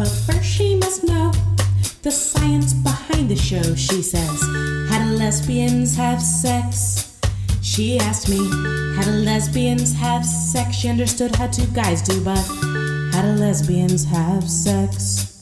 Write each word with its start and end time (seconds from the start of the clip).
But 0.00 0.08
first 0.08 0.44
she 0.44 0.76
must 0.76 1.04
know 1.04 1.30
the 2.00 2.10
science 2.10 2.72
behind 2.72 3.28
the 3.28 3.36
show, 3.36 3.74
she 3.74 4.00
says. 4.00 4.40
How 4.88 5.04
do 5.04 5.10
lesbians 5.14 5.94
have 5.94 6.22
sex? 6.22 7.20
She 7.60 7.98
asked 7.98 8.30
me, 8.30 8.38
how 8.96 9.02
do 9.02 9.10
lesbians 9.10 9.92
have 9.92 10.24
sex? 10.24 10.74
She 10.74 10.88
understood 10.88 11.36
how 11.36 11.48
two 11.48 11.66
guys 11.74 12.00
do, 12.00 12.24
but 12.24 12.40
how 13.12 13.20
do 13.20 13.28
lesbians 13.38 14.06
have 14.06 14.48
sex? 14.48 15.38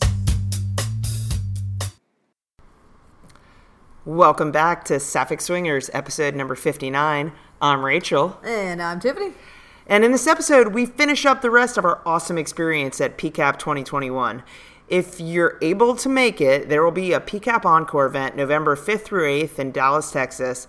Welcome 4.05 4.51
back 4.51 4.83
to 4.87 4.99
Sapphic 4.99 5.41
Swingers, 5.41 5.89
episode 5.95 6.35
number 6.35 6.57
59. 6.57 7.31
I'm 7.63 7.85
Rachel. 7.85 8.41
And 8.43 8.83
I'm 8.83 8.99
Tiffany. 8.99 9.35
And 9.89 10.05
in 10.05 10.12
this 10.12 10.27
episode, 10.27 10.75
we 10.75 10.84
finish 10.84 11.25
up 11.25 11.41
the 11.41 11.50
rest 11.50 11.79
of 11.79 11.84
our 11.84 12.02
awesome 12.05 12.37
experience 12.37 13.00
at 13.00 13.16
PCAP 13.16 13.59
2021. 13.59 14.43
If 14.88 15.18
you're 15.18 15.59
able 15.62 15.96
to 15.96 16.09
make 16.09 16.41
it, 16.41 16.69
there 16.69 16.84
will 16.84 16.92
be 16.92 17.12
a 17.12 17.20
PCAP 17.20 17.65
Encore 17.65 18.06
event 18.06 18.37
November 18.37 18.77
5th 18.77 19.02
through 19.02 19.27
8th 19.27 19.59
in 19.59 19.73
Dallas, 19.73 20.10
Texas. 20.10 20.66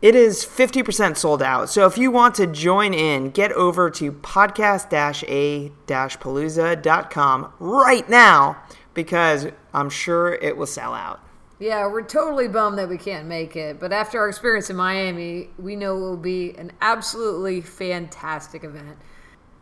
It 0.00 0.14
is 0.14 0.44
50% 0.44 1.16
sold 1.16 1.42
out. 1.42 1.70
So 1.70 1.86
if 1.86 1.98
you 1.98 2.10
want 2.10 2.36
to 2.36 2.46
join 2.46 2.94
in, 2.94 3.30
get 3.30 3.50
over 3.52 3.90
to 3.90 4.12
podcast 4.12 4.92
a 5.26 5.70
palooza.com 5.88 7.52
right 7.58 8.08
now 8.08 8.62
because 8.94 9.48
I'm 9.72 9.90
sure 9.90 10.34
it 10.34 10.56
will 10.56 10.66
sell 10.66 10.94
out. 10.94 11.20
Yeah, 11.58 11.86
we're 11.86 12.02
totally 12.02 12.48
bummed 12.48 12.76
that 12.78 12.88
we 12.88 12.98
can't 12.98 13.26
make 13.26 13.56
it, 13.56 13.80
but 13.80 13.90
after 13.90 14.20
our 14.20 14.28
experience 14.28 14.68
in 14.68 14.76
Miami, 14.76 15.48
we 15.58 15.74
know 15.74 15.96
it 15.96 16.00
will 16.00 16.16
be 16.18 16.54
an 16.58 16.70
absolutely 16.82 17.62
fantastic 17.62 18.62
event. 18.62 18.98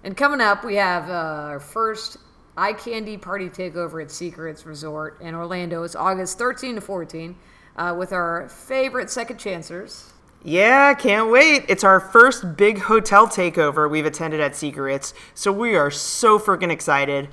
And 0.03 0.17
coming 0.17 0.41
up, 0.41 0.65
we 0.65 0.75
have 0.75 1.09
uh, 1.09 1.12
our 1.12 1.61
first 1.61 2.17
eye 2.57 2.73
candy 2.73 3.17
party 3.17 3.48
takeover 3.48 4.03
at 4.03 4.11
Secrets 4.11 4.67
Resort 4.67 5.20
in 5.20 5.37
Orlando. 5.37 5.84
It's 5.84 5.95
August 5.95 6.37
13 6.37 6.75
to 6.75 6.81
14 6.81 7.37
uh, 7.77 7.95
with 7.97 8.12
our 8.12 8.48
favorite 8.48 9.09
second 9.09 9.39
chancers. 9.39 10.12
Yeah, 10.42 10.92
can't 10.95 11.31
wait. 11.31 11.65
It's 11.69 11.84
our 11.84 12.00
first 12.00 12.56
big 12.56 12.78
hotel 12.78 13.28
takeover 13.28 13.89
we've 13.89 14.05
attended 14.05 14.41
at 14.41 14.56
Secrets, 14.56 15.15
so 15.33 15.53
we 15.53 15.77
are 15.77 15.92
so 15.92 16.41
freaking 16.41 16.70
excited. 16.70 17.28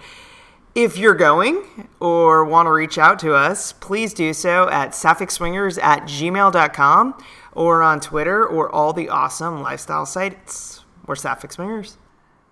If 0.74 0.98
you're 0.98 1.16
going 1.16 1.90
or 2.00 2.46
want 2.46 2.68
to 2.68 2.72
reach 2.72 2.98
out 2.98 3.20
to 3.20 3.34
us, 3.34 3.74
please 3.74 4.14
do 4.14 4.32
so 4.32 4.70
at 4.70 4.92
sapphicswingers 4.92 5.78
at 5.84 6.04
gmail.com 6.04 7.24
or 7.52 7.82
on 7.82 8.00
Twitter 8.00 8.46
or 8.46 8.74
all 8.74 8.94
the 8.94 9.10
awesome 9.10 9.62
lifestyle 9.62 10.06
sites. 10.06 10.86
We're 11.06 11.16
Sapphic 11.16 11.52
Swingers. 11.52 11.98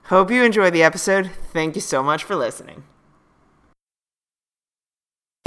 Hope 0.05 0.31
you 0.31 0.43
enjoy 0.43 0.69
the 0.69 0.83
episode. 0.83 1.31
Thank 1.53 1.75
you 1.75 1.81
so 1.81 2.03
much 2.03 2.25
for 2.25 2.35
listening. 2.35 2.83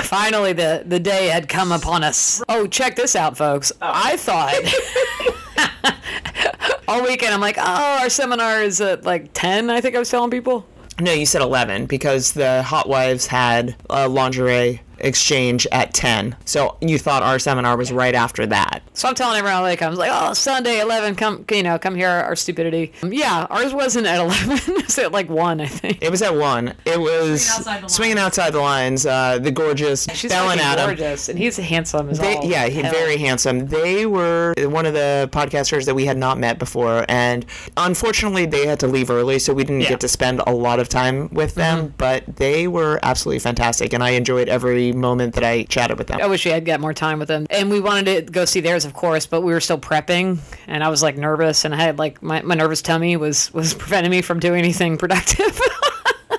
Finally, 0.00 0.54
the, 0.54 0.84
the 0.86 1.00
day 1.00 1.28
had 1.28 1.50
come 1.50 1.72
upon 1.72 2.02
us. 2.02 2.42
Oh, 2.48 2.66
check 2.66 2.96
this 2.96 3.14
out, 3.14 3.36
folks. 3.36 3.70
Oh. 3.82 3.90
I 3.92 4.16
thought 4.16 4.54
all 6.88 7.02
weekend, 7.02 7.34
I'm 7.34 7.40
like, 7.40 7.58
oh, 7.58 7.98
our 8.00 8.08
seminar 8.08 8.62
is 8.62 8.80
at 8.80 9.04
like 9.04 9.34
10, 9.34 9.68
I 9.68 9.82
think 9.82 9.94
I 9.94 9.98
was 9.98 10.10
telling 10.10 10.30
people. 10.30 10.66
No, 11.00 11.12
you 11.12 11.26
said 11.26 11.42
11 11.42 11.86
because 11.86 12.32
the 12.32 12.62
Hot 12.62 12.88
Wives 12.88 13.26
had 13.26 13.74
a 13.88 14.08
lingerie 14.08 14.82
exchange 15.02 15.66
at 15.72 15.92
10. 15.94 16.36
So 16.44 16.76
you 16.80 16.98
thought 16.98 17.22
our 17.22 17.38
seminar 17.38 17.76
was 17.76 17.92
right 17.92 18.14
after 18.14 18.46
that. 18.46 18.82
So 18.94 19.08
I'm 19.08 19.14
telling 19.14 19.38
everyone, 19.38 19.62
like, 19.62 19.82
I 19.82 19.88
was 19.88 19.98
like, 19.98 20.10
oh, 20.12 20.32
Sunday, 20.34 20.80
11, 20.80 21.16
come, 21.16 21.44
you 21.50 21.62
know, 21.62 21.78
come 21.78 21.94
here, 21.94 22.08
our 22.08 22.36
stupidity. 22.36 22.92
Um, 23.02 23.12
yeah, 23.12 23.46
ours 23.50 23.72
wasn't 23.74 24.06
at 24.06 24.20
11. 24.20 24.58
it 24.76 24.86
was 24.86 24.98
at 24.98 25.12
like 25.12 25.28
1, 25.28 25.60
I 25.60 25.66
think. 25.66 25.98
It 26.02 26.10
was 26.10 26.22
at 26.22 26.34
1. 26.34 26.74
It 26.84 27.00
was 27.00 27.48
outside 27.50 27.82
the 27.84 27.88
swinging 27.88 28.18
outside 28.18 28.50
the 28.52 28.60
lines. 28.60 29.06
Uh, 29.06 29.38
the 29.38 29.50
gorgeous 29.50 30.06
She's 30.14 30.30
Belle 30.30 30.50
and 30.50 30.60
fucking 30.60 30.72
Adam. 30.80 30.86
gorgeous, 30.96 31.28
and 31.28 31.38
he's 31.38 31.56
handsome 31.56 32.08
as 32.10 32.18
They, 32.18 32.36
all 32.36 32.44
yeah, 32.44 32.66
he, 32.68 32.82
very 32.82 33.16
handsome. 33.16 33.66
They 33.68 34.06
were 34.06 34.54
one 34.58 34.86
of 34.86 34.94
the 34.94 35.28
podcasters 35.32 35.84
that 35.86 35.94
we 35.94 36.04
had 36.06 36.16
not 36.16 36.38
met 36.38 36.58
before, 36.58 37.04
and 37.08 37.44
unfortunately, 37.76 38.46
they 38.46 38.66
had 38.66 38.78
to 38.80 38.86
leave 38.86 39.10
early, 39.10 39.38
so 39.38 39.52
we 39.52 39.64
didn't 39.64 39.80
Yeah. 39.80 39.86
Mm-hmm. 39.86 39.92
get 39.94 40.00
to 40.00 40.08
spend 40.08 40.40
a 40.46 40.52
lot 40.52 40.78
of 40.80 40.88
time 40.88 41.28
with 41.32 41.54
them. 41.54 41.94
But 41.98 42.36
they 42.36 42.68
were 42.68 43.00
absolutely 43.02 43.40
fantastic, 43.40 43.92
and 43.92 44.02
I 44.02 44.10
enjoyed 44.10 44.48
every 44.48 44.91
moment 44.94 45.34
that 45.34 45.44
I 45.44 45.64
chatted 45.64 45.98
with 45.98 46.08
them. 46.08 46.20
I 46.20 46.26
wish 46.26 46.44
we 46.44 46.50
had 46.50 46.64
got 46.64 46.80
more 46.80 46.94
time 46.94 47.18
with 47.18 47.28
them. 47.28 47.46
And 47.50 47.70
we 47.70 47.80
wanted 47.80 48.26
to 48.26 48.32
go 48.32 48.44
see 48.44 48.60
theirs, 48.60 48.84
of 48.84 48.94
course, 48.94 49.26
but 49.26 49.42
we 49.42 49.52
were 49.52 49.60
still 49.60 49.78
prepping, 49.78 50.38
and 50.66 50.82
I 50.82 50.88
was 50.88 51.02
like 51.02 51.16
nervous, 51.16 51.64
and 51.64 51.74
I 51.74 51.78
had 51.78 51.98
like 51.98 52.22
my, 52.22 52.42
my 52.42 52.54
nervous 52.54 52.82
tummy 52.82 53.16
was 53.16 53.52
was 53.52 53.74
preventing 53.82 54.10
me 54.10 54.22
from 54.22 54.40
doing 54.40 54.58
anything 54.58 54.98
productive. 54.98 55.60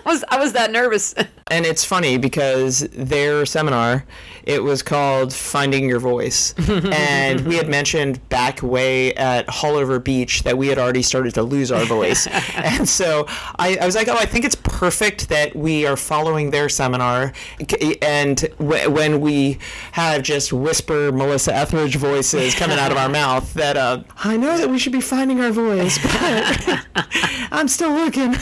I 0.06 0.10
was 0.12 0.24
I 0.30 0.40
was 0.40 0.54
that 0.54 0.72
nervous. 0.72 1.14
And 1.48 1.66
it's 1.68 1.84
funny 1.86 2.18
because 2.18 2.80
their 2.94 3.46
seminar, 3.46 4.06
it 4.44 4.64
was 4.64 4.82
called 4.82 5.32
Finding 5.32 5.88
Your 5.88 6.00
Voice. 6.00 6.56
and 6.68 7.42
we 7.42 7.58
had 7.58 7.68
mentioned 7.70 8.28
back 8.30 8.64
way 8.64 9.14
at 9.14 9.46
Haulover 9.48 10.04
Beach 10.04 10.44
that 10.44 10.58
we 10.58 10.70
had 10.70 10.80
already 10.80 11.04
started 11.04 11.34
to 11.36 11.44
lose 11.44 11.72
our 11.72 11.86
voice. 11.86 12.26
and 12.56 12.90
so 12.90 13.26
I, 13.60 13.78
I 13.80 13.86
was 13.86 13.94
like, 13.94 14.08
oh, 14.08 14.16
I 14.16 14.26
think 14.26 14.46
it's 14.46 14.56
perfect 14.56 15.30
that 15.30 15.56
we 15.56 15.86
are 15.86 15.98
following 15.98 16.50
their 16.50 16.70
seminar. 16.70 17.34
And 18.02 18.38
w- 18.58 18.90
when 18.90 19.20
we 19.20 19.60
have 19.92 20.24
just 20.24 20.54
whisper 20.54 21.12
Melissa 21.12 21.54
Etheridge 21.54 21.98
voices 21.98 22.56
coming 22.56 22.80
out 22.80 22.92
of 22.92 22.98
our 22.98 23.10
mouth, 23.10 23.54
that 23.54 23.78
uh, 23.78 24.02
I 24.24 24.38
know 24.38 24.58
that 24.58 24.70
we 24.70 24.80
should 24.80 24.94
be 24.94 25.02
finding 25.02 25.40
our 25.42 25.52
voice, 25.52 26.00
but 26.02 26.86
I'm 27.52 27.68
still 27.68 27.92
looking. 27.92 28.34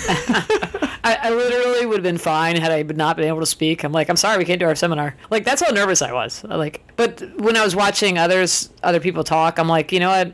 I, 1.03 1.17
I 1.23 1.29
literally 1.51 1.85
would 1.85 1.97
have 1.97 2.03
been 2.03 2.17
fine 2.17 2.55
had 2.55 2.71
I 2.71 2.81
not 2.83 3.17
been 3.17 3.27
able 3.27 3.39
to 3.41 3.45
speak. 3.45 3.83
I'm 3.83 3.91
like, 3.91 4.09
I'm 4.09 4.15
sorry, 4.15 4.37
we 4.37 4.45
can't 4.45 4.59
do 4.59 4.65
our 4.65 4.75
seminar. 4.75 5.15
Like 5.29 5.45
that's 5.45 5.61
how 5.61 5.71
nervous 5.71 6.01
I 6.01 6.13
was. 6.13 6.43
Uh, 6.43 6.57
like, 6.57 6.81
but 6.95 7.21
when 7.37 7.57
I 7.57 7.63
was 7.63 7.75
watching 7.75 8.17
others, 8.17 8.69
other 8.83 8.99
people 8.99 9.23
talk, 9.23 9.59
I'm 9.59 9.67
like, 9.67 9.91
you 9.91 9.99
know 9.99 10.09
what? 10.09 10.33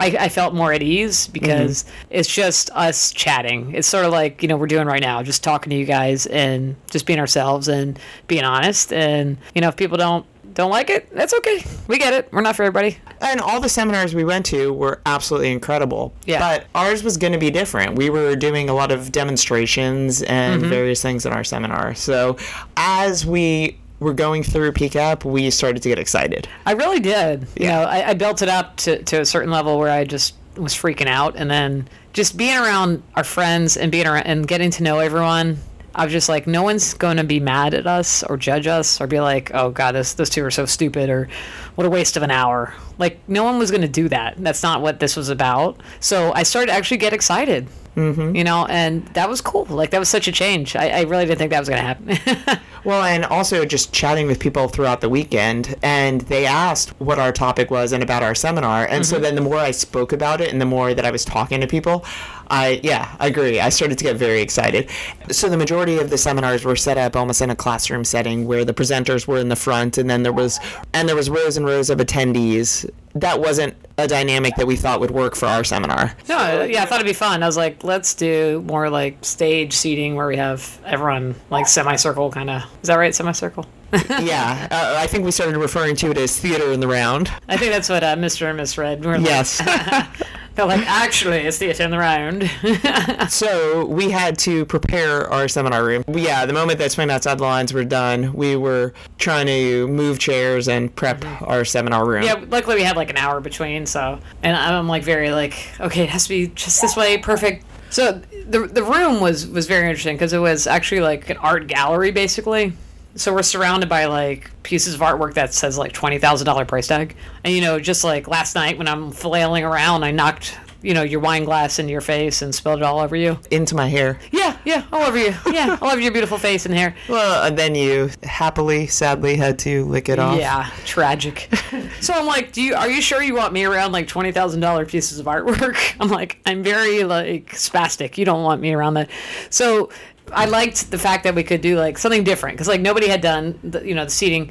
I, 0.00 0.06
I 0.20 0.28
felt 0.28 0.54
more 0.54 0.72
at 0.72 0.82
ease 0.82 1.24
mm-hmm. 1.24 1.32
because 1.32 1.84
it's 2.10 2.32
just 2.32 2.70
us 2.70 3.12
chatting. 3.12 3.74
It's 3.74 3.88
sort 3.88 4.04
of 4.04 4.12
like 4.12 4.42
you 4.42 4.48
know 4.48 4.56
we're 4.56 4.66
doing 4.66 4.86
right 4.86 5.02
now, 5.02 5.22
just 5.22 5.42
talking 5.42 5.70
to 5.70 5.76
you 5.76 5.86
guys 5.86 6.26
and 6.26 6.76
just 6.90 7.06
being 7.06 7.18
ourselves 7.18 7.68
and 7.68 7.98
being 8.26 8.44
honest. 8.44 8.92
And 8.92 9.38
you 9.54 9.60
know, 9.60 9.68
if 9.68 9.76
people 9.76 9.96
don't 9.96 10.24
don't 10.58 10.70
like 10.70 10.90
it, 10.90 11.08
that's 11.14 11.32
okay. 11.32 11.64
We 11.86 11.98
get 11.98 12.12
it. 12.12 12.28
We're 12.32 12.40
not 12.42 12.56
for 12.56 12.64
everybody. 12.64 12.98
And 13.20 13.40
all 13.40 13.60
the 13.60 13.68
seminars 13.68 14.12
we 14.14 14.24
went 14.24 14.44
to 14.46 14.72
were 14.72 15.00
absolutely 15.06 15.52
incredible. 15.52 16.12
Yeah. 16.26 16.40
But 16.40 16.66
ours 16.74 17.02
was 17.04 17.16
going 17.16 17.32
to 17.32 17.38
be 17.38 17.50
different. 17.50 17.94
We 17.96 18.10
were 18.10 18.34
doing 18.34 18.68
a 18.68 18.74
lot 18.74 18.90
of 18.92 19.12
demonstrations 19.12 20.20
and 20.22 20.60
Mm-hmm. 20.60 20.68
various 20.70 21.00
things 21.00 21.24
in 21.24 21.32
our 21.32 21.44
seminar. 21.44 21.94
So 21.94 22.36
as 22.76 23.24
we 23.24 23.78
were 24.00 24.12
going 24.14 24.42
through 24.42 24.72
PCAP, 24.72 25.24
we 25.24 25.48
started 25.50 25.80
to 25.84 25.88
get 25.88 25.98
excited. 25.98 26.48
I 26.66 26.72
really 26.72 27.00
did. 27.00 27.42
You 27.56 27.66
Yeah. 27.66 27.80
know, 27.80 27.82
I, 27.88 28.08
I 28.10 28.14
built 28.14 28.42
it 28.42 28.48
up 28.48 28.76
to, 28.78 29.02
to 29.04 29.20
a 29.20 29.24
certain 29.26 29.50
level 29.52 29.78
where 29.78 29.90
I 29.90 30.04
just 30.04 30.34
was 30.56 30.74
freaking 30.74 31.06
out, 31.06 31.36
and 31.36 31.48
then 31.48 31.88
just 32.12 32.36
being 32.36 32.56
around 32.58 33.02
our 33.14 33.22
friends 33.22 33.76
and 33.76 33.92
being 33.92 34.08
around 34.08 34.24
and 34.24 34.46
getting 34.48 34.72
to 34.72 34.82
know 34.82 34.98
everyone. 34.98 35.58
I 35.94 36.04
was 36.04 36.12
just 36.12 36.28
like, 36.28 36.46
no 36.46 36.62
one's 36.62 36.94
going 36.94 37.16
to 37.16 37.24
be 37.24 37.40
mad 37.40 37.74
at 37.74 37.86
us 37.86 38.22
or 38.22 38.36
judge 38.36 38.66
us 38.66 39.00
or 39.00 39.06
be 39.06 39.20
like, 39.20 39.50
oh 39.54 39.70
god, 39.70 39.92
this 39.92 40.14
those 40.14 40.30
two 40.30 40.44
are 40.44 40.50
so 40.50 40.66
stupid 40.66 41.10
or 41.10 41.28
what 41.74 41.86
a 41.86 41.90
waste 41.90 42.16
of 42.16 42.22
an 42.22 42.30
hour. 42.30 42.74
Like 42.98 43.18
no 43.28 43.44
one 43.44 43.58
was 43.58 43.70
going 43.70 43.82
to 43.82 43.88
do 43.88 44.08
that. 44.08 44.34
That's 44.38 44.62
not 44.62 44.82
what 44.82 45.00
this 45.00 45.16
was 45.16 45.28
about. 45.28 45.80
So 46.00 46.32
I 46.34 46.42
started 46.42 46.66
to 46.68 46.72
actually 46.72 46.98
get 46.98 47.12
excited. 47.12 47.68
Mm-hmm. 47.96 48.36
You 48.36 48.44
know, 48.44 48.64
and 48.66 49.04
that 49.08 49.28
was 49.28 49.40
cool. 49.40 49.64
Like 49.64 49.90
that 49.90 49.98
was 49.98 50.08
such 50.08 50.28
a 50.28 50.32
change. 50.32 50.76
I, 50.76 50.88
I 50.88 51.00
really 51.02 51.26
didn't 51.26 51.38
think 51.38 51.50
that 51.50 51.58
was 51.58 51.68
going 51.68 51.80
to 51.80 52.16
happen. 52.16 52.60
Well, 52.84 53.02
and 53.02 53.24
also 53.24 53.64
just 53.64 53.92
chatting 53.92 54.26
with 54.26 54.38
people 54.38 54.68
throughout 54.68 55.00
the 55.00 55.08
weekend, 55.08 55.76
and 55.82 56.22
they 56.22 56.46
asked 56.46 56.90
what 57.00 57.18
our 57.18 57.32
topic 57.32 57.70
was 57.70 57.92
and 57.92 58.02
about 58.02 58.22
our 58.22 58.34
seminar. 58.34 58.86
And 58.86 59.04
so 59.04 59.18
then 59.18 59.34
the 59.34 59.40
more 59.40 59.58
I 59.58 59.72
spoke 59.72 60.12
about 60.12 60.40
it 60.40 60.52
and 60.52 60.60
the 60.60 60.64
more 60.64 60.94
that 60.94 61.04
I 61.04 61.10
was 61.10 61.24
talking 61.24 61.60
to 61.60 61.66
people, 61.66 62.04
I, 62.50 62.80
yeah, 62.82 63.14
I 63.18 63.26
agree. 63.26 63.60
I 63.60 63.68
started 63.68 63.98
to 63.98 64.04
get 64.04 64.16
very 64.16 64.40
excited. 64.40 64.90
So 65.30 65.48
the 65.48 65.56
majority 65.56 65.98
of 65.98 66.10
the 66.10 66.18
seminars 66.18 66.64
were 66.64 66.76
set 66.76 66.98
up 66.98 67.16
almost 67.16 67.40
in 67.42 67.50
a 67.50 67.56
classroom 67.56 68.04
setting 68.04 68.46
where 68.46 68.64
the 68.64 68.74
presenters 68.74 69.26
were 69.26 69.38
in 69.38 69.48
the 69.48 69.56
front 69.56 69.98
and 69.98 70.08
then 70.08 70.22
there 70.22 70.32
was, 70.32 70.58
and 70.92 71.08
there 71.08 71.16
was 71.16 71.28
rows 71.28 71.56
and 71.56 71.66
rows 71.66 71.90
of 71.90 71.98
attendees. 71.98 72.88
That 73.14 73.40
wasn't 73.40 73.74
a 73.98 74.06
dynamic 74.06 74.54
that 74.56 74.66
we 74.66 74.76
thought 74.76 75.00
would 75.00 75.10
work 75.10 75.34
for 75.34 75.46
our 75.46 75.64
seminar. 75.64 76.14
No, 76.28 76.62
yeah, 76.62 76.82
I 76.82 76.86
thought 76.86 77.00
it'd 77.00 77.06
be 77.06 77.12
fun. 77.12 77.42
I 77.42 77.46
was 77.46 77.56
like, 77.56 77.82
let's 77.82 78.14
do 78.14 78.62
more 78.66 78.88
like 78.88 79.24
stage 79.24 79.72
seating 79.72 80.14
where 80.14 80.26
we 80.26 80.36
have 80.36 80.80
everyone 80.84 81.34
like 81.50 81.66
semicircle 81.66 82.30
kind 82.30 82.48
of. 82.48 82.62
Is 82.82 82.86
that 82.86 82.96
right? 82.96 83.14
Semicircle. 83.14 83.66
yeah, 84.20 84.68
uh, 84.70 84.94
I 84.98 85.06
think 85.06 85.24
we 85.24 85.30
started 85.30 85.56
referring 85.56 85.96
to 85.96 86.10
it 86.10 86.18
as 86.18 86.38
theater 86.38 86.72
in 86.72 86.80
the 86.80 86.88
round. 86.88 87.32
I 87.48 87.56
think 87.56 87.72
that's 87.72 87.88
what 87.88 88.04
uh, 88.04 88.16
Mr. 88.16 88.46
and 88.46 88.58
Miss 88.58 88.76
Red 88.76 89.04
were 89.04 89.18
like. 89.18 90.06
They're 90.58 90.66
like, 90.66 90.90
actually, 90.90 91.36
it's 91.36 91.58
the 91.58 91.88
round. 91.96 92.50
So 93.30 93.84
we 93.84 94.10
had 94.10 94.36
to 94.40 94.64
prepare 94.64 95.30
our 95.30 95.46
seminar 95.46 95.84
room. 95.84 96.02
Yeah, 96.08 96.46
the 96.46 96.52
moment 96.52 96.80
that 96.80 96.90
Swing 96.90 97.10
Outside 97.10 97.38
the 97.38 97.44
Lines 97.44 97.72
were 97.72 97.84
done, 97.84 98.32
we 98.32 98.56
were 98.56 98.92
trying 99.18 99.46
to 99.46 99.86
move 99.86 100.18
chairs 100.18 100.66
and 100.66 100.94
prep 100.96 101.20
mm-hmm. 101.20 101.44
our 101.44 101.64
seminar 101.64 102.04
room. 102.04 102.24
yeah, 102.24 102.44
luckily 102.48 102.74
we 102.74 102.82
had 102.82 102.96
like 102.96 103.10
an 103.10 103.16
hour 103.16 103.40
between, 103.40 103.86
so. 103.86 104.18
And 104.42 104.56
I'm 104.56 104.88
like, 104.88 105.04
very 105.04 105.30
like, 105.30 105.68
okay, 105.78 106.02
it 106.02 106.08
has 106.08 106.24
to 106.24 106.30
be 106.30 106.48
just 106.48 106.80
this 106.80 106.96
way, 106.96 107.18
perfect. 107.18 107.64
So 107.90 108.20
the 108.48 108.66
the 108.66 108.82
room 108.82 109.20
was 109.20 109.46
was 109.46 109.68
very 109.68 109.86
interesting 109.86 110.16
because 110.16 110.32
it 110.32 110.38
was 110.38 110.66
actually 110.66 111.02
like 111.02 111.30
an 111.30 111.36
art 111.36 111.68
gallery 111.68 112.10
basically. 112.10 112.72
So 113.18 113.34
we're 113.34 113.42
surrounded 113.42 113.88
by 113.88 114.04
like 114.04 114.50
pieces 114.62 114.94
of 114.94 115.00
artwork 115.00 115.34
that 115.34 115.52
says 115.52 115.76
like 115.76 115.92
twenty 115.92 116.18
thousand 116.18 116.46
dollar 116.46 116.64
price 116.64 116.86
tag, 116.86 117.16
and 117.42 117.52
you 117.52 117.60
know 117.60 117.80
just 117.80 118.04
like 118.04 118.28
last 118.28 118.54
night 118.54 118.78
when 118.78 118.86
I'm 118.86 119.10
flailing 119.10 119.64
around, 119.64 120.04
I 120.04 120.12
knocked 120.12 120.56
you 120.82 120.94
know 120.94 121.02
your 121.02 121.18
wine 121.18 121.42
glass 121.42 121.80
into 121.80 121.90
your 121.90 122.00
face 122.00 122.42
and 122.42 122.54
spilled 122.54 122.78
it 122.78 122.84
all 122.84 123.00
over 123.00 123.16
you. 123.16 123.36
Into 123.50 123.74
my 123.74 123.88
hair. 123.88 124.20
Yeah, 124.30 124.56
yeah, 124.64 124.84
all 124.92 125.02
over 125.02 125.18
you. 125.18 125.34
Yeah, 125.46 125.76
all 125.82 125.90
over 125.90 126.00
your 126.00 126.12
beautiful 126.12 126.38
face 126.38 126.64
and 126.64 126.72
hair. 126.72 126.94
Well, 127.08 127.44
and 127.44 127.58
then 127.58 127.74
you 127.74 128.10
happily, 128.22 128.86
sadly, 128.86 129.34
had 129.34 129.58
to 129.60 129.84
lick 129.86 130.08
it 130.08 130.20
off. 130.20 130.38
Yeah, 130.38 130.70
tragic. 130.84 131.52
so 132.00 132.14
I'm 132.14 132.26
like, 132.26 132.52
do 132.52 132.62
you 132.62 132.76
are 132.76 132.88
you 132.88 133.02
sure 133.02 133.20
you 133.20 133.34
want 133.34 133.52
me 133.52 133.64
around 133.64 133.90
like 133.90 134.06
twenty 134.06 134.30
thousand 134.30 134.60
dollar 134.60 134.86
pieces 134.86 135.18
of 135.18 135.26
artwork? 135.26 135.96
I'm 136.00 136.08
like, 136.08 136.38
I'm 136.46 136.62
very 136.62 137.02
like 137.02 137.50
spastic. 137.50 138.16
You 138.16 138.24
don't 138.24 138.44
want 138.44 138.60
me 138.60 138.72
around 138.72 138.94
that. 138.94 139.10
So 139.50 139.90
I 140.32 140.46
liked 140.46 140.90
the 140.90 140.98
fact 140.98 141.24
that 141.24 141.34
we 141.34 141.42
could 141.42 141.60
do 141.60 141.76
like 141.76 141.98
something 141.98 142.24
different 142.24 142.56
because 142.56 142.68
like 142.68 142.80
nobody 142.80 143.08
had 143.08 143.20
done 143.20 143.58
the, 143.62 143.86
you 143.86 143.94
know 143.94 144.04
the 144.04 144.10
seating. 144.10 144.50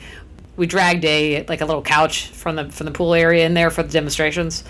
We 0.56 0.66
dragged 0.68 1.06
a 1.06 1.46
like 1.48 1.62
a 1.62 1.66
little 1.66 1.82
couch 1.84 2.28
from 2.28 2.56
the 2.56 2.70
from 2.70 2.86
the 2.86 2.92
pool 2.92 3.14
area 3.14 3.46
in 3.46 3.54
there 3.54 3.70
for 3.70 3.84
the 3.84 3.90
demonstrations. 3.90 4.64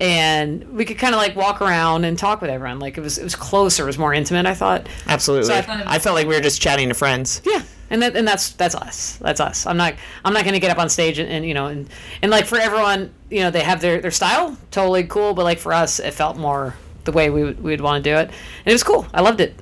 And 0.00 0.72
we 0.76 0.84
could 0.84 0.98
kind 0.98 1.14
of 1.14 1.18
like 1.20 1.36
walk 1.36 1.62
around 1.62 2.04
and 2.04 2.18
talk 2.18 2.40
with 2.40 2.50
everyone. 2.50 2.80
Like 2.80 2.98
it 2.98 3.00
was, 3.00 3.16
it 3.16 3.22
was 3.22 3.36
closer, 3.36 3.84
it 3.84 3.86
was 3.86 3.98
more 3.98 4.12
intimate. 4.12 4.44
I 4.44 4.54
thought. 4.54 4.88
Absolutely. 5.06 5.46
So 5.46 5.54
I 5.54 5.58
I, 5.58 5.62
thought 5.62 5.86
was- 5.86 6.02
felt 6.02 6.14
like 6.16 6.26
we 6.26 6.34
were 6.34 6.40
just 6.40 6.60
chatting 6.60 6.88
to 6.88 6.94
friends. 6.94 7.40
Yeah, 7.44 7.62
and 7.90 8.02
that, 8.02 8.16
and 8.16 8.26
that's 8.26 8.50
that's 8.50 8.74
us. 8.74 9.16
That's 9.18 9.40
us. 9.40 9.66
I'm 9.66 9.76
not 9.76 9.94
I'm 10.24 10.34
not 10.34 10.42
going 10.42 10.54
to 10.54 10.60
get 10.60 10.70
up 10.72 10.78
on 10.78 10.88
stage 10.88 11.18
and, 11.20 11.30
and 11.30 11.46
you 11.46 11.54
know 11.54 11.66
and 11.66 11.88
and 12.22 12.30
like 12.30 12.46
for 12.46 12.58
everyone, 12.58 13.14
you 13.30 13.40
know, 13.40 13.50
they 13.50 13.60
have 13.62 13.80
their 13.80 14.00
their 14.00 14.10
style, 14.10 14.56
totally 14.72 15.04
cool. 15.04 15.32
But 15.32 15.44
like 15.44 15.58
for 15.58 15.72
us, 15.72 16.00
it 16.00 16.12
felt 16.12 16.36
more 16.36 16.74
the 17.04 17.12
way 17.12 17.30
we 17.30 17.44
would, 17.44 17.62
we 17.62 17.70
would 17.70 17.80
want 17.80 18.02
to 18.02 18.10
do 18.10 18.16
it, 18.16 18.26
and 18.28 18.66
it 18.66 18.72
was 18.72 18.82
cool. 18.82 19.06
I 19.14 19.20
loved 19.20 19.40
it. 19.40 19.54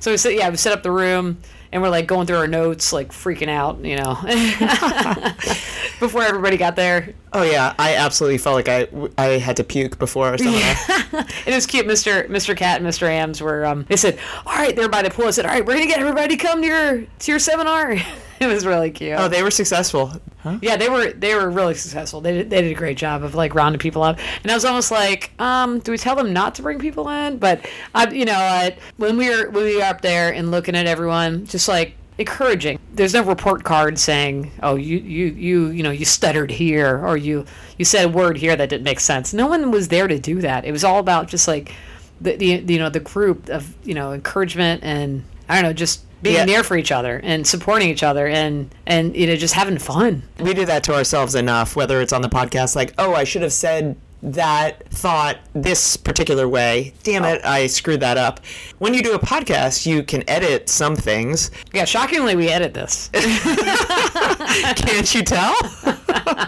So 0.00 0.10
we 0.10 0.16
set 0.16 0.34
yeah 0.34 0.50
we 0.50 0.56
set 0.56 0.72
up 0.72 0.82
the 0.82 0.90
room 0.90 1.38
and 1.72 1.82
we're 1.82 1.88
like 1.88 2.06
going 2.06 2.26
through 2.26 2.38
our 2.38 2.48
notes, 2.48 2.92
like 2.92 3.12
freaking 3.12 3.48
out, 3.48 3.84
you 3.84 3.96
know, 3.96 4.14
before 6.00 6.22
everybody 6.22 6.56
got 6.56 6.74
there. 6.74 7.14
Oh 7.32 7.42
yeah, 7.42 7.74
I 7.78 7.94
absolutely 7.94 8.38
felt 8.38 8.56
like 8.56 8.68
I, 8.68 8.88
I 9.16 9.38
had 9.38 9.56
to 9.58 9.64
puke 9.64 9.98
before 9.98 10.28
our 10.28 10.38
seminar. 10.38 11.26
It 11.46 11.54
was 11.54 11.66
cute. 11.66 11.86
Mr. 11.86 12.28
Mr. 12.28 12.56
Cat 12.56 12.80
and 12.80 12.88
Mr. 12.88 13.08
Ams 13.08 13.40
were. 13.40 13.64
Um, 13.64 13.84
they 13.88 13.96
said, 13.96 14.18
"All 14.46 14.54
right, 14.54 14.74
they're 14.74 14.88
by 14.88 15.02
the 15.02 15.10
pool." 15.10 15.26
I 15.26 15.30
said, 15.30 15.44
"All 15.46 15.52
right, 15.52 15.64
we're 15.64 15.74
gonna 15.74 15.86
get 15.86 15.98
everybody 16.00 16.36
to 16.36 16.42
come 16.42 16.60
to 16.60 16.66
your 16.66 17.02
to 17.02 17.32
your 17.32 17.38
seminar." 17.38 17.96
it 18.44 18.46
was 18.46 18.64
really 18.64 18.90
cute. 18.90 19.18
oh, 19.18 19.28
they 19.28 19.42
were 19.42 19.50
successful. 19.50 20.12
Huh? 20.38 20.58
Yeah, 20.62 20.76
they 20.76 20.88
were 20.88 21.12
they 21.12 21.34
were 21.34 21.50
really 21.50 21.74
successful. 21.74 22.22
They 22.22 22.32
did, 22.32 22.50
they 22.50 22.62
did 22.62 22.72
a 22.72 22.74
great 22.74 22.96
job 22.96 23.22
of 23.22 23.34
like 23.34 23.54
rounding 23.54 23.78
people 23.78 24.02
up. 24.02 24.18
And 24.42 24.50
I 24.50 24.54
was 24.54 24.64
almost 24.64 24.90
like, 24.90 25.30
um, 25.38 25.80
do 25.80 25.92
we 25.92 25.98
tell 25.98 26.16
them 26.16 26.32
not 26.32 26.54
to 26.54 26.62
bring 26.62 26.78
people 26.78 27.10
in? 27.10 27.36
But 27.36 27.68
I, 27.94 28.08
you 28.10 28.24
know, 28.24 28.32
I, 28.32 28.78
when 28.96 29.18
we 29.18 29.28
were 29.28 29.50
when 29.50 29.64
we 29.64 29.76
were 29.76 29.82
up 29.82 30.00
there 30.00 30.32
and 30.32 30.50
looking 30.50 30.74
at 30.74 30.86
everyone, 30.86 31.44
just 31.44 31.68
like 31.68 31.96
encouraging. 32.16 32.78
There's 32.94 33.12
no 33.12 33.22
report 33.24 33.64
card 33.64 33.98
saying, 33.98 34.52
oh, 34.62 34.76
you 34.76 34.96
you 34.98 35.26
you 35.26 35.66
you 35.68 35.82
know 35.82 35.90
you 35.90 36.06
stuttered 36.06 36.50
here 36.50 37.04
or 37.04 37.18
you 37.18 37.44
you 37.76 37.84
said 37.84 38.06
a 38.06 38.08
word 38.08 38.38
here 38.38 38.56
that 38.56 38.70
didn't 38.70 38.84
make 38.84 39.00
sense. 39.00 39.34
No 39.34 39.48
one 39.48 39.70
was 39.70 39.88
there 39.88 40.08
to 40.08 40.18
do 40.18 40.40
that. 40.40 40.64
It 40.64 40.72
was 40.72 40.84
all 40.84 40.98
about 40.98 41.28
just 41.28 41.46
like 41.46 41.74
the, 42.22 42.36
the 42.36 42.72
you 42.72 42.78
know 42.78 42.88
the 42.88 43.00
group 43.00 43.50
of 43.50 43.74
you 43.84 43.92
know 43.92 44.12
encouragement 44.12 44.82
and 44.82 45.24
I 45.48 45.56
don't 45.56 45.64
know 45.64 45.72
just 45.74 46.04
being 46.22 46.36
Yeah. 46.36 46.44
there 46.46 46.62
for 46.62 46.76
each 46.76 46.92
other 46.92 47.20
and 47.22 47.46
supporting 47.46 47.88
each 47.88 48.02
other 48.02 48.26
and 48.26 48.74
and 48.86 49.16
you 49.16 49.26
know 49.26 49.36
just 49.36 49.54
having 49.54 49.78
fun. 49.78 50.22
We 50.38 50.54
do 50.54 50.64
that 50.66 50.82
to 50.84 50.94
ourselves 50.94 51.34
enough, 51.34 51.76
whether 51.76 52.00
it's 52.00 52.12
on 52.12 52.22
the 52.22 52.28
podcast, 52.28 52.76
like, 52.76 52.92
oh, 52.98 53.14
I 53.14 53.24
should 53.24 53.42
have 53.42 53.52
said 53.52 53.96
that 54.22 54.88
thought 54.90 55.38
this 55.54 55.96
particular 55.96 56.48
way. 56.48 56.92
Damn 57.02 57.24
it, 57.24 57.40
oh. 57.44 57.48
I 57.48 57.66
screwed 57.66 58.00
that 58.00 58.16
up. 58.16 58.40
When 58.78 58.94
you 58.94 59.02
do 59.02 59.14
a 59.14 59.18
podcast, 59.18 59.86
you 59.86 60.02
can 60.02 60.28
edit 60.28 60.68
some 60.68 60.96
things. 60.96 61.50
Yeah, 61.72 61.84
shockingly, 61.84 62.36
we 62.36 62.48
edit 62.48 62.74
this. 62.74 63.08
Can't 63.12 65.14
you 65.14 65.22
tell? 65.22 65.54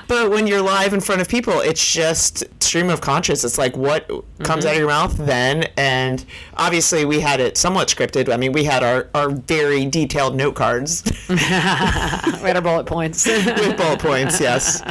but 0.09 0.31
when 0.31 0.47
you're 0.47 0.63
live 0.63 0.93
in 0.93 1.01
front 1.01 1.21
of 1.21 1.29
people, 1.29 1.61
it's 1.61 1.93
just 1.93 2.45
stream 2.63 2.91
of 2.91 3.01
conscious. 3.01 3.45
It's 3.45 3.59
like 3.59 3.77
what 3.77 4.09
comes 4.43 4.65
out 4.65 4.71
of 4.71 4.75
mm-hmm. 4.75 4.79
your 4.79 4.89
mouth 4.89 5.17
then. 5.17 5.65
And 5.77 6.25
obviously, 6.57 7.05
we 7.05 7.21
had 7.21 7.41
it 7.41 7.57
somewhat 7.57 7.89
scripted. 7.89 8.33
I 8.33 8.37
mean, 8.37 8.53
we 8.53 8.65
had 8.65 8.83
our, 8.83 9.09
our 9.15 9.31
very 9.31 9.87
detailed 9.87 10.37
note 10.37 10.55
cards 10.55 11.03
we 11.29 11.37
had 11.37 12.57
our 12.57 12.63
bullet 12.63 12.87
points. 12.87 13.27
with 13.27 13.77
bullet 13.77 14.01
points, 14.01 14.41
yes. 14.41 14.83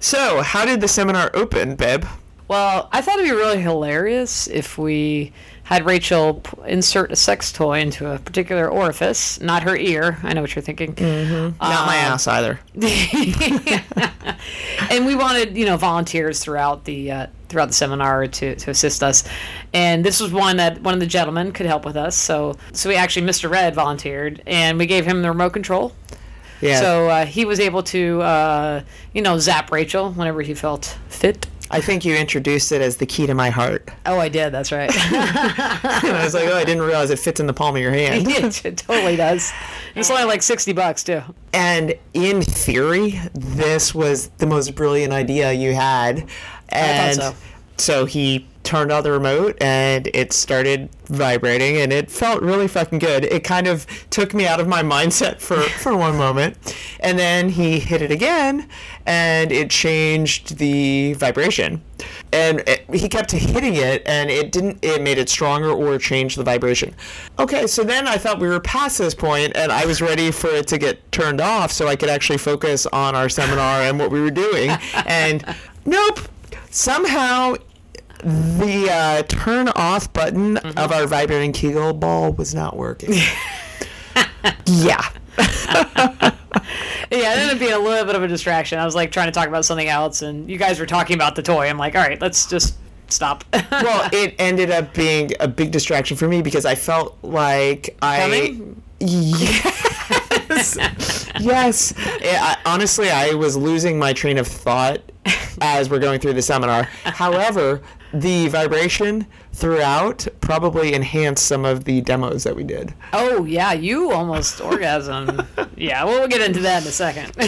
So, 0.00 0.42
how 0.42 0.64
did 0.64 0.80
the 0.80 0.88
seminar 0.88 1.30
open, 1.34 1.74
Bib? 1.76 2.06
well, 2.48 2.88
I 2.92 3.02
thought 3.02 3.18
it'd 3.18 3.30
be 3.30 3.36
really 3.36 3.60
hilarious 3.60 4.46
if 4.46 4.78
we 4.78 5.32
had 5.64 5.84
Rachel 5.84 6.34
p- 6.34 6.56
insert 6.66 7.12
a 7.12 7.16
sex 7.16 7.52
toy 7.52 7.80
into 7.80 8.10
a 8.10 8.18
particular 8.18 8.70
orifice, 8.70 9.38
not 9.38 9.64
her 9.64 9.76
ear. 9.76 10.16
I 10.22 10.32
know 10.32 10.40
what 10.40 10.54
you're 10.56 10.62
thinking. 10.62 10.94
Not 11.60 11.86
my 11.86 11.96
ass 11.96 12.26
either. 12.26 12.58
and 14.90 15.04
we 15.04 15.14
wanted 15.14 15.56
you 15.58 15.66
know 15.66 15.76
volunteers 15.76 16.40
throughout 16.40 16.84
the 16.84 17.10
uh, 17.12 17.26
throughout 17.48 17.66
the 17.66 17.74
seminar 17.74 18.26
to, 18.26 18.54
to 18.56 18.70
assist 18.70 19.02
us 19.02 19.28
and 19.72 20.04
this 20.04 20.20
was 20.20 20.32
one 20.32 20.56
that 20.58 20.80
one 20.82 20.94
of 20.94 21.00
the 21.00 21.06
gentlemen 21.06 21.50
could 21.52 21.66
help 21.66 21.84
with 21.84 21.96
us 21.96 22.14
so 22.16 22.56
so 22.72 22.88
we 22.88 22.94
actually 22.94 23.26
mr 23.26 23.50
red 23.50 23.74
volunteered 23.74 24.42
and 24.46 24.78
we 24.78 24.86
gave 24.86 25.04
him 25.06 25.22
the 25.22 25.28
remote 25.28 25.52
control 25.52 25.92
Yeah. 26.60 26.80
so 26.80 27.08
uh, 27.08 27.24
he 27.26 27.44
was 27.44 27.60
able 27.60 27.82
to 27.84 28.20
uh, 28.22 28.82
you 29.12 29.22
know 29.22 29.38
zap 29.38 29.70
rachel 29.70 30.10
whenever 30.12 30.42
he 30.42 30.54
felt 30.54 30.98
fit 31.08 31.46
I 31.70 31.82
think 31.82 32.02
you 32.06 32.16
introduced 32.16 32.72
it 32.72 32.80
as 32.80 32.96
the 32.96 33.04
key 33.04 33.26
to 33.26 33.34
my 33.34 33.50
heart. 33.50 33.90
oh 34.06 34.18
i 34.18 34.28
did 34.30 34.52
that's 34.52 34.72
right 34.72 34.90
And 34.90 35.16
I 36.16 36.22
was 36.24 36.32
like, 36.32 36.48
oh, 36.48 36.56
I 36.56 36.64
didn't 36.64 36.82
realize 36.82 37.10
it 37.10 37.18
fits 37.18 37.40
in 37.40 37.46
the 37.46 37.52
palm 37.52 37.76
of 37.76 37.82
your 37.82 37.92
hand. 38.02 38.26
it, 38.26 38.64
it 38.64 38.76
totally 38.78 39.16
does 39.16 39.52
it's 39.94 40.10
only 40.10 40.24
like 40.24 40.42
60 40.42 40.72
bucks 40.72 41.04
too 41.04 41.20
And 41.52 41.94
in 42.14 42.40
theory, 42.42 43.20
this 43.34 43.94
was 43.94 44.28
the 44.38 44.46
most 44.46 44.74
brilliant 44.74 45.12
idea 45.12 45.52
you 45.52 45.74
had. 45.74 46.26
And 46.70 47.16
so. 47.16 47.34
so 47.78 48.04
he 48.04 48.46
turned 48.68 48.92
on 48.92 49.02
the 49.02 49.10
remote 49.10 49.56
and 49.62 50.10
it 50.12 50.30
started 50.30 50.90
vibrating 51.06 51.78
and 51.78 51.90
it 51.90 52.10
felt 52.10 52.42
really 52.42 52.68
fucking 52.68 52.98
good. 52.98 53.24
It 53.24 53.42
kind 53.42 53.66
of 53.66 53.86
took 54.10 54.34
me 54.34 54.46
out 54.46 54.60
of 54.60 54.68
my 54.68 54.82
mindset 54.82 55.40
for, 55.40 55.56
for 55.82 55.96
one 55.96 56.18
moment. 56.18 56.76
And 57.00 57.18
then 57.18 57.48
he 57.48 57.80
hit 57.80 58.02
it 58.02 58.10
again 58.10 58.68
and 59.06 59.50
it 59.50 59.70
changed 59.70 60.58
the 60.58 61.14
vibration. 61.14 61.80
And 62.30 62.60
it, 62.66 62.84
he 62.94 63.08
kept 63.08 63.30
hitting 63.30 63.76
it 63.76 64.02
and 64.04 64.28
it 64.28 64.52
didn't 64.52 64.84
it 64.84 65.00
made 65.00 65.16
it 65.16 65.30
stronger 65.30 65.70
or 65.70 65.96
change 65.96 66.36
the 66.36 66.44
vibration. 66.44 66.94
Okay, 67.38 67.66
so 67.66 67.82
then 67.82 68.06
I 68.06 68.18
thought 68.18 68.38
we 68.38 68.48
were 68.48 68.60
past 68.60 68.98
this 68.98 69.14
point 69.14 69.56
and 69.56 69.72
I 69.72 69.86
was 69.86 70.02
ready 70.02 70.30
for 70.30 70.48
it 70.48 70.68
to 70.68 70.76
get 70.76 71.10
turned 71.10 71.40
off 71.40 71.72
so 71.72 71.88
I 71.88 71.96
could 71.96 72.10
actually 72.10 72.38
focus 72.38 72.84
on 72.86 73.14
our 73.14 73.30
seminar 73.30 73.80
and 73.80 73.98
what 73.98 74.10
we 74.10 74.20
were 74.20 74.30
doing. 74.30 74.72
And 75.06 75.42
nope, 75.86 76.20
somehow 76.70 77.54
the 78.20 78.88
uh, 78.90 79.22
turn 79.24 79.68
off 79.68 80.12
button 80.12 80.56
of 80.58 80.92
our 80.92 81.06
vibrating 81.06 81.52
Kegel 81.52 81.92
ball 81.92 82.32
was 82.32 82.54
not 82.54 82.76
working. 82.76 83.12
yeah. 84.66 85.08
yeah 85.38 86.32
it 87.10 87.38
ended 87.38 87.50
up 87.50 87.58
being 87.60 87.72
a 87.72 87.78
little 87.78 88.04
bit 88.04 88.16
of 88.16 88.24
a 88.24 88.26
distraction 88.26 88.76
i 88.76 88.84
was 88.84 88.96
like 88.96 89.12
trying 89.12 89.28
to 89.28 89.32
talk 89.32 89.46
about 89.46 89.64
something 89.64 89.86
else 89.86 90.20
and 90.22 90.50
you 90.50 90.58
guys 90.58 90.80
were 90.80 90.86
talking 90.86 91.14
about 91.14 91.36
the 91.36 91.42
toy 91.42 91.68
i'm 91.68 91.78
like 91.78 91.94
all 91.94 92.02
right 92.02 92.20
let's 92.20 92.46
just 92.46 92.74
stop 93.06 93.44
Well, 93.70 94.08
it 94.12 94.34
ended 94.38 94.70
up 94.70 94.94
being 94.94 95.32
a 95.40 95.48
big 95.48 95.70
distraction 95.70 96.16
for 96.16 96.28
me 96.28 96.42
because 96.42 96.64
I 96.64 96.74
felt 96.74 97.18
like 97.22 97.96
I. 98.02 98.20
Coming? 98.20 98.82
Yes. 99.00 99.66
yes. 101.40 101.94
I, 101.96 102.56
honestly, 102.66 103.10
I 103.10 103.34
was 103.34 103.56
losing 103.56 103.98
my 103.98 104.12
train 104.12 104.38
of 104.38 104.46
thought 104.46 105.00
as 105.60 105.88
we're 105.88 106.00
going 106.00 106.20
through 106.20 106.34
the 106.34 106.42
seminar. 106.42 106.84
However, 107.04 107.80
the 108.12 108.48
vibration 108.48 109.26
throughout 109.52 110.26
probably 110.40 110.94
enhanced 110.94 111.44
some 111.46 111.64
of 111.64 111.84
the 111.84 112.00
demos 112.00 112.44
that 112.44 112.54
we 112.56 112.64
did. 112.64 112.94
Oh 113.12 113.44
yeah, 113.44 113.72
you 113.72 114.10
almost 114.12 114.60
orgasm. 114.62 115.42
yeah, 115.76 116.04
well, 116.04 116.20
we'll 116.20 116.28
get 116.28 116.40
into 116.40 116.60
that 116.60 116.82
in 116.82 116.88
a 116.88 116.92
second. 116.92 117.32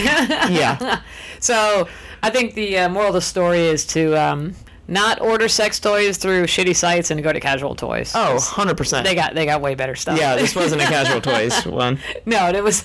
Yeah. 0.51 1.01
so, 1.39 1.87
I 2.23 2.29
think 2.29 2.53
the 2.53 2.77
uh, 2.79 2.89
moral 2.89 3.09
of 3.09 3.13
the 3.15 3.21
story 3.21 3.59
is 3.59 3.85
to 3.87 4.15
um, 4.15 4.53
not 4.87 5.21
order 5.21 5.47
sex 5.47 5.79
toys 5.79 6.17
through 6.17 6.43
shitty 6.45 6.75
sites 6.75 7.09
and 7.11 7.23
go 7.23 7.31
to 7.31 7.39
casual 7.39 7.75
toys. 7.75 8.11
Oh, 8.13 8.37
100%. 8.39 9.03
they 9.03 9.15
got 9.15 9.33
they 9.33 9.45
got 9.45 9.61
way 9.61 9.75
better 9.75 9.95
stuff. 9.95 10.19
yeah, 10.19 10.35
this 10.35 10.55
wasn't 10.55 10.81
a 10.81 10.85
casual 10.85 11.21
toys 11.21 11.65
one. 11.65 11.99
no, 12.25 12.49
it 12.49 12.63
was. 12.63 12.83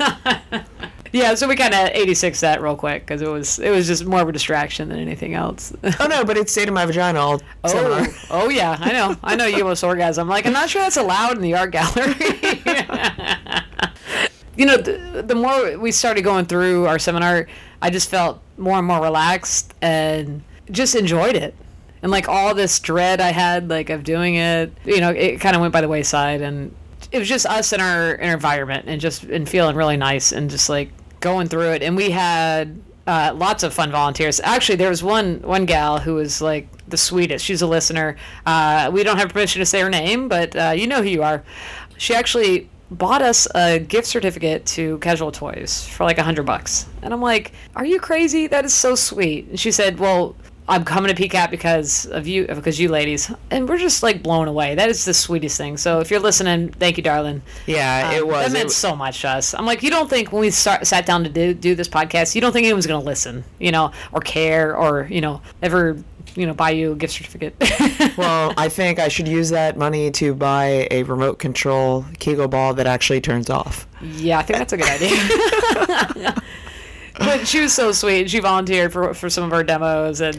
Yeah, 1.13 1.35
so 1.35 1.49
we 1.49 1.57
kind 1.57 1.75
of 1.75 1.91
86 1.93 2.41
that 2.41 2.63
real 2.63 2.77
quick 2.77 3.05
because 3.07 3.23
it 3.23 3.29
was 3.29 3.59
it 3.59 3.71
was 3.71 3.87
just 3.87 4.05
more 4.05 4.21
of 4.23 4.29
a 4.29 4.33
distraction 4.33 4.89
than 4.89 4.99
anything 4.99 5.35
else. 5.35 5.73
Oh 6.01 6.07
no, 6.09 6.25
but 6.25 6.37
it 6.37 6.49
stayed 6.51 6.69
in 6.69 6.75
my 6.75 6.87
vagina 6.87 7.19
all 7.19 7.41
Oh, 7.65 7.69
seminar. 7.69 8.07
oh 8.31 8.49
yeah, 8.49 8.77
I 8.81 8.93
know. 8.93 9.17
I 9.23 9.37
know 9.37 9.47
you 9.47 9.63
almost 9.63 9.85
orgasm. 9.85 10.29
Like 10.29 10.47
I'm 10.47 10.53
not 10.53 10.69
sure 10.71 10.83
that's 10.83 10.97
allowed 10.97 11.37
in 11.37 11.43
the 11.43 11.55
art 11.55 11.71
gallery. 11.73 12.15
you 14.57 14.67
know, 14.67 14.77
the, 14.79 15.23
the 15.27 15.35
more 15.35 15.79
we 15.79 15.93
started 15.93 16.23
going 16.23 16.47
through 16.47 16.87
our 16.87 16.99
seminar, 16.99 17.47
I 17.83 17.91
just 17.91 18.09
felt 18.11 18.41
more 18.57 18.79
and 18.79 18.87
more 18.87 19.01
relaxed 19.03 19.75
and 19.83 20.43
just 20.71 20.95
enjoyed 20.95 21.37
it. 21.37 21.55
and 22.03 22.11
like 22.11 22.29
all 22.29 22.55
this 22.55 22.79
dread 22.81 23.21
I 23.21 23.33
had 23.33 23.69
like 23.69 23.91
of 23.91 24.05
doing 24.05 24.37
it, 24.37 24.73
you 24.85 25.01
know, 25.01 25.11
it 25.11 25.41
kind 25.41 25.55
of 25.57 25.61
went 25.61 25.73
by 25.73 25.81
the 25.81 25.89
wayside, 25.89 26.41
and 26.41 26.75
it 27.17 27.21
was 27.21 27.29
just 27.29 27.47
us 27.47 27.73
in 27.73 27.81
our, 27.81 28.13
in 28.13 28.29
our 28.29 28.35
environment 28.35 28.85
and 28.87 29.01
just 29.01 29.25
and 29.25 29.49
feeling 29.49 29.75
really 29.75 29.97
nice 29.97 30.33
and 30.33 30.51
just 30.51 30.69
like 30.69 30.91
going 31.21 31.49
through 31.49 31.73
it. 31.73 31.83
And 31.83 31.97
we 31.97 32.11
had 32.11 32.81
uh, 33.07 33.33
lots 33.35 33.63
of 33.63 33.73
fun 33.73 33.91
volunteers. 33.91 34.41
Actually, 34.41 34.77
there 34.77 34.91
was 34.91 35.03
one 35.03 35.41
one 35.43 35.65
gal 35.65 35.99
who 35.99 36.15
was 36.15 36.43
like 36.43 36.69
the 36.89 36.97
sweetest. 36.97 37.45
She's 37.45 37.63
a 37.63 37.67
listener. 37.67 38.17
Uh, 38.45 38.91
we 38.93 39.03
don't 39.03 39.19
have 39.19 39.31
permission 39.31 39.61
to 39.61 39.67
say 39.67 39.81
her 39.81 39.91
name, 39.91 40.29
but 40.29 40.55
uh, 40.55 40.73
you 40.77 40.87
know 40.87 41.03
who 41.03 41.09
you 41.09 41.23
are. 41.23 41.43
She 41.99 42.15
actually 42.15 42.69
bought 42.91 43.23
us 43.23 43.49
a 43.55 43.81
gift 43.81 44.07
certificate 44.07 44.65
to 44.67 44.99
Casual 44.99 45.33
Toys 45.33 45.89
for 45.89 46.05
like 46.05 46.19
a 46.19 46.23
hundred 46.23 46.45
bucks, 46.47 46.87
and 47.03 47.15
I'm 47.15 47.23
like, 47.23 47.53
"Are 47.75 47.87
you 47.87 47.99
crazy? 47.99 48.47
That 48.47 48.65
is 48.65 48.75
so 48.75 48.95
sweet." 48.95 49.49
And 49.49 49.59
she 49.59 49.71
said, 49.71 49.99
"Well." 49.99 50.37
I'm 50.69 50.85
coming 50.85 51.15
to 51.15 51.23
PCAP 51.29 51.51
because 51.51 52.07
of 52.07 52.27
you, 52.27 52.47
because 52.47 52.81
you 52.81 52.89
ladies, 52.89 53.31
and 53.53 53.69
we're 53.69 53.79
just 53.79 54.03
like 54.03 54.23
blown 54.23 54.49
away. 54.49 54.75
That 54.75 54.89
is 54.89 55.05
the 55.05 55.15
sweetest 55.15 55.57
thing. 55.57 55.77
So 55.77 56.01
if 56.01 56.11
you're 56.11 56.19
listening, 56.21 56.71
thank 56.71 56.97
you, 56.97 57.05
darling. 57.05 57.43
Yeah, 57.67 58.11
it 58.13 58.23
Um, 58.23 58.29
was. 58.29 58.47
That 58.47 58.53
meant 58.53 58.71
It- 58.71 58.73
so 58.73 58.97
much 58.97 59.21
to 59.21 59.29
us. 59.29 59.55
I'm 59.55 59.65
like, 59.65 59.85
you 59.85 59.91
don't 59.91 60.11
think 60.11 60.33
when 60.33 60.41
we 60.41 60.51
start, 60.51 60.85
sat 60.87 61.07
down 61.07 61.23
to 61.23 61.31
do, 61.31 61.55
do 61.55 61.75
this 61.77 61.89
podcast, 61.89 62.35
you 62.35 62.41
don't 62.41 62.53
think 62.53 62.65
anyone's 62.65 62.87
going 62.89 63.01
to 63.01 63.07
listen, 63.07 63.45
you 63.61 63.71
know, 63.71 63.93
or 64.13 64.21
care, 64.21 64.77
or 64.77 65.07
you 65.09 65.21
know, 65.21 65.41
ever, 65.63 65.97
you 66.35 66.47
know, 66.47 66.53
buy 66.55 66.71
you 66.71 66.93
a 66.93 66.97
gift 66.97 67.15
certificate. 67.15 67.55
well, 68.17 68.53
I 68.57 68.69
think 68.69 68.99
I 68.99 69.07
should 69.07 69.29
use 69.29 69.51
that 69.51 69.77
money 69.77 70.11
to 70.13 70.35
buy 70.35 70.89
a 70.91 71.05
remote 71.05 71.39
control 71.39 72.05
Kegel 72.19 72.49
ball 72.49 72.75
that 72.75 72.89
actually 72.89 73.21
turns 73.21 73.49
off. 73.51 73.87
yeah, 74.03 74.39
I 74.41 74.43
think 74.43 74.59
that's 74.59 74.73
a 74.73 74.77
good 74.77 74.89
idea. 74.89 76.35
but 77.19 77.47
she 77.47 77.61
was 77.61 77.73
so 77.73 77.93
sweet. 77.93 78.31
She 78.31 78.41
volunteered 78.41 78.93
for 78.93 79.15
for 79.15 79.29
some 79.31 79.45
of 79.45 79.53
our 79.53 79.63
demos, 79.65 80.21
and 80.21 80.39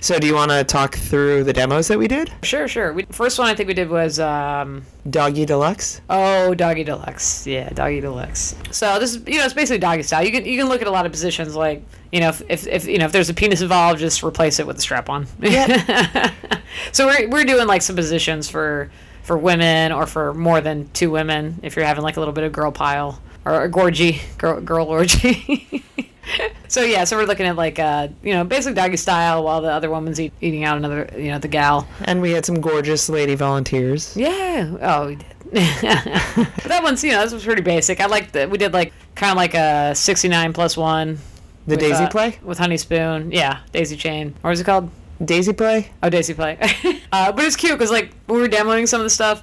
So, 0.00 0.18
do 0.18 0.26
you 0.26 0.34
want 0.34 0.50
to 0.50 0.64
talk 0.64 0.94
through 0.96 1.44
the 1.44 1.52
demos 1.54 1.88
that 1.88 1.98
we 1.98 2.08
did? 2.08 2.30
sure, 2.42 2.68
sure. 2.68 2.92
We, 2.92 3.04
first 3.10 3.38
one 3.38 3.48
I 3.48 3.54
think 3.54 3.68
we 3.68 3.74
did 3.74 3.88
was. 3.88 4.18
Um, 4.20 4.84
Doggy 5.08 5.44
Deluxe. 5.46 6.00
Oh, 6.08 6.54
doggy 6.54 6.82
deluxe. 6.84 7.46
Yeah, 7.46 7.68
doggy 7.70 8.00
deluxe. 8.00 8.54
So 8.70 8.98
this 8.98 9.14
is 9.14 9.22
you 9.26 9.38
know 9.38 9.44
it's 9.44 9.54
basically 9.54 9.78
doggy 9.78 10.02
style. 10.02 10.24
You 10.24 10.32
can 10.32 10.44
you 10.46 10.58
can 10.58 10.68
look 10.68 10.80
at 10.82 10.88
a 10.88 10.90
lot 10.90 11.04
of 11.06 11.12
positions 11.12 11.54
like 11.54 11.82
you 12.12 12.20
know 12.20 12.28
if, 12.30 12.42
if, 12.48 12.66
if 12.66 12.86
you 12.86 12.98
know 12.98 13.04
if 13.06 13.12
there's 13.12 13.28
a 13.30 13.34
penis 13.34 13.60
involved, 13.60 13.98
just 14.00 14.22
replace 14.22 14.58
it 14.60 14.66
with 14.66 14.78
a 14.78 14.80
strap 14.80 15.08
on. 15.10 15.26
so 16.92 17.06
we're 17.06 17.28
we're 17.28 17.44
doing 17.44 17.66
like 17.66 17.82
some 17.82 17.96
positions 17.96 18.48
for 18.48 18.90
for 19.22 19.36
women 19.38 19.92
or 19.92 20.06
for 20.06 20.34
more 20.34 20.60
than 20.60 20.88
two 20.92 21.10
women 21.10 21.58
if 21.62 21.76
you're 21.76 21.84
having 21.84 22.02
like 22.02 22.16
a 22.16 22.20
little 22.20 22.34
bit 22.34 22.44
of 22.44 22.52
girl 22.52 22.70
pile 22.70 23.20
or 23.44 23.64
a 23.64 23.70
gorgy 23.70 24.20
girl 24.38 24.60
girl 24.60 24.86
orgy. 24.86 25.82
so 26.68 26.82
yeah, 26.82 27.04
so 27.04 27.16
we're 27.16 27.26
looking 27.26 27.46
at 27.46 27.56
like 27.56 27.78
uh 27.78 28.08
you 28.22 28.32
know 28.32 28.44
basically 28.44 28.74
doggy 28.74 28.96
style 28.96 29.44
while 29.44 29.60
the 29.60 29.70
other 29.70 29.90
woman's 29.90 30.20
eat, 30.20 30.32
eating 30.40 30.64
out 30.64 30.76
another 30.76 31.08
you 31.16 31.30
know 31.30 31.38
the 31.38 31.48
gal. 31.48 31.86
And 32.02 32.20
we 32.20 32.32
had 32.32 32.44
some 32.44 32.60
gorgeous 32.60 33.08
lady 33.08 33.34
volunteers. 33.34 34.16
Yeah. 34.16 34.76
Oh, 34.80 35.08
we 35.08 35.16
did. 35.16 35.26
but 35.52 36.64
that 36.64 36.80
one's, 36.82 37.04
you 37.04 37.12
know, 37.12 37.22
this 37.22 37.32
was 37.32 37.44
pretty 37.44 37.62
basic. 37.62 38.00
I 38.00 38.06
like 38.06 38.32
that 38.32 38.50
we 38.50 38.58
did 38.58 38.72
like 38.72 38.92
kind 39.14 39.30
of 39.30 39.36
like 39.36 39.54
a 39.54 39.94
69 39.94 40.52
plus 40.52 40.76
one. 40.76 41.18
The 41.66 41.76
with, 41.76 41.80
Daisy 41.80 42.04
uh, 42.04 42.10
play? 42.10 42.38
with 42.42 42.58
Honey 42.58 42.76
Spoon. 42.76 43.32
Yeah, 43.32 43.60
Daisy 43.72 43.96
Chain. 43.96 44.34
What 44.42 44.50
was 44.50 44.60
it 44.60 44.64
called? 44.64 44.90
Daisy 45.24 45.52
play? 45.52 45.90
Oh, 46.02 46.10
Daisy 46.10 46.34
Play. 46.34 46.58
uh, 47.12 47.32
but 47.32 47.44
it's 47.44 47.56
cute 47.56 47.72
because 47.72 47.90
like 47.90 48.12
we 48.26 48.38
were 48.38 48.48
demoing 48.48 48.88
some 48.88 49.00
of 49.00 49.04
the 49.04 49.10
stuff, 49.10 49.42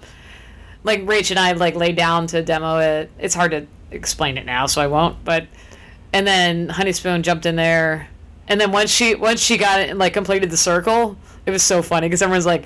like 0.83 1.01
Rach 1.01 1.29
and 1.31 1.39
I 1.39 1.51
like 1.53 1.75
laid 1.75 1.95
down 1.95 2.27
to 2.27 2.43
demo 2.43 2.79
it. 2.79 3.09
It's 3.19 3.33
hard 3.33 3.51
to 3.51 3.65
explain 3.91 4.37
it 4.37 4.45
now, 4.45 4.65
so 4.65 4.81
I 4.81 4.87
won't. 4.87 5.23
But 5.23 5.47
and 6.13 6.25
then 6.27 6.69
Honey 6.69 6.91
Spoon 6.91 7.23
jumped 7.23 7.45
in 7.45 7.55
there, 7.55 8.09
and 8.47 8.59
then 8.59 8.71
once 8.71 8.89
she 8.89 9.15
once 9.15 9.39
she 9.41 9.57
got 9.57 9.79
it 9.79 9.89
and 9.89 9.99
like 9.99 10.13
completed 10.13 10.49
the 10.49 10.57
circle, 10.57 11.17
it 11.45 11.51
was 11.51 11.63
so 11.63 11.81
funny 11.81 12.07
because 12.07 12.21
everyone's 12.21 12.45
like. 12.45 12.65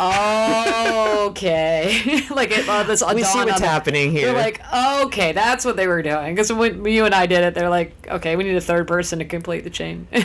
Oh, 0.00 1.26
okay. 1.30 2.22
like 2.30 2.52
it, 2.52 2.68
uh, 2.68 2.84
this 2.84 3.02
We 3.14 3.24
see 3.24 3.38
what's 3.38 3.60
happening 3.60 4.12
here. 4.12 4.32
They're 4.32 4.42
like, 4.42 4.62
okay, 5.06 5.32
that's 5.32 5.64
what 5.64 5.76
they 5.76 5.88
were 5.88 6.02
doing. 6.02 6.34
Because 6.34 6.52
when 6.52 6.84
you 6.84 7.04
and 7.04 7.12
I 7.12 7.26
did 7.26 7.42
it, 7.42 7.54
they're 7.54 7.68
like, 7.68 7.92
okay, 8.08 8.36
we 8.36 8.44
need 8.44 8.54
a 8.54 8.60
third 8.60 8.86
person 8.86 9.18
to 9.18 9.24
complete 9.24 9.64
the 9.64 9.70
chain. 9.70 10.06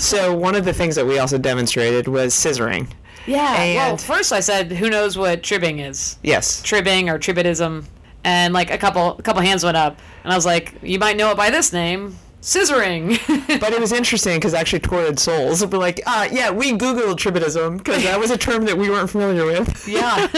So, 0.00 0.34
one 0.36 0.56
of 0.56 0.64
the 0.64 0.72
things 0.72 0.96
that 0.96 1.06
we 1.06 1.18
also 1.18 1.38
demonstrated 1.38 2.08
was 2.08 2.34
scissoring. 2.34 2.88
Yeah. 3.26 3.74
well, 3.76 3.96
first 3.96 4.32
I 4.32 4.40
said, 4.40 4.72
who 4.72 4.90
knows 4.90 5.16
what 5.16 5.42
tribbing 5.42 5.78
is? 5.78 6.18
Yes. 6.22 6.62
Tribbing 6.62 7.08
or 7.08 7.18
tribadism, 7.18 7.84
and 8.24 8.52
like 8.54 8.70
a 8.70 8.78
couple, 8.78 9.16
a 9.18 9.22
couple 9.22 9.42
hands 9.42 9.64
went 9.64 9.76
up, 9.76 9.98
and 10.24 10.32
I 10.32 10.36
was 10.36 10.46
like, 10.46 10.74
you 10.82 10.98
might 10.98 11.16
know 11.16 11.30
it 11.30 11.36
by 11.36 11.50
this 11.50 11.72
name, 11.72 12.18
scissoring. 12.40 13.18
But 13.60 13.72
it 13.72 13.80
was 13.80 13.92
interesting 13.92 14.36
because 14.36 14.52
actually 14.52 14.80
Torrid 14.80 15.18
Souls 15.18 15.64
were 15.64 15.78
like, 15.78 16.00
ah, 16.06 16.28
yeah, 16.30 16.50
we 16.50 16.72
Googled 16.72 17.16
tribadism 17.16 17.78
because 17.78 18.02
that 18.02 18.18
was 18.18 18.30
a 18.30 18.36
term 18.36 18.64
that 18.64 18.76
we 18.76 18.90
weren't 18.90 19.08
familiar 19.08 19.46
with. 19.46 19.88
yeah. 19.88 20.28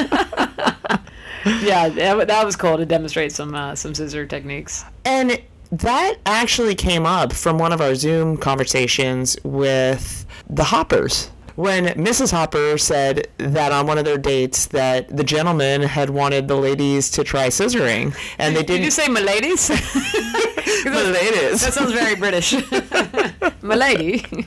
yeah, 1.63 1.89
that, 1.89 2.29
that 2.29 2.45
was 2.45 2.57
cool 2.57 2.77
to 2.77 2.87
demonstrate 2.87 3.33
some 3.33 3.55
uh, 3.55 3.75
some 3.75 3.95
scissor 3.95 4.27
techniques. 4.27 4.85
And 5.05 5.41
that 5.73 6.17
actually 6.27 6.75
came 6.75 7.07
up 7.07 7.33
from 7.33 7.59
one 7.59 7.73
of 7.73 7.81
our 7.81 7.95
Zoom 7.95 8.37
conversations 8.37 9.37
with 9.43 10.27
the 10.49 10.65
Hoppers. 10.65 11.31
When 11.57 11.87
Mrs. 11.87 12.33
Hopper 12.33 12.77
said 12.77 13.29
that 13.39 13.73
on 13.73 13.87
one 13.87 13.97
of 13.97 14.05
their 14.05 14.19
dates 14.19 14.67
that 14.67 15.15
the 15.15 15.25
gentleman 15.25 15.81
had 15.83 16.11
wanted 16.11 16.49
the 16.49 16.57
ladies 16.57 17.11
to 17.13 17.25
try 17.25 17.49
scissoring 17.49 18.15
and 18.39 18.55
they 18.55 18.63
Did 18.63 18.85
you 18.85 18.91
didn't 18.91 18.93
say 18.93 19.07
miladies? 19.07 19.69
the 20.85 21.13
ladies. 21.13 21.63
that 21.63 21.73
sounds 21.73 21.93
very 21.93 22.15
British. 22.15 22.53
my 23.63 23.75
lady. 23.75 24.47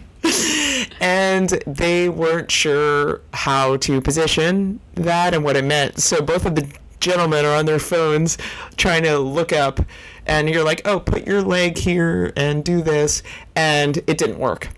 and 1.02 1.50
they 1.66 2.10
weren't 2.10 2.52
sure 2.52 3.22
how 3.34 3.78
to 3.78 4.00
position 4.02 4.80
that 4.94 5.34
and 5.34 5.44
what 5.44 5.58
it 5.58 5.66
meant. 5.66 6.00
So 6.00 6.22
both 6.22 6.46
of 6.46 6.54
the 6.56 6.72
gentlemen 7.00 7.44
are 7.44 7.56
on 7.56 7.66
their 7.66 7.80
phones 7.80 8.38
trying 8.78 9.04
to 9.04 9.18
look 9.18 9.52
up, 9.54 9.80
and 10.26 10.50
you're 10.50 10.64
like, 10.64 10.82
oh, 10.86 11.00
put 11.00 11.26
your 11.26 11.42
leg 11.42 11.78
here 11.78 12.34
and 12.36 12.64
do 12.64 12.82
this, 12.82 13.24
and 13.56 13.98
it 14.06 14.18
didn't 14.18 14.38
work. 14.38 14.70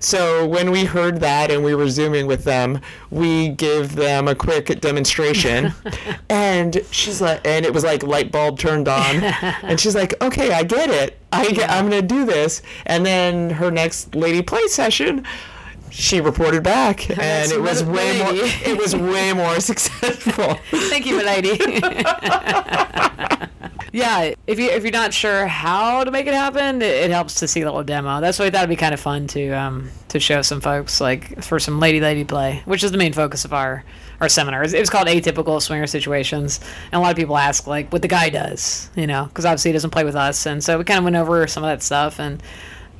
So 0.00 0.46
when 0.46 0.70
we 0.70 0.84
heard 0.84 1.20
that 1.20 1.50
and 1.50 1.64
we 1.64 1.74
were 1.74 1.88
zooming 1.88 2.26
with 2.26 2.44
them, 2.44 2.80
we 3.10 3.48
gave 3.50 3.96
them 3.96 4.28
a 4.28 4.34
quick 4.34 4.80
demonstration, 4.80 5.72
and 6.28 6.80
she's 6.90 7.20
like, 7.20 7.46
and 7.46 7.64
it 7.64 7.72
was 7.72 7.84
like 7.84 8.02
light 8.02 8.30
bulb 8.32 8.58
turned 8.58 8.88
on, 8.88 9.16
and 9.62 9.80
she's 9.80 9.94
like, 9.94 10.20
okay, 10.22 10.52
I 10.52 10.62
get 10.62 10.90
it, 10.90 11.18
I 11.32 11.50
get, 11.50 11.70
I'm 11.70 11.88
gonna 11.88 12.02
do 12.02 12.24
this, 12.24 12.62
and 12.86 13.04
then 13.04 13.50
her 13.50 13.70
next 13.70 14.14
lady 14.14 14.42
play 14.42 14.66
session. 14.68 15.26
She 15.90 16.20
reported 16.20 16.62
back, 16.62 17.08
and 17.10 17.18
That's 17.18 17.52
it 17.52 17.60
was 17.60 17.82
way 17.84 18.18
more. 18.18 18.32
It 18.32 18.76
was 18.78 18.94
way 19.14 19.32
more 19.32 19.60
successful. 19.60 20.54
Thank 20.70 21.06
you, 21.06 21.16
milady. 21.16 21.58
yeah, 23.92 24.34
if 24.46 24.58
you 24.58 24.68
if 24.70 24.82
you're 24.82 24.92
not 24.92 25.14
sure 25.14 25.46
how 25.46 26.04
to 26.04 26.10
make 26.10 26.26
it 26.26 26.34
happen, 26.34 26.82
it, 26.82 27.04
it 27.04 27.10
helps 27.10 27.36
to 27.36 27.48
see 27.48 27.62
a 27.62 27.64
little 27.64 27.82
demo. 27.82 28.20
That's 28.20 28.38
why 28.38 28.46
I 28.46 28.50
thought 28.50 28.58
it'd 28.58 28.68
be 28.68 28.76
kind 28.76 28.94
of 28.94 29.00
fun 29.00 29.26
to 29.28 29.50
um 29.50 29.90
to 30.08 30.20
show 30.20 30.42
some 30.42 30.60
folks 30.60 31.00
like 31.00 31.42
for 31.42 31.58
some 31.58 31.78
lady 31.78 32.00
lady 32.00 32.24
play, 32.24 32.62
which 32.64 32.84
is 32.84 32.92
the 32.92 32.98
main 32.98 33.12
focus 33.12 33.44
of 33.44 33.52
our 33.52 33.84
our 34.20 34.28
seminar. 34.28 34.62
It 34.64 34.78
was 34.78 34.90
called 34.90 35.08
atypical 35.08 35.60
swinger 35.60 35.86
situations, 35.86 36.60
and 36.92 36.94
a 36.94 37.00
lot 37.00 37.10
of 37.10 37.16
people 37.16 37.36
ask 37.36 37.66
like 37.66 37.92
what 37.92 38.02
the 38.02 38.08
guy 38.08 38.30
does, 38.30 38.90
you 38.96 39.06
know, 39.06 39.24
because 39.26 39.44
obviously 39.44 39.70
he 39.70 39.72
doesn't 39.72 39.90
play 39.90 40.04
with 40.04 40.16
us, 40.16 40.46
and 40.46 40.62
so 40.62 40.78
we 40.78 40.84
kind 40.84 40.98
of 40.98 41.04
went 41.04 41.16
over 41.16 41.46
some 41.46 41.62
of 41.62 41.68
that 41.68 41.82
stuff 41.82 42.18
and 42.18 42.42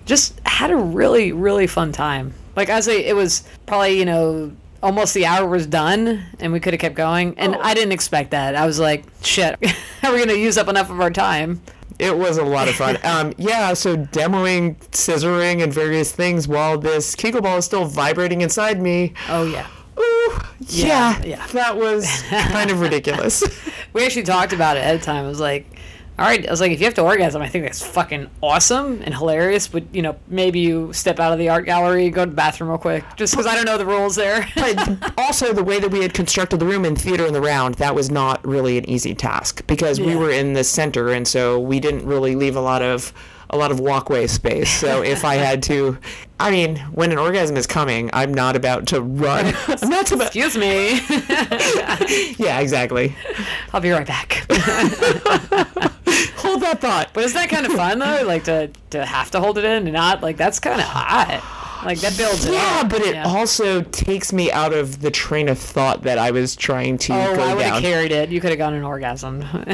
just 0.05 0.38
had 0.47 0.71
a 0.71 0.76
really 0.76 1.33
really 1.33 1.66
fun 1.66 1.93
time. 1.93 2.35
Like 2.57 2.71
I 2.71 2.81
say, 2.81 3.05
it 3.05 3.15
was 3.15 3.45
probably 3.67 3.99
you 3.99 4.05
know 4.05 4.53
almost 4.83 5.15
the 5.15 5.27
hour 5.27 5.47
was 5.49 5.67
done 5.67 6.23
and 6.39 6.53
we 6.53 6.61
could 6.61 6.73
have 6.75 6.81
kept 6.81 6.95
going 6.95 7.37
and 7.39 7.57
i 7.57 7.73
didn't 7.73 7.93
expect 7.93 8.31
that 8.31 8.55
i 8.55 8.67
was 8.67 8.79
like 8.79 9.03
shit 9.23 9.55
are 10.03 10.13
we 10.13 10.19
going 10.19 10.29
to 10.29 10.39
use 10.39 10.59
up 10.59 10.69
enough 10.69 10.91
of 10.91 11.01
our 11.01 11.11
time 11.11 11.61
It 11.99 12.17
was 12.17 12.37
a 12.37 12.45
lot 12.45 12.69
of 12.69 12.75
fun. 12.75 12.99
Um, 13.05 13.33
yeah, 13.39 13.73
so 13.73 13.97
demoing, 13.97 14.77
scissoring, 14.91 15.63
and 15.63 15.73
various 15.73 16.13
things 16.13 16.47
while 16.47 16.77
this 16.79 17.15
Kegel 17.15 17.41
ball 17.41 17.57
is 17.57 17.65
still 17.65 17.87
vibrating 17.87 18.43
inside 18.43 18.81
me. 18.81 19.15
oh 19.31 19.45
yeah 19.45 19.67
Ooh, 19.99 20.39
yeah, 20.69 21.21
yeah. 21.25 21.45
that 21.49 21.77
was 21.77 22.05
kind 22.29 22.71
of 22.71 22.81
ridiculous. 22.81 23.43
we 23.95 24.05
actually 24.05 24.25
talked 24.25 24.53
about 24.53 24.77
it 24.77 24.81
ahead 24.81 24.95
of 24.97 25.03
time 25.03 25.25
i 25.25 25.29
was 25.29 25.41
like 25.41 25.65
all 26.19 26.25
right 26.25 26.47
i 26.47 26.51
was 26.51 26.61
like 26.61 26.73
if 26.73 26.81
you 26.81 26.85
have 26.87 26.95
to 26.95 27.03
orgasm 27.03 27.43
i 27.43 27.49
think 27.49 27.65
that's 27.65 27.85
fucking 27.85 28.29
awesome 28.43 29.01
and 29.03 29.15
hilarious 29.15 29.69
but 29.69 29.85
you 29.95 30.03
know 30.03 30.17
maybe 30.29 30.61
you 30.61 30.93
step 30.93 31.21
out 31.21 31.33
of 31.33 31.39
the 31.39 31.49
art 31.49 31.65
gallery 31.65 32.09
go 32.11 32.25
to 32.25 32.31
the 32.31 32.37
bathroom 32.37 32.71
real 32.71 32.79
quick 32.79 33.05
just 33.17 33.33
because 33.35 33.47
i 33.47 33.55
don't 33.55 33.67
know 33.67 33.79
the 33.79 33.87
rules 33.87 34.17
there 34.17 34.47
but 34.55 35.13
also, 35.19 35.53
the 35.53 35.65
way 35.65 35.79
that 35.81 35.91
we 35.91 36.01
had 36.01 36.15
constructed 36.15 36.61
the 36.61 36.67
room 36.67 36.85
in 36.85 36.97
Theater 36.97 37.27
in 37.27 37.33
the 37.33 37.41
Round, 37.41 37.75
that 37.77 37.95
was 37.95 38.11
not 38.11 38.45
really 38.47 38.79
an 38.79 38.89
easy 38.89 39.15
task 39.15 39.67
because 39.67 40.01
we 40.01 40.17
were 40.17 40.31
in 40.31 40.53
the 40.53 40.65
center, 40.65 41.11
and 41.13 41.27
so 41.27 41.59
we 41.59 41.81
didn't 41.81 42.07
really 42.07 42.35
leave 42.37 42.57
a 42.57 42.61
lot 42.61 42.83
of 42.83 43.13
a 43.51 43.57
lot 43.57 43.71
of 43.71 43.79
walkway 43.81 44.27
space. 44.27 44.71
So 44.71 45.03
if 45.15 45.25
I 45.25 45.37
had 45.37 45.63
to, 45.65 45.99
I 46.41 46.51
mean, 46.51 46.77
when 46.93 47.13
an 47.13 47.19
orgasm 47.19 47.57
is 47.57 47.67
coming, 47.67 48.11
I'm 48.13 48.33
not 48.33 48.57
about 48.57 48.87
to 48.89 49.01
run. 49.01 49.55
I'm 49.69 49.89
not 49.89 50.11
about. 50.11 50.29
excuse 50.29 50.57
me 50.57 51.01
Yeah, 52.39 52.61
exactly. 52.61 53.15
i'll 53.73 53.81
be 53.81 53.91
right 53.91 54.07
back 54.07 54.47
Hold 56.37 56.61
that 56.63 56.81
thought. 56.81 57.11
but 57.13 57.25
isn't 57.25 57.37
that 57.39 57.49
kind 57.51 57.67
of 57.67 57.73
fun 57.73 57.99
though 57.99 58.23
like 58.27 58.45
to 58.45 58.69
to 58.91 59.05
have 59.05 59.31
to 59.33 59.41
hold 59.41 59.59
it 59.59 59.65
in 59.65 59.85
and 59.85 59.93
not 59.93 60.23
like 60.23 60.37
that's 60.37 60.59
kind 60.61 60.81
of 60.81 60.87
hot 60.87 61.43
Like 61.85 61.99
that 62.01 62.17
builds 62.17 62.45
it. 62.47 62.53
Yeah, 62.55 62.81
up. 62.83 62.89
but 62.91 63.01
it 63.03 63.15
Yeah. 63.15 63.27
also 63.29 63.83
takes 63.83 64.33
me 64.33 64.51
out 64.51 64.73
of 64.73 65.01
the 65.03 65.11
train 65.11 65.49
of 65.49 65.59
thought 65.59 66.03
that 66.03 66.19
I 66.19 66.31
was 66.31 66.57
trying 66.57 66.99
to 66.99 67.13
Oh, 67.13 67.37
go 67.37 67.43
I 67.43 67.55
would 67.55 67.65
have 67.65 67.83
carried 67.83 68.13
it. 68.13 68.31
You 68.31 68.41
could 68.41 68.51
have 68.51 68.59
gone 68.59 68.75
an 68.75 68.83
orgasm. 68.83 69.45
Oh. 69.45 69.67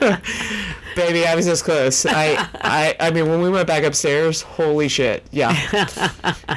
Baby, 0.96 1.26
I 1.26 1.34
was 1.36 1.46
this 1.46 1.62
close. 1.62 2.04
I, 2.06 2.34
I, 2.60 2.96
I 2.98 3.10
mean, 3.12 3.28
when 3.28 3.40
we 3.40 3.50
went 3.50 3.68
back 3.68 3.84
upstairs, 3.84 4.42
holy 4.42 4.88
shit, 4.88 5.24
yeah, 5.30 5.54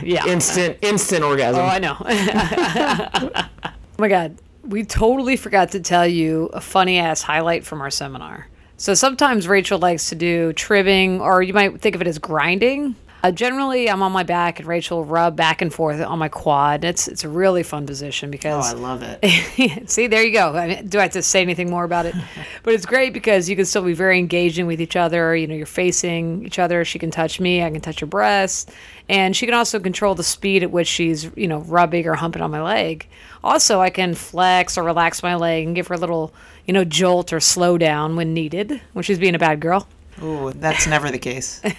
yeah. 0.01 0.25
instant, 0.25 0.79
instant 0.81 1.23
orgasm. 1.23 1.61
Oh, 1.61 1.65
I 1.65 1.77
know. 1.77 1.95
oh 2.01 3.73
my 3.99 4.07
God. 4.07 4.35
We 4.63 4.83
totally 4.83 5.35
forgot 5.37 5.71
to 5.71 5.79
tell 5.79 6.05
you 6.05 6.45
a 6.53 6.61
funny 6.61 6.99
ass 6.99 7.21
highlight 7.21 7.65
from 7.65 7.81
our 7.81 7.89
seminar. 7.89 8.47
So 8.77 8.93
sometimes 8.93 9.47
Rachel 9.47 9.79
likes 9.79 10.09
to 10.09 10.15
do 10.15 10.53
tribbing, 10.53 11.21
or 11.21 11.43
you 11.43 11.53
might 11.53 11.81
think 11.81 11.95
of 11.95 12.01
it 12.01 12.07
as 12.07 12.17
grinding. 12.17 12.95
Uh, 13.23 13.31
generally, 13.31 13.87
I'm 13.87 14.01
on 14.01 14.11
my 14.11 14.23
back, 14.23 14.59
and 14.59 14.67
Rachel 14.67 14.97
will 14.97 15.05
rub 15.05 15.35
back 15.35 15.61
and 15.61 15.71
forth 15.71 16.01
on 16.01 16.17
my 16.17 16.27
quad. 16.27 16.83
It's 16.83 17.07
it's 17.07 17.23
a 17.23 17.29
really 17.29 17.61
fun 17.61 17.85
position 17.85 18.31
because 18.31 18.73
oh, 18.73 18.77
I 18.77 18.79
love 18.79 19.03
it. 19.03 19.89
See, 19.89 20.07
there 20.07 20.23
you 20.23 20.33
go. 20.33 20.55
I 20.55 20.67
mean, 20.67 20.87
do 20.87 20.97
I 20.97 21.03
have 21.03 21.11
to 21.11 21.21
say 21.21 21.41
anything 21.41 21.69
more 21.69 21.83
about 21.83 22.07
it? 22.07 22.15
but 22.63 22.73
it's 22.73 22.85
great 22.85 23.13
because 23.13 23.47
you 23.47 23.55
can 23.55 23.65
still 23.65 23.83
be 23.83 23.93
very 23.93 24.17
engaging 24.17 24.65
with 24.65 24.81
each 24.81 24.95
other. 24.95 25.35
You 25.35 25.45
know, 25.45 25.53
you're 25.53 25.67
facing 25.67 26.45
each 26.45 26.57
other. 26.57 26.83
She 26.83 26.97
can 26.97 27.11
touch 27.11 27.39
me. 27.39 27.63
I 27.63 27.69
can 27.69 27.81
touch 27.81 27.99
her 27.99 28.07
breast, 28.07 28.71
and 29.07 29.35
she 29.35 29.45
can 29.45 29.53
also 29.53 29.79
control 29.79 30.15
the 30.15 30.23
speed 30.23 30.63
at 30.63 30.71
which 30.71 30.87
she's 30.87 31.29
you 31.35 31.47
know 31.47 31.59
rubbing 31.59 32.07
or 32.07 32.15
humping 32.15 32.41
on 32.41 32.49
my 32.49 32.61
leg. 32.61 33.07
Also, 33.43 33.81
I 33.81 33.91
can 33.91 34.15
flex 34.15 34.79
or 34.79 34.83
relax 34.83 35.21
my 35.21 35.35
leg 35.35 35.67
and 35.67 35.75
give 35.75 35.87
her 35.87 35.95
a 35.95 35.99
little 35.99 36.33
you 36.65 36.73
know 36.73 36.83
jolt 36.83 37.31
or 37.31 37.39
slow 37.39 37.77
down 37.77 38.15
when 38.15 38.33
needed 38.33 38.81
when 38.93 39.03
she's 39.03 39.19
being 39.19 39.35
a 39.35 39.39
bad 39.39 39.59
girl. 39.59 39.87
Ooh, 40.23 40.51
that's 40.53 40.87
never 40.87 41.09
the 41.09 41.19
case. 41.19 41.61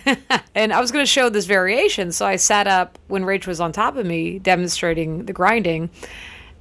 And 0.54 0.72
I 0.72 0.80
was 0.80 0.92
going 0.92 1.02
to 1.02 1.10
show 1.10 1.30
this 1.30 1.46
variation, 1.46 2.12
so 2.12 2.26
I 2.26 2.36
sat 2.36 2.66
up 2.66 2.98
when 3.08 3.24
Rach 3.24 3.46
was 3.46 3.58
on 3.58 3.72
top 3.72 3.96
of 3.96 4.04
me 4.04 4.38
demonstrating 4.38 5.24
the 5.24 5.32
grinding. 5.32 5.88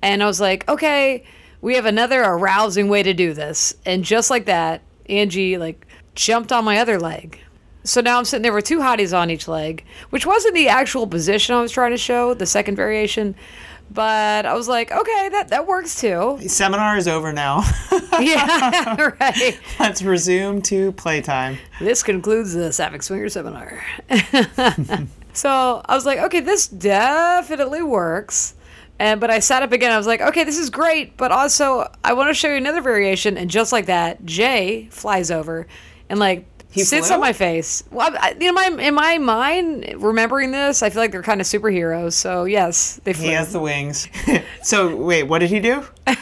And 0.02 0.24
I 0.24 0.28
was 0.28 0.40
like, 0.40 0.68
okay, 0.70 1.26
we 1.62 1.76
have 1.76 1.86
another 1.86 2.22
arousing 2.22 2.88
way 2.88 3.04
to 3.04 3.14
do 3.14 3.34
this. 3.34 3.74
And 3.86 4.04
just 4.04 4.30
like 4.30 4.46
that, 4.46 4.82
Angie 5.10 5.58
like 5.58 5.86
jumped 6.16 6.52
on 6.54 6.64
my 6.64 6.78
other 6.78 7.00
leg. 7.00 7.40
So 7.84 8.00
now 8.00 8.18
I'm 8.18 8.26
sitting 8.26 8.44
there 8.44 8.54
with 8.54 8.66
two 8.66 8.80
hotties 8.80 9.18
on 9.18 9.30
each 9.30 9.48
leg, 9.48 9.84
which 10.12 10.26
wasn't 10.26 10.54
the 10.54 10.70
actual 10.70 11.08
position 11.08 11.56
I 11.56 11.62
was 11.62 11.72
trying 11.72 11.92
to 11.92 11.98
show, 11.98 12.34
the 12.34 12.46
second 12.46 12.76
variation. 12.76 13.36
But 13.94 14.46
I 14.46 14.54
was 14.54 14.70
like, 14.70 14.90
okay, 14.90 15.30
that, 15.30 15.50
that 15.50 15.68
works 15.68 16.00
too. 16.00 16.40
Seminar 16.48 16.96
is 16.96 17.10
over 17.10 17.34
now. 17.34 17.64
yeah, 18.22 19.12
right. 19.20 19.60
Let's 19.82 20.02
resume 20.02 20.62
to 20.64 20.94
playtime. 20.94 21.58
This 21.80 22.02
concludes 22.02 22.54
the 22.54 22.72
Sapphic 22.72 23.04
Swinger 23.04 23.28
seminar. 23.28 23.84
so 25.34 25.82
I 25.86 25.94
was 25.94 26.06
like, 26.06 26.20
okay, 26.20 26.40
this 26.40 26.68
definitely 26.68 27.84
works. 27.84 28.56
And 28.98 29.20
but 29.20 29.30
I 29.30 29.40
sat 29.40 29.62
up 29.62 29.74
again. 29.74 29.92
I 29.92 29.98
was 29.98 30.08
like, 30.08 30.22
okay, 30.22 30.46
this 30.46 30.58
is 30.58 30.70
great, 30.70 31.18
but 31.18 31.32
also 31.32 31.92
I 32.04 32.14
want 32.14 32.30
to 32.30 32.34
show 32.34 32.48
you 32.48 32.56
another 32.56 32.82
variation. 32.82 33.38
And 33.38 33.50
just 33.50 33.74
like 33.74 33.88
that, 33.88 34.24
Jay 34.26 34.88
flies 34.92 35.32
over 35.32 35.68
and 36.08 36.18
like 36.18 36.46
sits 36.74 37.08
flew? 37.08 37.16
on 37.16 37.20
my 37.22 37.34
face. 37.34 37.84
Well, 37.92 38.16
I, 38.20 38.36
in 38.40 38.54
my 38.54 38.68
in 38.80 38.94
my 38.94 39.18
mind, 39.18 39.94
remembering 39.98 40.52
this, 40.52 40.82
I 40.82 40.90
feel 40.90 41.02
like 41.02 41.12
they're 41.12 41.22
kind 41.24 41.42
of 41.42 41.48
superheroes. 41.48 42.14
So 42.14 42.46
yes, 42.46 43.00
they 43.04 43.14
flew. 43.14 43.26
He 43.26 43.32
has 43.34 43.52
the 43.52 43.60
wings. 43.60 44.08
so 44.64 44.96
wait, 44.96 45.24
what 45.24 45.40
did 45.40 45.50
he 45.50 45.60
do? 45.60 45.86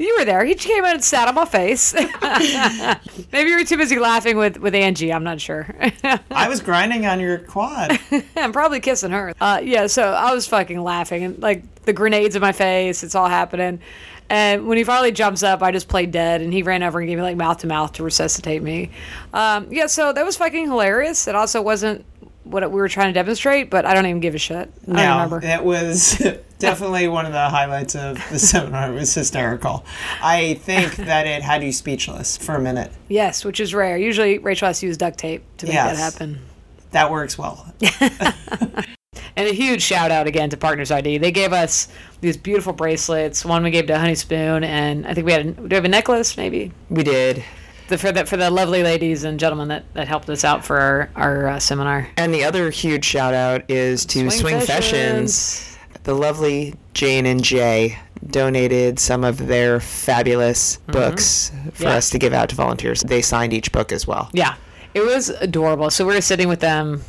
You 0.00 0.14
were 0.16 0.24
there. 0.24 0.44
He 0.44 0.54
came 0.54 0.84
out 0.84 0.94
and 0.94 1.02
sat 1.04 1.26
on 1.26 1.34
my 1.34 1.44
face. 1.44 1.92
Maybe 3.32 3.50
you 3.50 3.56
were 3.56 3.64
too 3.64 3.76
busy 3.76 3.98
laughing 3.98 4.36
with 4.36 4.56
with 4.58 4.72
Angie. 4.72 5.12
I'm 5.12 5.24
not 5.24 5.40
sure. 5.40 5.74
I 6.30 6.48
was 6.48 6.60
grinding 6.60 7.04
on 7.04 7.18
your 7.18 7.38
quad. 7.38 7.98
I'm 8.36 8.52
probably 8.52 8.78
kissing 8.78 9.10
her. 9.10 9.34
Uh, 9.40 9.60
yeah, 9.60 9.88
so 9.88 10.12
I 10.12 10.32
was 10.32 10.46
fucking 10.46 10.80
laughing 10.80 11.24
and 11.24 11.42
like 11.42 11.82
the 11.82 11.92
grenades 11.92 12.36
in 12.36 12.40
my 12.40 12.52
face. 12.52 13.02
It's 13.02 13.16
all 13.16 13.28
happening. 13.28 13.80
And 14.30 14.66
when 14.68 14.76
he 14.78 14.84
finally 14.84 15.12
jumps 15.12 15.42
up, 15.42 15.62
I 15.62 15.70
just 15.72 15.88
played 15.88 16.10
dead, 16.10 16.42
and 16.42 16.52
he 16.52 16.62
ran 16.62 16.82
over 16.82 16.98
and 17.00 17.08
gave 17.08 17.16
me 17.16 17.22
like 17.22 17.36
mouth 17.36 17.58
to 17.58 17.66
mouth 17.66 17.92
to 17.94 18.02
resuscitate 18.02 18.62
me. 18.62 18.90
Um, 19.32 19.68
yeah, 19.72 19.86
so 19.86 20.12
that 20.12 20.24
was 20.24 20.36
fucking 20.36 20.66
hilarious. 20.66 21.26
It 21.28 21.34
also 21.34 21.62
wasn't 21.62 22.04
what 22.44 22.62
we 22.70 22.76
were 22.80 22.88
trying 22.88 23.08
to 23.08 23.12
demonstrate, 23.12 23.68
but 23.70 23.84
I 23.84 23.92
don't 23.94 24.06
even 24.06 24.20
give 24.20 24.34
a 24.34 24.38
shit. 24.38 24.72
I 24.86 24.90
No, 24.92 25.12
remember. 25.24 25.40
it 25.42 25.62
was 25.62 26.16
definitely 26.58 27.06
one 27.08 27.26
of 27.26 27.32
the 27.32 27.48
highlights 27.48 27.94
of 27.94 28.22
the 28.30 28.38
seminar. 28.38 28.90
It 28.90 28.94
was 28.94 29.12
hysterical. 29.14 29.84
I 30.22 30.54
think 30.54 30.96
that 30.96 31.26
it 31.26 31.42
had 31.42 31.62
you 31.62 31.72
speechless 31.72 32.38
for 32.38 32.54
a 32.54 32.60
minute. 32.60 32.90
Yes, 33.08 33.44
which 33.44 33.60
is 33.60 33.74
rare. 33.74 33.98
Usually 33.98 34.38
Rachel 34.38 34.66
has 34.68 34.80
to 34.80 34.86
use 34.86 34.96
duct 34.96 35.18
tape 35.18 35.42
to 35.58 35.66
make 35.66 35.74
that 35.74 35.96
happen. 35.96 36.40
That 36.92 37.10
works 37.10 37.36
well. 37.36 37.70
And 39.38 39.48
a 39.48 39.52
huge 39.52 39.82
shout 39.82 40.10
out 40.10 40.26
again 40.26 40.50
to 40.50 40.56
Partners 40.56 40.90
ID. 40.90 41.18
They 41.18 41.30
gave 41.30 41.52
us 41.52 41.86
these 42.20 42.36
beautiful 42.36 42.72
bracelets. 42.72 43.44
One 43.44 43.62
we 43.62 43.70
gave 43.70 43.86
to 43.86 43.96
Honey 43.96 44.16
Spoon, 44.16 44.64
and 44.64 45.06
I 45.06 45.14
think 45.14 45.24
we 45.26 45.32
had 45.32 45.46
a, 45.46 45.50
do 45.52 45.62
we 45.62 45.74
have 45.76 45.84
a 45.84 45.88
necklace 45.88 46.36
maybe 46.36 46.72
We 46.90 47.04
did. 47.04 47.44
the, 47.88 47.96
for 47.98 48.10
the 48.10 48.26
for 48.26 48.36
the 48.36 48.50
lovely 48.50 48.82
ladies 48.82 49.22
and 49.22 49.38
gentlemen 49.38 49.68
that, 49.68 49.84
that 49.94 50.08
helped 50.08 50.28
us 50.28 50.42
out 50.44 50.64
for 50.64 50.80
our 50.80 51.10
our 51.14 51.46
uh, 51.50 51.58
seminar. 51.60 52.08
And 52.16 52.34
the 52.34 52.42
other 52.42 52.68
huge 52.70 53.04
shout 53.04 53.32
out 53.32 53.62
is 53.70 54.04
to 54.06 54.28
Swing 54.28 54.30
Swing, 54.30 54.60
Fashions. 54.60 55.78
The 56.02 56.14
lovely 56.14 56.74
Jane 56.94 57.24
and 57.24 57.42
Jay 57.44 57.96
donated 58.28 58.98
some 58.98 59.22
of 59.22 59.46
their 59.46 59.78
fabulous 59.78 60.78
books 60.88 61.52
for 61.74 61.84
Yeah. 61.84 61.90
us 61.90 62.10
to 62.10 62.18
give 62.18 62.32
out 62.32 62.48
to 62.48 62.56
volunteers. 62.56 63.02
They 63.02 63.22
signed 63.22 63.52
each 63.52 63.70
book 63.70 63.92
as 63.92 64.04
well. 64.04 64.30
Yeah, 64.32 64.56
it 64.94 65.02
was 65.02 65.28
adorable. 65.28 65.90
So 65.90 66.04
we 66.04 66.14
were 66.14 66.20
sitting 66.20 66.48
with 66.48 66.58
them 66.58 67.02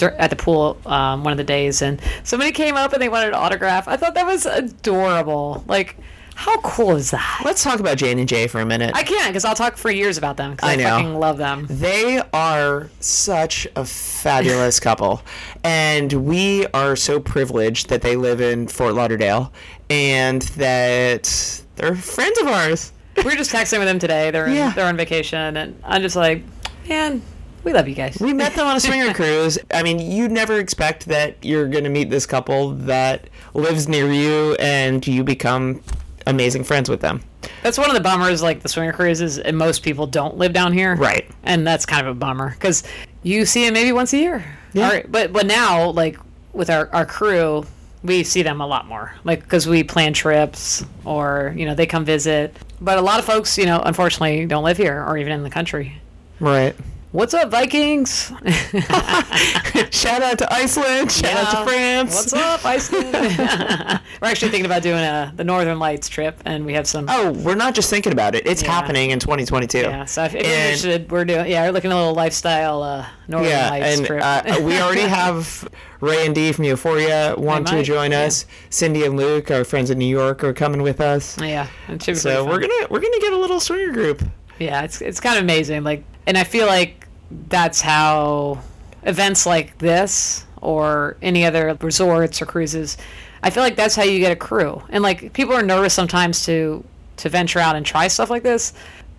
at 0.00 0.30
the 0.30 0.36
pool 0.36 0.78
um, 0.86 1.24
one 1.24 1.32
of 1.32 1.36
the 1.36 1.44
days, 1.44 1.82
and 1.82 2.00
somebody 2.24 2.52
came 2.52 2.76
up 2.76 2.92
and 2.92 3.02
they 3.02 3.08
wanted 3.08 3.28
an 3.28 3.34
autograph. 3.34 3.88
I 3.88 3.96
thought 3.96 4.14
that 4.14 4.26
was 4.26 4.46
adorable. 4.46 5.64
Like, 5.66 5.96
how 6.34 6.58
cool 6.62 6.96
is 6.96 7.10
that? 7.10 7.42
Let's 7.44 7.62
talk 7.62 7.78
about 7.78 7.98
Jane 7.98 8.18
and 8.18 8.26
Jay 8.28 8.46
for 8.46 8.60
a 8.60 8.66
minute. 8.66 8.92
I 8.94 9.02
can't 9.02 9.28
because 9.28 9.44
I'll 9.44 9.54
talk 9.54 9.76
for 9.76 9.90
years 9.90 10.16
about 10.16 10.36
them 10.38 10.52
because 10.52 10.68
I, 10.70 10.72
I 10.72 10.76
know. 10.76 10.84
fucking 10.84 11.14
love 11.18 11.36
them. 11.36 11.66
They 11.68 12.22
are 12.32 12.88
such 13.00 13.66
a 13.76 13.84
fabulous 13.84 14.80
couple. 14.88 15.22
And 15.62 16.10
we 16.12 16.66
are 16.68 16.96
so 16.96 17.20
privileged 17.20 17.90
that 17.90 18.00
they 18.02 18.16
live 18.16 18.40
in 18.40 18.66
Fort 18.66 18.94
Lauderdale 18.94 19.52
and 19.90 20.40
that 20.56 21.62
they're 21.76 21.94
friends 21.94 22.38
of 22.40 22.46
ours. 22.46 22.92
we 23.18 23.24
were 23.24 23.30
just 23.32 23.52
texting 23.52 23.78
with 23.78 23.86
them 23.88 23.98
today. 23.98 24.30
They're 24.30 24.46
in, 24.46 24.54
Yeah. 24.54 24.72
they're 24.72 24.86
on 24.86 24.96
vacation, 24.96 25.56
and 25.58 25.78
I'm 25.84 26.00
just 26.00 26.16
like, 26.16 26.42
man, 26.88 27.20
we 27.64 27.72
love 27.72 27.88
you 27.88 27.94
guys. 27.94 28.18
We 28.20 28.32
met 28.32 28.54
them 28.54 28.66
on 28.66 28.76
a 28.76 28.80
swinger 28.80 29.12
cruise. 29.14 29.58
I 29.72 29.82
mean, 29.82 29.98
you 29.98 30.28
never 30.28 30.58
expect 30.58 31.06
that 31.06 31.36
you're 31.44 31.68
going 31.68 31.84
to 31.84 31.90
meet 31.90 32.10
this 32.10 32.26
couple 32.26 32.70
that 32.70 33.28
lives 33.54 33.88
near 33.88 34.10
you 34.12 34.54
and 34.54 35.06
you 35.06 35.24
become 35.24 35.82
amazing 36.26 36.64
friends 36.64 36.88
with 36.88 37.00
them. 37.00 37.22
That's 37.62 37.78
one 37.78 37.88
of 37.88 37.94
the 37.94 38.00
bummers, 38.00 38.42
like 38.42 38.62
the 38.62 38.68
swinger 38.68 38.92
cruises, 38.92 39.38
and 39.38 39.56
most 39.56 39.82
people 39.82 40.06
don't 40.06 40.36
live 40.36 40.52
down 40.52 40.72
here, 40.72 40.94
Right. 40.94 41.28
And 41.42 41.66
that's 41.66 41.84
kind 41.86 42.06
of 42.06 42.16
a 42.16 42.18
bummer 42.18 42.50
because 42.50 42.84
you 43.22 43.44
see 43.46 43.64
them 43.64 43.74
maybe 43.74 43.92
once 43.92 44.12
a 44.12 44.18
year. 44.18 44.44
Yeah. 44.72 44.86
All 44.86 44.92
right, 44.92 45.10
but 45.10 45.32
but 45.32 45.46
now, 45.46 45.90
like 45.90 46.16
with 46.52 46.70
our 46.70 46.88
our 46.94 47.04
crew, 47.04 47.66
we 48.02 48.24
see 48.24 48.42
them 48.42 48.60
a 48.60 48.66
lot 48.66 48.86
more, 48.86 49.14
like 49.24 49.42
because 49.42 49.66
we 49.66 49.82
plan 49.84 50.12
trips 50.12 50.84
or 51.04 51.52
you 51.56 51.66
know 51.66 51.74
they 51.74 51.86
come 51.86 52.04
visit. 52.04 52.56
But 52.80 52.98
a 52.98 53.02
lot 53.02 53.18
of 53.18 53.24
folks, 53.24 53.58
you 53.58 53.66
know, 53.66 53.80
unfortunately, 53.84 54.46
don't 54.46 54.64
live 54.64 54.76
here 54.76 55.04
or 55.04 55.18
even 55.18 55.32
in 55.32 55.42
the 55.42 55.50
country. 55.50 56.00
Right. 56.40 56.74
What's 57.12 57.34
up, 57.34 57.50
Vikings? 57.50 58.32
Shout 59.90 60.22
out 60.22 60.38
to 60.38 60.46
Iceland. 60.50 61.12
Shout 61.12 61.36
out 61.36 61.50
to 61.58 61.70
France. 61.70 62.14
What's 62.14 62.32
up, 62.32 62.64
Iceland? 62.64 63.12
We're 64.22 64.28
actually 64.28 64.50
thinking 64.50 64.64
about 64.64 64.82
doing 64.82 64.96
a 65.00 65.30
the 65.36 65.44
Northern 65.44 65.78
Lights 65.78 66.08
trip, 66.08 66.40
and 66.46 66.64
we 66.64 66.72
have 66.72 66.86
some. 66.86 67.04
Oh, 67.10 67.32
we're 67.32 67.54
not 67.54 67.74
just 67.74 67.90
thinking 67.90 68.12
about 68.12 68.34
it. 68.34 68.46
It's 68.46 68.62
Yeah. 68.62 68.70
happening 68.70 69.10
in 69.10 69.18
2022. 69.18 69.78
Yeah, 69.80 70.06
so 70.06 70.24
if, 70.24 70.34
if 70.34 70.42
you're 70.42 70.50
And- 70.52 70.64
interested, 70.64 71.10
we're 71.10 71.26
doing. 71.26 71.50
Yeah, 71.50 71.66
we're 71.66 71.72
looking 71.72 71.90
at 71.90 71.94
a 71.94 71.98
little 71.98 72.14
lifestyle 72.14 72.82
uh, 72.82 73.04
Northern 73.28 73.50
Yeah, 73.50 73.68
Lights 73.68 73.98
and 73.98 74.06
trip. 74.06 74.22
uh, 74.24 74.60
we 74.62 74.78
already 74.80 75.02
have 75.02 75.68
Ray 76.00 76.24
and 76.24 76.34
Dee 76.34 76.52
from 76.52 76.64
Euphoria 76.64 77.34
want 77.36 77.66
to 77.68 77.82
join 77.82 78.12
yeah. 78.12 78.20
us. 78.22 78.46
Cindy 78.70 79.04
and 79.04 79.18
Luke, 79.18 79.50
our 79.50 79.64
friends 79.64 79.90
in 79.90 79.98
New 79.98 80.06
York, 80.06 80.42
are 80.44 80.54
coming 80.54 80.80
with 80.80 81.02
us. 81.02 81.38
yeah, 81.38 81.66
it 81.88 82.02
should 82.02 82.12
be 82.12 82.18
So 82.20 82.46
we're 82.46 82.60
gonna 82.60 82.86
we're 82.88 83.00
gonna 83.00 83.20
get 83.20 83.34
a 83.34 83.38
little 83.38 83.60
swinger 83.60 83.92
group. 83.92 84.22
Yeah, 84.58 84.80
it's 84.82 85.02
it's 85.02 85.20
kind 85.20 85.36
of 85.36 85.42
amazing. 85.44 85.82
Like, 85.84 86.04
and 86.26 86.38
I 86.38 86.44
feel 86.44 86.66
like 86.66 87.00
that's 87.48 87.80
how 87.80 88.60
events 89.04 89.46
like 89.46 89.78
this 89.78 90.44
or 90.60 91.16
any 91.22 91.44
other 91.44 91.76
resorts 91.80 92.40
or 92.40 92.46
cruises. 92.46 92.96
I 93.42 93.50
feel 93.50 93.62
like 93.62 93.76
that's 93.76 93.96
how 93.96 94.04
you 94.04 94.20
get 94.20 94.32
a 94.32 94.36
crew. 94.36 94.82
And 94.88 95.02
like 95.02 95.32
people 95.32 95.54
are 95.54 95.62
nervous 95.62 95.94
sometimes 95.94 96.44
to 96.46 96.84
to 97.18 97.28
venture 97.28 97.58
out 97.58 97.76
and 97.76 97.84
try 97.84 98.08
stuff 98.08 98.30
like 98.30 98.42
this. 98.42 98.72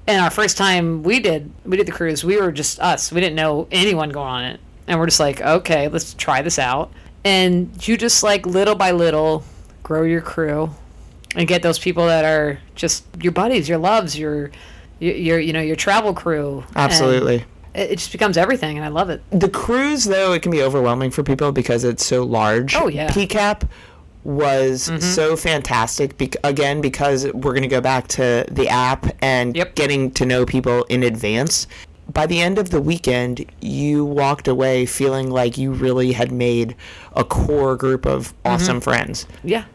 And 0.08 0.22
our 0.22 0.32
first 0.32 0.58
time 0.58 1.04
we 1.04 1.20
did 1.20 1.52
we 1.66 1.78
did 1.78 1.88
the 1.88 1.92
cruise, 1.92 2.24
we 2.24 2.38
were 2.38 2.52
just 2.52 2.80
us. 2.80 3.12
We 3.12 3.22
didn't 3.22 3.36
know 3.36 3.68
anyone 3.72 4.10
going 4.10 4.28
on 4.28 4.44
it. 4.46 4.60
And 4.88 5.00
we're 5.00 5.06
just 5.08 5.20
like, 5.20 5.42
okay, 5.42 5.88
let's 5.88 6.14
try 6.14 6.42
this 6.42 6.60
out. 6.60 6.92
And 7.24 7.88
you 7.88 7.98
just 7.98 8.24
like 8.24 8.46
little 8.46 8.76
by 8.76 8.92
little 8.92 9.44
grow 9.82 10.04
your 10.04 10.22
crew 10.22 10.70
and 11.36 11.48
get 11.48 11.62
those 11.62 11.80
people 11.80 12.06
that 12.06 12.26
are 12.26 12.60
just 12.76 13.06
your 13.22 13.32
buddies, 13.32 13.68
your 13.68 13.78
loves, 13.78 14.18
your 14.18 14.52
your, 15.00 15.16
your 15.16 15.40
you 15.40 15.54
know 15.54 15.62
your 15.62 15.76
travel 15.76 16.14
crew. 16.14 16.64
Absolutely. 16.76 17.38
it, 17.38 17.46
it 17.74 17.98
just 17.98 18.12
becomes 18.12 18.38
everything, 18.38 18.78
and 18.78 18.86
I 18.86 18.90
love 18.90 19.10
it. 19.10 19.22
The 19.32 19.50
cruise, 19.50 20.06
though, 20.06 20.34
it 20.34 20.42
can 20.42 20.52
be 20.52 20.62
overwhelming 20.62 21.12
for 21.12 21.24
people 21.24 21.52
because 21.52 21.84
it's 21.84 22.06
so 22.06 22.24
large. 22.24 22.76
Oh, 22.76 22.88
yeah. 22.88 23.10
PCAP 23.10 23.68
was 24.24 24.90
mm-hmm. 24.90 25.00
so 25.00 25.36
fantastic. 25.36 26.18
Bec- 26.18 26.36
again, 26.44 26.82
because 26.82 27.26
we're 27.34 27.52
going 27.52 27.64
to 27.64 27.68
go 27.68 27.82
back 27.82 28.08
to 28.10 28.46
the 28.50 28.70
app 28.70 29.08
and 29.22 29.56
Yep. 29.56 29.76
getting 29.76 30.12
to 30.12 30.26
know 30.26 30.46
people 30.46 30.84
in 30.86 31.04
advance. 31.04 31.68
By 32.12 32.26
the 32.26 32.42
end 32.42 32.58
of 32.58 32.70
the 32.70 32.82
weekend, 32.82 33.46
you 33.62 34.06
walked 34.06 34.48
away 34.48 34.86
feeling 34.86 35.30
like 35.30 35.58
you 35.58 35.72
really 35.72 36.12
had 36.12 36.32
made 36.32 36.76
a 37.16 37.24
core 37.24 37.76
group 37.76 38.06
of 38.06 38.28
mm-hmm. 38.28 38.48
awesome 38.48 38.82
friends. 38.82 39.26
Yeah. 39.44 39.66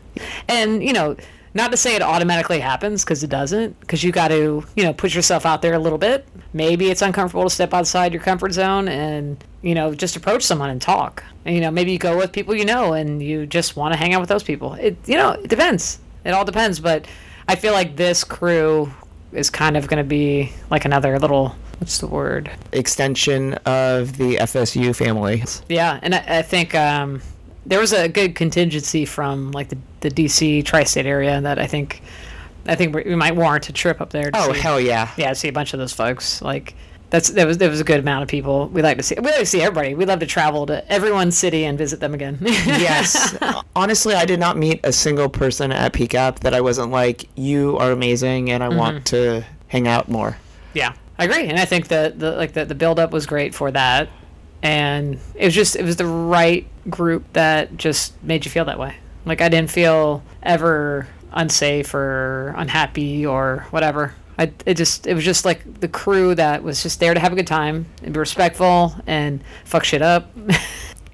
And, 0.49 0.83
you 0.83 0.93
know, 0.93 1.17
not 1.59 1.73
to 1.73 1.77
say 1.77 1.95
it 1.95 2.01
automatically 2.01 2.61
happens 2.61 3.05
because 3.05 3.23
it 3.23 3.29
doesn't, 3.29 3.79
because 3.81 4.03
you 4.03 4.13
got 4.13 4.29
to, 4.29 4.65
you 4.77 4.85
know, 4.85 4.95
put 4.95 5.15
yourself 5.15 5.45
out 5.45 5.61
there 5.61 5.75
a 5.75 5.79
little 5.79 5.99
bit. 5.99 6.27
Maybe 6.55 6.91
it's 6.91 7.03
uncomfortable 7.03 7.45
to 7.45 7.51
step 7.51 7.75
outside 7.75 8.15
your 8.15 8.23
comfort 8.23 8.53
zone 8.53 8.89
and, 8.89 9.43
you 9.61 9.75
know, 9.75 9.93
just 9.95 10.17
approach 10.17 10.43
someone 10.45 10.71
and 10.71 10.81
talk. 10.81 11.23
And, 11.45 11.55
you 11.55 11.61
know, 11.61 11.71
maybe 11.71 11.93
you 11.93 11.99
go 11.99 12.17
with 12.17 12.33
people 12.33 12.55
you 12.55 12.65
know 12.65 12.95
and 12.95 13.21
you 13.23 13.45
just 13.45 13.77
want 13.77 13.93
to 13.93 13.99
hang 13.99 14.15
out 14.15 14.21
with 14.21 14.29
those 14.29 14.45
people. 14.45 14.75
It, 14.75 14.97
you 15.07 15.17
know, 15.17 15.33
it 15.33 15.49
depends. 15.49 15.99
It 16.25 16.31
all 16.31 16.45
depends. 16.45 16.81
But 16.81 17.07
I 17.49 17.57
feel 17.57 17.73
like 17.73 17.97
this 17.97 18.25
crew 18.25 18.91
is 19.33 19.51
kind 19.51 19.77
of 19.77 19.89
going 19.89 20.03
to 20.03 20.09
be 20.09 20.53
like 20.71 20.85
another 20.85 21.19
little, 21.19 21.57
what's 21.79 21.99
the 21.99 22.07
word? 22.07 22.51
Extension 22.73 23.55
of 23.67 24.17
the 24.17 24.37
FSU 24.37 24.95
family. 24.95 25.43
Yeah, 25.69 25.99
and 26.03 26.15
I, 26.15 26.39
I 26.39 26.43
think 26.43 26.75
um, 26.75 27.21
there 27.69 27.79
was 27.79 27.93
a 27.93 28.09
good 28.09 28.35
contingency 28.35 29.05
from 29.05 29.53
like 29.53 29.69
the, 29.69 29.79
the 30.01 30.11
DC 30.11 30.65
tri-state 30.65 31.07
area 31.07 31.41
that 31.41 31.59
I 31.59 31.67
think 31.67 32.03
I 32.67 32.75
think 32.75 32.95
we 32.95 33.15
might 33.15 33.37
warrant 33.37 33.69
a 33.69 33.73
trip 33.73 34.01
up 34.01 34.11
there. 34.11 34.31
To 34.31 34.39
Oh, 34.39 34.53
see, 34.53 34.61
hell 34.61 34.81
yeah. 34.81 35.11
yeah, 35.17 35.33
see 35.35 35.49
a 35.49 35.53
bunch 35.53 35.73
of 35.73 35.79
those 35.79 35.93
folks. 35.93 36.43
Like 36.43 36.75
that's 37.11 37.31
that 37.31 37.47
was 37.47 37.59
there 37.59 37.71
was 37.71 37.81
a 37.81 37.85
good 37.85 38.01
amount 38.01 38.23
of 38.23 38.29
people. 38.29 38.69
We 38.69 38.83
like 38.83 38.97
to 38.97 39.03
see 39.03 39.15
we 39.17 39.23
like 39.23 39.41
to 39.41 39.47
see 39.47 39.61
everybody. 39.61 39.95
We 39.95 40.07
love 40.07 40.21
to 40.21 40.27
travel 40.27 40.67
to 40.67 40.91
everyone's 40.91 41.37
city 41.37 41.65
and 41.65 41.79
visit 41.79 42.01
them 42.01 42.15
again. 42.15 42.39
yes. 42.43 43.37
Honestly, 43.77 44.15
I 44.15 44.25
did 44.25 44.41
not 44.41 44.57
meet 44.57 44.81
a 44.85 44.93
single 44.93 45.29
person 45.29 45.71
at 45.71 45.93
PCAP 45.93 46.41
that 46.41 46.55
I 46.55 46.61
wasn't 46.61 46.91
like, 46.91 47.29
you 47.37 47.77
are 47.79 47.93
amazing 47.93 48.51
and 48.51 48.63
I 48.63 48.69
want 48.69 49.05
mm-hmm. 49.05 49.41
to 49.41 49.47
hang 49.69 49.87
out 49.87 50.09
more. 50.09 50.37
Yeah, 50.75 50.95
I 51.19 51.25
agree, 51.25 51.47
and 51.49 51.59
I 51.59 51.65
think 51.65 51.89
that 51.89 52.19
the 52.19 52.33
like 52.33 52.53
the, 52.53 52.65
the 52.65 52.75
build 52.75 52.99
up 52.99 53.11
was 53.11 53.27
great 53.27 53.55
for 53.55 53.71
that, 53.71 54.09
and 54.63 55.19
it 55.35 55.47
was 55.47 55.55
just 55.55 55.77
it 55.77 55.85
was 55.85 55.97
the 55.97 56.07
right 56.07 56.67
group 56.91 57.25
that 57.35 57.77
just 57.77 58.21
made 58.23 58.45
you 58.45 58.51
feel 58.51 58.65
that 58.67 58.79
way. 58.79 58.97
Like 59.25 59.41
I 59.41 59.49
didn't 59.49 59.71
feel 59.71 60.23
ever 60.43 61.07
unsafe 61.33 61.93
or 61.95 62.55
unhappy 62.57 63.27
or 63.27 63.67
whatever. 63.71 64.15
I 64.39 64.53
it 64.67 64.75
just 64.75 65.07
it 65.07 65.15
was 65.15 65.25
just 65.25 65.45
like 65.45 65.81
the 65.81 65.89
crew 65.89 66.35
that 66.37 66.63
was 66.63 66.83
just 66.83 67.01
there 67.01 67.13
to 67.13 67.21
have 67.21 67.33
a 67.33 67.37
good 67.37 67.47
time 67.47 67.87
and 68.03 68.15
be 68.15 68.21
respectful 68.21 68.95
and 69.07 69.43
fuck 69.65 69.85
shit 69.85 70.03
up. 70.03 70.31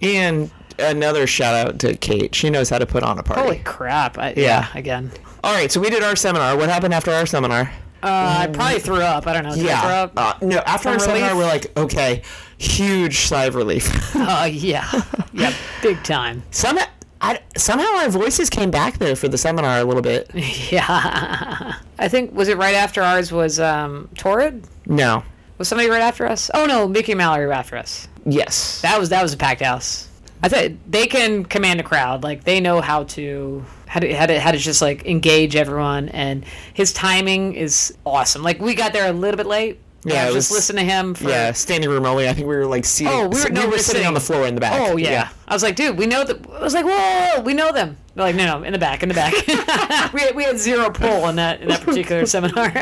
And 0.03 0.51
another 0.79 1.27
shout 1.27 1.55
out 1.67 1.79
to 1.79 1.97
Kate. 1.97 2.35
She 2.35 2.51
knows 2.51 2.69
how 2.69 2.79
to 2.79 2.85
put 2.85 3.03
on 3.03 3.19
a 3.19 3.23
party. 3.23 3.41
Holy 3.43 3.59
crap! 3.61 4.19
I, 4.19 4.31
Yeah. 4.31 4.37
yeah. 4.37 4.69
again. 4.75 5.11
All 5.43 5.55
right, 5.55 5.73
so 5.73 5.81
we 5.81 5.89
did 5.89 6.03
our 6.03 6.15
seminar. 6.15 6.57
What 6.59 6.69
happened 6.69 6.93
after 6.93 7.11
our 7.11 7.25
seminar? 7.25 7.73
Uh, 8.05 8.37
I 8.41 8.47
probably 8.49 8.81
threw 8.81 9.01
up. 9.01 9.27
I 9.27 9.33
don't 9.33 9.45
know. 9.45 9.55
Did 9.55 9.67
I 9.69 9.81
throw 9.81 9.91
Yeah. 9.91 10.03
up? 10.03 10.13
Uh, 10.17 10.35
no, 10.43 10.59
after 10.59 10.91
our 10.91 10.99
Some 10.99 11.09
seminar, 11.11 11.31
relief? 11.31 11.45
we're 11.45 11.51
like, 11.51 11.77
okay, 11.79 12.23
huge 12.59 13.21
sigh 13.21 13.45
of 13.47 13.55
relief. 13.55 13.91
Uh, 14.17 14.49
yeah, 14.51 14.91
yeah, 15.33 15.53
big 15.83 16.03
time. 16.05 16.43
somehow, 16.51 16.85
I, 17.21 17.41
somehow 17.57 17.87
our 17.99 18.09
voices 18.09 18.49
came 18.49 18.71
back 18.71 18.99
there 18.99 19.17
for 19.17 19.29
the 19.29 19.37
seminar 19.39 19.79
a 19.79 19.85
little 19.85 20.03
bit. 20.03 20.31
Yeah. 20.71 21.75
I 21.99 22.09
think 22.09 22.33
was 22.35 22.49
it 22.49 22.57
right 22.59 22.75
after 22.75 23.03
ours 23.03 23.33
was 23.33 23.59
um 23.61 24.09
Torrid? 24.17 24.65
No. 24.87 25.23
Was 25.59 25.69
somebody 25.69 25.89
right 25.89 26.03
after 26.03 26.27
us? 26.27 26.51
Oh 26.55 26.67
no, 26.67 26.89
Mickey 26.89 27.15
Mallory 27.15 27.47
were 27.47 27.53
after 27.53 27.77
us. 27.77 28.09
Yes. 28.27 28.81
That 28.83 28.99
was 28.99 29.09
that 29.11 29.23
was 29.23 29.33
a 29.33 29.37
packed 29.37 29.63
house. 29.63 30.09
I 30.43 30.49
think 30.49 30.79
they 30.89 31.07
can 31.07 31.45
command 31.45 31.81
a 31.81 31.83
crowd. 31.85 32.23
Like 32.23 32.45
they 32.45 32.61
know 32.61 32.81
how 32.81 33.05
to 33.05 33.65
how 33.95 34.01
to 34.01 34.13
how 34.13 34.27
to 34.27 34.41
how 34.41 34.51
to 34.51 34.59
just 34.59 34.83
like 34.83 35.07
engage 35.07 35.55
everyone 35.55 36.09
and 36.09 36.45
his 36.73 36.93
timing 36.93 37.55
is 37.55 37.97
awesome. 38.05 38.43
Like 38.43 38.61
we 38.61 38.75
got 38.75 38.93
there 38.93 39.09
a 39.09 39.13
little 39.13 39.37
bit 39.37 39.47
late. 39.47 39.79
Yeah, 40.03 40.15
Yeah, 40.15 40.31
it 40.31 40.33
just 40.33 40.51
listen 40.51 40.75
to 40.75 40.83
him 40.83 41.15
for 41.15 41.29
yeah, 41.29 41.53
standing 41.53 41.89
room 41.89 42.05
only. 42.05 42.29
I 42.29 42.33
think 42.33 42.49
we 42.49 42.57
were 42.57 42.67
like 42.67 42.85
seated. 42.85 43.13
Oh, 43.13 43.29
we 43.29 43.41
were, 43.41 43.51
no, 43.51 43.61
we 43.61 43.67
were 43.69 43.79
sitting 43.79 43.85
sitting 43.85 44.07
on 44.09 44.15
the 44.15 44.21
floor 44.21 44.49
in 44.49 44.57
the 44.57 44.61
back. 44.61 44.81
Oh 44.81 44.97
yeah. 44.97 45.29
I 45.47 45.55
was 45.55 45.63
like, 45.63 45.77
dude, 45.77 45.97
we 45.97 46.07
know 46.07 46.25
that. 46.25 46.45
I 46.51 46.61
was 46.61 46.75
like, 46.75 46.85
whoa, 46.85 46.91
whoa, 46.91 47.37
whoa, 47.37 47.43
we 47.43 47.55
know 47.55 47.71
them. 47.71 47.97
They're 48.17 48.25
like, 48.25 48.35
no, 48.35 48.59
no, 48.59 48.65
in 48.65 48.73
the 48.73 48.81
back, 48.81 49.05
in 49.05 49.09
the 49.09 49.15
back. 49.15 49.33
we, 50.13 50.23
had, 50.23 50.35
we 50.35 50.43
had 50.43 50.59
zero 50.59 50.91
pull 50.91 51.29
in 51.29 51.37
that 51.37 51.61
in 51.61 51.69
that 51.69 51.83
particular 51.83 52.27
seminar. 52.27 52.73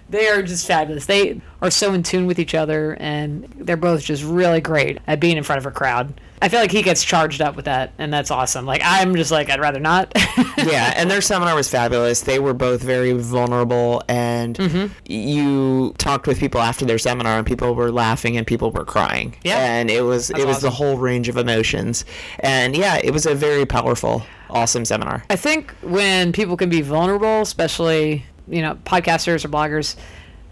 they 0.10 0.28
are 0.28 0.42
just 0.42 0.66
fabulous. 0.66 1.06
They 1.06 1.40
are 1.62 1.70
so 1.70 1.94
in 1.94 2.02
tune 2.02 2.26
with 2.26 2.38
each 2.38 2.54
other, 2.54 2.98
and 3.00 3.50
they're 3.56 3.78
both 3.78 4.04
just 4.04 4.22
really 4.24 4.60
great 4.60 4.98
at 5.06 5.20
being 5.20 5.38
in 5.38 5.42
front 5.42 5.58
of 5.58 5.64
a 5.64 5.70
crowd. 5.70 6.20
I 6.40 6.48
feel 6.48 6.60
like 6.60 6.70
he 6.70 6.82
gets 6.82 7.02
charged 7.04 7.40
up 7.40 7.56
with 7.56 7.64
that, 7.64 7.92
and 7.98 8.12
that's 8.12 8.30
awesome. 8.30 8.64
Like 8.66 8.80
I'm 8.84 9.14
just 9.16 9.30
like, 9.30 9.50
I'd 9.50 9.60
rather 9.60 9.80
not. 9.80 10.12
yeah, 10.58 10.92
and 10.96 11.10
their 11.10 11.20
seminar 11.20 11.54
was 11.54 11.68
fabulous. 11.68 12.20
They 12.20 12.38
were 12.38 12.54
both 12.54 12.80
very 12.82 13.12
vulnerable, 13.12 14.02
and 14.08 14.56
Mm-hmm. 14.56 14.86
you 15.06 15.94
talked 15.98 16.26
with 16.26 16.38
people 16.38 16.60
after 16.60 16.84
their 16.84 16.98
seminar, 16.98 17.38
and 17.38 17.46
people 17.46 17.74
were 17.74 17.90
laughing 17.90 18.36
and 18.36 18.46
people 18.46 18.70
were 18.70 18.84
crying. 18.84 19.34
Yeah. 19.42 19.58
and 19.58 19.90
it 19.90 20.02
was 20.02 20.30
it 20.30 20.46
was 20.46 20.60
the 20.60 20.70
whole 20.70 20.96
range 20.96 21.28
of 21.28 21.36
emotions, 21.36 22.04
and 22.40 22.76
yeah, 22.76 23.00
it 23.02 23.10
was 23.12 23.26
a 23.26 23.34
very 23.34 23.66
powerful, 23.66 24.22
awesome 24.50 24.84
seminar. 24.84 25.24
I 25.30 25.36
think 25.36 25.72
when 25.82 26.32
people 26.32 26.56
can 26.56 26.68
be 26.70 26.80
vulnerable, 26.82 27.40
especially 27.42 28.24
you 28.46 28.62
know 28.62 28.76
podcasters 28.84 29.44
or 29.44 29.48
bloggers, 29.48 29.96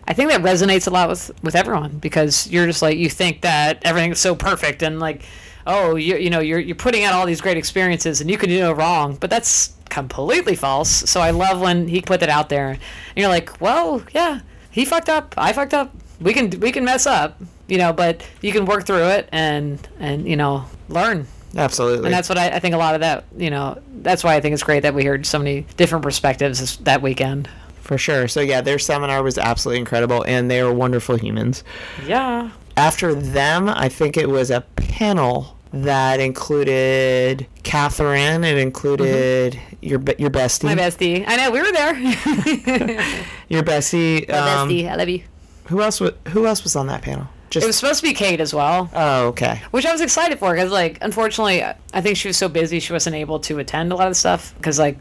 I 0.09 0.13
think 0.15 0.31
that 0.31 0.43
resonates 0.43 0.87
a 0.87 0.91
lot 0.91 1.09
with 1.09 1.31
with 1.43 1.55
everyone 1.55 1.99
because 1.99 2.47
you're 2.49 2.67
just 2.67 2.83
like 2.83 2.97
you 2.99 3.09
think 3.09 3.43
that 3.43 3.81
everything's 3.85 4.19
so 4.21 4.35
perfect 4.35 4.83
and 4.83 4.99
like 5.01 5.23
oh 5.67 5.97
you 5.97 6.17
you 6.17 6.31
know 6.31 6.41
you're 6.41 6.59
you're 6.59 6.77
putting 6.77 7.05
out 7.05 7.13
all 7.15 7.27
these 7.27 7.41
great 7.41 7.57
experiences 7.57 8.21
and 8.21 8.31
you 8.31 8.39
can 8.39 8.49
do 8.49 8.59
no 8.61 8.73
wrong, 8.73 9.17
but 9.17 9.31
that's 9.31 9.75
completely 9.89 10.57
false. 10.57 10.91
So 10.91 11.21
I 11.21 11.31
love 11.31 11.61
when 11.61 11.89
he 11.89 12.01
put 12.01 12.21
that 12.21 12.29
out 12.29 12.49
there. 12.49 12.71
And 12.71 12.81
you're 13.15 13.29
like, 13.29 13.61
well, 13.61 14.03
yeah, 14.13 14.41
he 14.71 14.85
fucked 14.85 15.09
up, 15.09 15.35
I 15.37 15.53
fucked 15.53 15.75
up. 15.75 15.95
We 16.21 16.33
can 16.33 16.51
we 16.61 16.73
can 16.73 16.85
mess 16.85 17.07
up, 17.07 17.41
you 17.67 17.79
know, 17.79 17.93
but 17.93 18.27
you 18.41 18.53
can 18.53 18.65
work 18.65 18.87
through 18.87 19.09
it 19.09 19.29
and 19.33 19.87
and 19.99 20.27
you 20.27 20.37
know 20.37 20.65
learn 20.89 21.27
Absolutely. 21.55 22.07
and 22.07 22.15
that's 22.15 22.29
what 22.29 22.39
I, 22.39 22.49
I 22.49 22.59
think 22.59 22.75
a 22.75 22.79
lot 22.79 22.95
of 22.95 23.01
that 23.01 23.25
you 23.37 23.51
know 23.51 23.81
that's 24.03 24.23
why 24.23 24.35
i 24.35 24.41
think 24.41 24.53
it's 24.53 24.63
great 24.63 24.81
that 24.81 24.95
we 24.95 25.05
heard 25.05 25.25
so 25.25 25.39
many 25.39 25.67
different 25.77 26.05
perspectives 26.05 26.61
this, 26.61 26.77
that 26.79 27.01
weekend 27.03 27.49
for 27.87 27.97
sure. 27.97 28.29
So 28.29 28.41
yeah, 28.41 28.61
their 28.61 28.79
seminar 28.79 29.23
was 29.23 29.39
absolutely 29.39 29.79
incredible, 29.79 30.25
and 30.27 30.51
they 30.51 30.61
are 30.61 30.73
wonderful 30.73 31.17
humans. 31.17 31.63
yeah 32.05 32.51
After 32.77 33.15
them, 33.15 33.69
I 33.69 33.89
think 33.89 34.17
it 34.17 34.29
was 34.29 34.51
a 34.51 34.63
panel 34.77 35.56
that 35.85 36.21
included 36.21 37.47
Catherine. 37.63 38.45
It 38.45 38.59
included 38.59 39.59
your 39.83 39.99
be- 39.99 40.15
your 40.19 40.31
bestie, 40.31 40.69
Mm-hmm. 40.69 40.77
my 40.77 40.83
bestie 40.83 41.25
i 41.27 41.37
know 41.37 41.51
we 41.51 41.61
were 41.61 41.71
there 41.73 41.95
your 43.49 43.63
bestie. 43.63 44.29
um, 44.33 44.69
bestie 44.69 44.89
i 44.89 44.95
love 44.97 45.09
you 45.09 45.23
Who 45.67 45.83
else? 45.83 46.01
Was, 46.01 46.13
who 46.29 46.47
else 46.47 46.63
was 46.65 46.75
on 46.77 46.87
that 46.89 47.03
panel? 47.03 47.29
Just 47.51 47.65
it 47.65 47.67
was 47.69 47.77
supposed 47.77 48.01
to 48.01 48.07
be 48.07 48.13
kate 48.15 48.41
as 48.41 48.53
well 48.53 48.91
oh, 48.95 49.27
okay. 49.29 49.63
which 49.71 49.87
i 49.87 49.93
was 49.93 50.01
excited 50.01 50.39
for 50.39 50.53
because 50.55 50.73
like 50.73 50.99
unfortunately 51.03 51.63
i 51.63 52.01
think 52.01 52.17
she 52.17 52.29
was 52.29 52.37
so 52.37 52.49
busy 52.49 52.81
she 52.81 52.93
wasn't 52.93 53.15
able 53.15 53.39
to 53.41 53.59
attend 53.61 53.93
a 53.93 53.95
lot 53.97 54.07
of 54.09 54.11
the 54.13 54.15
stuff 54.17 54.53
because 54.57 54.79
like 54.79 54.99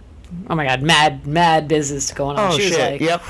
oh 0.50 0.56
my 0.56 0.66
god 0.66 0.82
mad 0.84 1.26
mad 1.26 1.68
business 1.68 2.12
going 2.14 2.38
on 2.38 2.52
Oh 2.54 2.58
she 2.58 2.66
was 2.66 2.76
shit. 2.76 2.92
like 2.94 3.02
yep. 3.02 3.24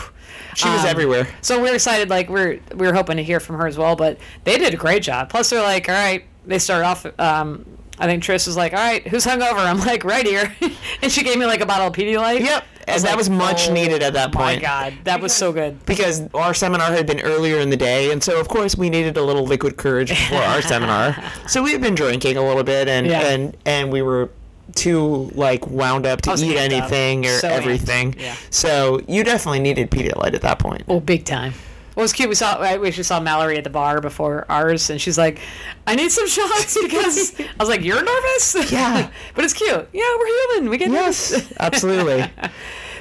She 0.55 0.69
was 0.69 0.81
um, 0.81 0.87
everywhere. 0.87 1.27
So 1.41 1.61
we're 1.61 1.73
excited, 1.75 2.09
like 2.09 2.29
we're 2.29 2.61
we 2.73 2.87
were 2.87 2.93
hoping 2.93 3.17
to 3.17 3.23
hear 3.23 3.41
from 3.41 3.57
her 3.57 3.67
as 3.67 3.77
well, 3.77 3.97
but 3.97 4.17
they 4.45 4.57
did 4.57 4.73
a 4.73 4.77
great 4.77 5.03
job. 5.03 5.27
Plus, 5.29 5.49
they're 5.49 5.61
like, 5.61 5.89
all 5.89 5.95
right, 5.95 6.23
they 6.45 6.59
started 6.59 6.85
off. 6.85 7.05
Um, 7.19 7.65
I 7.97 8.07
think 8.07 8.23
Trish 8.23 8.45
was 8.45 8.57
like, 8.57 8.73
all 8.73 8.79
right, 8.79 9.07
who's 9.07 9.25
hungover? 9.25 9.57
I'm 9.65 9.79
like, 9.79 10.03
right 10.03 10.25
here, 10.25 10.53
and 11.01 11.11
she 11.11 11.23
gave 11.23 11.37
me 11.37 11.45
like 11.45 11.61
a 11.61 11.65
bottle 11.65 11.87
of 11.87 11.93
Pedialyte. 11.93 12.41
Yep. 12.41 12.63
And 12.87 13.01
that 13.01 13.09
like, 13.11 13.17
was 13.17 13.29
much 13.31 13.69
oh 13.69 13.73
needed 13.73 14.03
at 14.03 14.13
that 14.13 14.31
point. 14.31 14.61
My. 14.61 14.67
God, 14.67 14.93
that 15.05 15.19
was 15.21 15.33
so 15.33 15.51
good. 15.51 15.83
Because 15.85 16.21
our 16.35 16.53
seminar 16.53 16.91
had 16.91 17.07
been 17.07 17.21
earlier 17.21 17.57
in 17.59 17.69
the 17.71 17.77
day, 17.77 18.11
and 18.11 18.21
so 18.23 18.39
of 18.39 18.47
course 18.47 18.75
we 18.77 18.89
needed 18.89 19.17
a 19.17 19.23
little 19.23 19.43
liquid 19.45 19.77
courage 19.77 20.09
before 20.09 20.37
our 20.41 20.61
seminar. 20.73 21.15
So 21.47 21.63
we 21.63 21.71
had 21.71 21.81
been 21.81 21.95
drinking 21.95 22.37
a 22.37 22.45
little 22.45 22.63
bit, 22.63 22.87
and 22.87 23.07
Yeah. 23.07 23.21
and 23.27 23.57
and 23.65 23.91
we 23.91 24.01
were 24.03 24.29
too 24.75 25.31
like 25.33 25.65
wound 25.67 26.05
up 26.05 26.21
to 26.23 26.31
eat 26.33 26.35
amped 26.37 26.51
up. 26.57 26.71
anything 26.71 27.25
or 27.25 27.37
So 27.39 27.47
everything. 27.47 28.15
Yeah. 28.19 28.35
So 28.49 28.99
you 29.07 29.23
definitely 29.23 29.61
needed 29.61 29.89
Pedialyte 29.89 30.33
at 30.33 30.41
that 30.41 30.59
point. 30.59 30.83
Oh, 30.89 30.99
big 30.99 31.23
time. 31.25 31.53
Well, 31.95 32.01
it 32.01 32.05
was 32.05 32.13
cute. 32.13 32.27
We 32.27 32.35
saw 32.35 32.59
we 32.79 32.87
actually 32.87 33.03
saw 33.03 33.19
Mallory 33.21 33.57
at 33.57 33.63
the 33.63 33.69
bar 33.69 34.01
before 34.01 34.45
ours, 34.49 34.89
and 34.89 34.99
she's 34.99 35.17
like, 35.17 35.39
"I 35.87 35.95
need 35.95 36.11
some 36.11 36.27
shots 36.27 36.77
because 36.81 37.39
I 37.39 37.47
was 37.59 37.69
like, 37.69 37.81
you're 37.83 38.03
nervous." 38.03 38.71
Yeah. 38.71 39.09
but 39.35 39.45
it's 39.45 39.53
cute. 39.53 39.87
Yeah, 39.93 40.15
we're 40.19 40.27
human. 40.27 40.69
We 40.69 40.77
get 40.77 40.91
Yes, 40.91 41.31
nervous. 41.31 41.53
absolutely. 41.59 42.25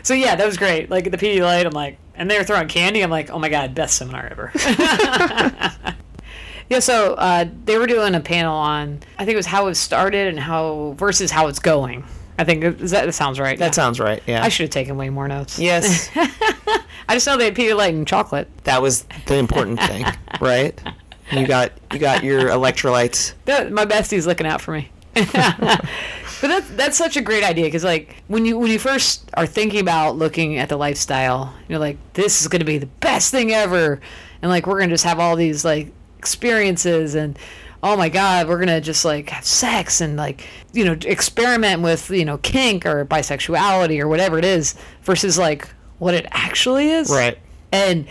So 0.04 0.14
yeah, 0.14 0.36
that 0.36 0.46
was 0.46 0.56
great. 0.56 0.90
Like 0.90 1.06
at 1.06 1.12
the 1.12 1.18
Pedialyte, 1.18 1.66
I'm 1.66 1.72
like, 1.72 1.98
and 2.14 2.30
they 2.30 2.38
were 2.38 2.44
throwing 2.44 2.68
candy. 2.68 3.00
I'm 3.02 3.10
like, 3.10 3.30
oh 3.30 3.38
my 3.40 3.48
god, 3.48 3.74
best 3.74 3.96
seminar 3.96 4.28
ever. 4.30 4.52
yeah. 6.68 6.78
So 6.78 7.14
uh, 7.14 7.46
they 7.64 7.78
were 7.78 7.86
doing 7.86 8.14
a 8.14 8.20
panel 8.20 8.54
on, 8.56 9.00
I 9.18 9.24
think 9.24 9.34
it 9.34 9.36
was 9.38 9.46
how 9.46 9.66
it 9.68 9.74
started 9.74 10.28
and 10.28 10.38
how 10.38 10.94
versus 10.98 11.30
how 11.30 11.46
it's 11.48 11.58
going. 11.58 12.04
I 12.38 12.44
think 12.44 12.62
that, 12.62 12.78
that 12.78 13.14
sounds 13.14 13.38
right. 13.38 13.58
That 13.58 13.66
yeah. 13.66 13.70
sounds 13.70 14.00
right. 14.00 14.22
Yeah. 14.26 14.42
I 14.42 14.48
should 14.48 14.64
have 14.64 14.70
taken 14.70 14.96
way 14.96 15.08
more 15.10 15.28
notes. 15.28 15.58
yes, 15.58 16.10
I 16.16 16.82
just 17.14 17.26
know 17.26 17.36
they 17.36 17.44
had 17.46 17.54
Pedialyte 17.54 17.90
and 17.90 18.06
chocolate. 18.06 18.48
that 18.64 18.82
was 18.82 19.04
the 19.26 19.36
important 19.36 19.80
thing, 19.80 20.04
right? 20.40 20.78
You 21.32 21.46
got 21.46 21.72
you 21.92 21.98
got 21.98 22.24
your 22.24 22.48
electrolytes. 22.48 23.34
That- 23.44 23.72
my 23.72 23.84
bestie's 23.84 24.26
looking 24.26 24.46
out 24.46 24.60
for 24.60 24.72
me. 24.72 24.90
but 25.14 25.88
that's 26.42 26.68
that's 26.70 26.98
such 26.98 27.16
a 27.16 27.20
great 27.22 27.44
idea 27.44 27.66
because 27.66 27.84
like 27.84 28.22
when 28.26 28.44
you 28.44 28.58
when 28.58 28.70
you 28.70 28.80
first 28.80 29.30
are 29.34 29.46
thinking 29.46 29.80
about 29.80 30.16
looking 30.16 30.58
at 30.58 30.68
the 30.68 30.76
lifestyle, 30.76 31.54
you're 31.68 31.78
like, 31.78 31.98
this 32.14 32.40
is 32.42 32.48
gonna 32.48 32.64
be 32.64 32.78
the 32.78 32.86
best 32.98 33.30
thing 33.30 33.52
ever, 33.52 34.00
and 34.42 34.50
like 34.50 34.66
we're 34.66 34.80
gonna 34.80 34.90
just 34.92 35.04
have 35.04 35.20
all 35.20 35.36
these 35.36 35.64
like 35.64 35.92
experiences 36.18 37.14
and 37.14 37.38
oh 37.84 37.96
my 37.96 38.08
god, 38.08 38.48
we're 38.48 38.58
gonna 38.58 38.80
just 38.80 39.04
like 39.04 39.28
have 39.28 39.44
sex 39.44 40.00
and 40.00 40.16
like 40.16 40.48
you 40.72 40.84
know 40.84 40.96
experiment 41.04 41.82
with 41.82 42.10
you 42.10 42.24
know 42.24 42.38
kink 42.38 42.84
or 42.86 43.04
bisexuality 43.04 44.00
or 44.00 44.08
whatever 44.08 44.38
it 44.38 44.44
is 44.44 44.74
versus 45.02 45.38
like 45.38 45.68
what 45.98 46.14
it 46.14 46.26
actually 46.32 46.88
is. 46.90 47.10
Right. 47.10 47.38
And 47.70 48.06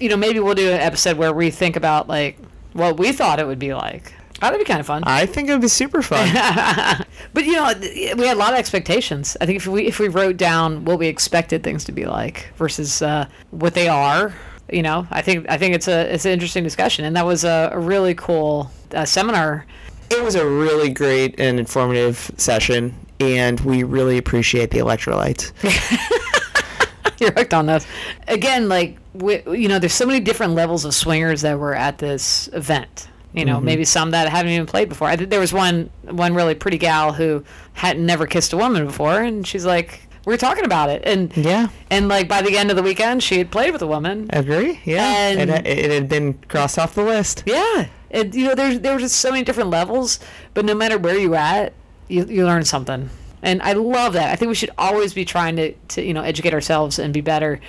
you 0.00 0.08
know 0.08 0.16
maybe 0.16 0.40
we'll 0.40 0.54
do 0.54 0.70
an 0.70 0.80
episode 0.80 1.18
where 1.18 1.32
we 1.32 1.50
think 1.50 1.76
about 1.76 2.08
like 2.08 2.38
what 2.72 2.98
we 2.98 3.12
thought 3.12 3.38
it 3.38 3.46
would 3.46 3.58
be 3.60 3.74
like. 3.74 4.14
That'd 4.40 4.58
be 4.58 4.64
kind 4.64 4.78
of 4.80 4.86
fun. 4.86 5.02
I 5.04 5.26
think 5.26 5.48
it 5.48 5.52
would 5.52 5.60
be 5.60 5.68
super 5.68 6.02
fun. 6.02 6.28
But 7.34 7.44
you 7.44 7.52
know, 7.52 7.72
we 8.16 8.26
had 8.26 8.36
a 8.36 8.38
lot 8.38 8.52
of 8.52 8.58
expectations. 8.58 9.36
I 9.40 9.46
think 9.46 9.58
if 9.58 9.66
we 9.66 9.86
if 9.86 9.98
we 10.00 10.08
wrote 10.08 10.38
down 10.38 10.84
what 10.84 10.98
we 10.98 11.06
expected 11.06 11.62
things 11.62 11.84
to 11.84 11.92
be 11.92 12.06
like 12.06 12.52
versus 12.56 13.02
uh, 13.02 13.26
what 13.50 13.74
they 13.74 13.86
are, 13.86 14.34
you 14.70 14.82
know, 14.82 15.06
I 15.10 15.22
think 15.22 15.48
I 15.48 15.58
think 15.58 15.74
it's 15.74 15.88
a 15.88 16.12
it's 16.12 16.24
an 16.24 16.32
interesting 16.32 16.64
discussion, 16.64 17.04
and 17.04 17.16
that 17.16 17.26
was 17.26 17.44
a, 17.44 17.70
a 17.72 17.78
really 17.78 18.14
cool 18.14 18.70
uh, 18.94 19.04
seminar. 19.04 19.66
it 20.10 20.22
was 20.22 20.34
a 20.34 20.46
really 20.46 20.90
great 20.90 21.38
and 21.40 21.58
informative 21.58 22.30
session, 22.36 22.94
and 23.20 23.60
we 23.60 23.82
really 23.82 24.18
appreciate 24.18 24.70
the 24.70 24.78
electrolytes. 24.78 25.52
You're 27.20 27.32
hooked 27.32 27.54
on 27.54 27.66
those. 27.66 27.86
Again, 28.28 28.68
like 28.68 28.96
we, 29.14 29.42
you 29.46 29.68
know, 29.68 29.78
there's 29.78 29.92
so 29.92 30.06
many 30.06 30.20
different 30.20 30.52
levels 30.54 30.84
of 30.84 30.94
swingers 30.94 31.40
that 31.42 31.58
were 31.58 31.74
at 31.74 31.98
this 31.98 32.48
event. 32.52 33.08
You 33.34 33.44
know, 33.44 33.60
maybe 33.60 33.84
some 33.84 34.12
that 34.12 34.28
haven't 34.28 34.50
even 34.50 34.66
played 34.66 34.88
before. 34.88 35.06
I 35.06 35.16
think 35.16 35.30
there 35.30 35.38
was 35.38 35.52
one 35.52 35.90
one 36.02 36.34
really 36.34 36.54
pretty 36.54 36.78
gal 36.78 37.12
who 37.12 37.44
had 37.74 37.98
never 37.98 38.26
kissed 38.26 38.52
a 38.52 38.56
woman 38.56 38.86
before, 38.86 39.20
and 39.20 39.46
she's 39.46 39.66
like, 39.66 40.07
we 40.28 40.34
were 40.34 40.38
talking 40.38 40.64
about 40.66 40.90
it, 40.90 41.02
and 41.06 41.34
Yeah. 41.36 41.68
and 41.90 42.06
like 42.08 42.28
by 42.28 42.42
the 42.42 42.56
end 42.58 42.70
of 42.70 42.76
the 42.76 42.82
weekend, 42.82 43.22
she 43.22 43.38
had 43.38 43.50
played 43.50 43.72
with 43.72 43.80
a 43.82 43.86
woman. 43.86 44.28
Agree? 44.30 44.78
Yeah. 44.84 45.28
And- 45.30 45.50
it, 45.50 45.66
it 45.66 45.90
had 45.90 46.08
been 46.08 46.34
crossed 46.48 46.78
off 46.78 46.94
the 46.94 47.02
list. 47.02 47.42
Yeah, 47.46 47.86
and 48.10 48.34
you 48.34 48.44
know, 48.46 48.54
there's 48.54 48.80
there 48.80 48.92
were 48.92 49.00
just 49.00 49.16
so 49.16 49.30
many 49.30 49.42
different 49.42 49.70
levels, 49.70 50.20
but 50.54 50.64
no 50.64 50.74
matter 50.74 50.98
where 50.98 51.18
you 51.18 51.34
at, 51.34 51.72
you 52.08 52.24
you 52.26 52.44
learn 52.44 52.64
something, 52.64 53.08
and 53.42 53.62
I 53.62 53.72
love 53.72 54.12
that. 54.12 54.30
I 54.30 54.36
think 54.36 54.50
we 54.50 54.54
should 54.54 54.70
always 54.76 55.14
be 55.14 55.24
trying 55.24 55.56
to 55.56 55.72
to 55.94 56.02
you 56.02 56.12
know 56.14 56.22
educate 56.22 56.52
ourselves 56.52 56.98
and 56.98 57.12
be 57.14 57.22
better. 57.22 57.60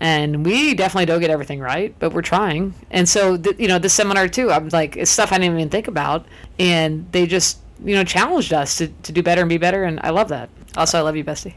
And 0.00 0.46
we 0.46 0.74
definitely 0.74 1.06
don't 1.06 1.20
get 1.20 1.30
everything 1.30 1.58
right, 1.58 1.92
but 1.98 2.12
we're 2.12 2.22
trying. 2.22 2.72
And 2.90 3.08
so, 3.08 3.36
th- 3.36 3.56
you 3.58 3.66
know, 3.66 3.80
this 3.80 3.92
seminar 3.92 4.28
too, 4.28 4.48
I'm 4.52 4.68
like, 4.68 4.96
it's 4.96 5.10
stuff 5.10 5.32
I 5.32 5.38
didn't 5.38 5.56
even 5.58 5.70
think 5.70 5.88
about. 5.88 6.24
And 6.56 7.04
they 7.10 7.26
just, 7.26 7.58
you 7.84 7.96
know, 7.96 8.04
challenged 8.04 8.52
us 8.52 8.78
to, 8.78 8.86
to 8.86 9.10
do 9.10 9.24
better 9.24 9.40
and 9.40 9.48
be 9.48 9.58
better. 9.58 9.82
And 9.82 9.98
I 10.04 10.10
love 10.10 10.28
that. 10.28 10.50
Also, 10.76 10.98
I 10.98 11.00
love 11.00 11.16
you, 11.16 11.24
Bestie. 11.24 11.54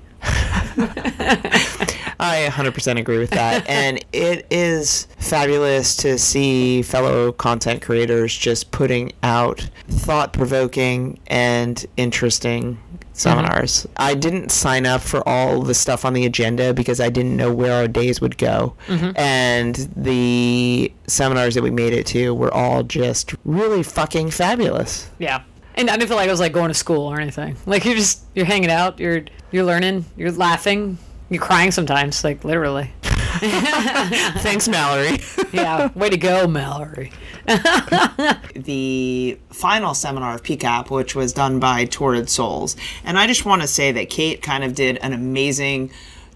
I 2.20 2.48
100% 2.50 3.00
agree 3.00 3.18
with 3.18 3.32
that. 3.32 3.68
and 3.68 4.04
it 4.14 4.46
is 4.52 5.08
fabulous 5.18 5.96
to 5.98 6.18
see 6.18 6.82
fellow 6.82 7.32
content 7.32 7.82
creators 7.82 8.36
just 8.36 8.72
putting 8.72 9.12
out 9.24 9.70
thought 9.88 10.34
provoking 10.34 11.20
and 11.28 11.86
interesting 11.98 12.78
seminars. 13.14 13.84
Mm-hmm. 13.84 13.94
I 13.98 14.14
didn't 14.16 14.50
sign 14.52 14.86
up 14.86 15.02
for 15.02 15.28
all 15.28 15.62
the 15.62 15.74
stuff 15.74 16.06
on 16.06 16.14
the 16.14 16.26
agenda 16.26 16.74
because 16.74 17.00
I 17.00 17.10
didn't 17.10 17.36
know 17.36 17.54
where 17.54 17.74
our 17.74 17.88
days 17.88 18.22
would 18.22 18.38
go. 18.38 18.76
Mm-hmm. 18.88 19.12
And 19.18 19.76
the 19.96 20.92
seminars 21.08 21.56
that 21.56 21.64
we 21.64 21.72
made 21.72 21.94
it 21.94 22.06
to 22.08 22.34
were 22.34 22.54
all 22.54 22.84
just 22.84 23.36
really 23.46 23.84
fucking 23.84 24.32
fabulous. 24.32 25.10
Yeah. 25.20 25.44
And 25.76 25.90
I 25.90 25.96
didn't 25.98 26.10
feel 26.10 26.18
like 26.18 26.28
I 26.28 26.32
was 26.32 26.40
like 26.40 26.54
going 26.54 26.70
to 26.70 26.74
school 26.74 27.08
or 27.08 27.20
anything. 27.20 27.58
Like 27.66 27.86
you're 27.86 27.96
just 27.96 28.24
you're 28.36 28.46
hanging 28.46 28.70
out, 28.70 29.00
you're 29.00 29.24
you're 29.52 29.64
learning, 29.64 30.06
you're 30.18 30.32
laughing, 30.32 30.98
you're 31.30 31.42
crying 31.42 31.72
sometimes, 31.72 32.24
like 32.24 32.44
literally. 32.44 32.92
Thanks, 33.42 34.68
Mallory. 34.68 35.20
Yeah, 35.52 35.90
way 35.96 36.10
to 36.10 36.16
go, 36.16 36.48
Mallory. 36.48 37.12
the 38.56 39.38
final 39.50 39.94
seminar 39.94 40.36
of 40.36 40.44
PCAP, 40.44 40.90
which 40.90 41.14
was 41.14 41.34
done 41.34 41.60
by 41.60 41.84
Torrid 41.84 42.30
Souls. 42.30 42.78
And 43.04 43.20
I 43.20 43.28
just 43.28 43.44
want 43.44 43.62
to 43.62 43.68
say 43.68 43.92
that 43.92 44.10
Kate 44.10 44.42
kind 44.42 44.64
of 44.64 44.76
did 44.76 44.96
an 45.00 45.12
amazing 45.12 45.92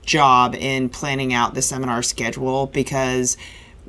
job 0.06 0.54
in 0.54 0.90
planning 0.90 1.34
out 1.34 1.54
the 1.54 1.62
seminar 1.62 2.04
schedule 2.04 2.68
because 2.68 3.38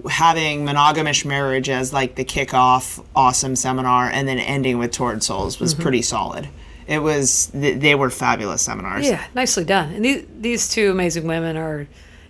having 0.09 0.65
monogamish 0.65 1.25
marriage 1.25 1.69
as 1.69 1.93
like 1.93 2.15
the 2.15 2.25
kickoff 2.25 3.05
awesome 3.15 3.57
seminar 3.57 4.09
and 4.11 4.29
then 4.29 4.39
ending 4.39 4.79
with 4.79 4.93
Torrid 4.93 5.23
Souls 5.23 5.59
was 5.59 5.75
mm-hmm. 5.75 5.83
pretty 5.83 6.03
solid. 6.03 6.49
It 6.87 7.01
was 7.01 7.51
they 7.53 7.95
were 7.95 8.11
fabulous 8.11 8.63
seminars. 8.63 9.07
Yeah, 9.07 9.25
nicely 9.35 9.65
done. 9.65 9.93
And 9.95 10.05
these 10.05 10.25
these 10.39 10.69
two 10.69 10.91
amazing 10.91 11.27
women 11.27 11.57
are. 11.57 11.87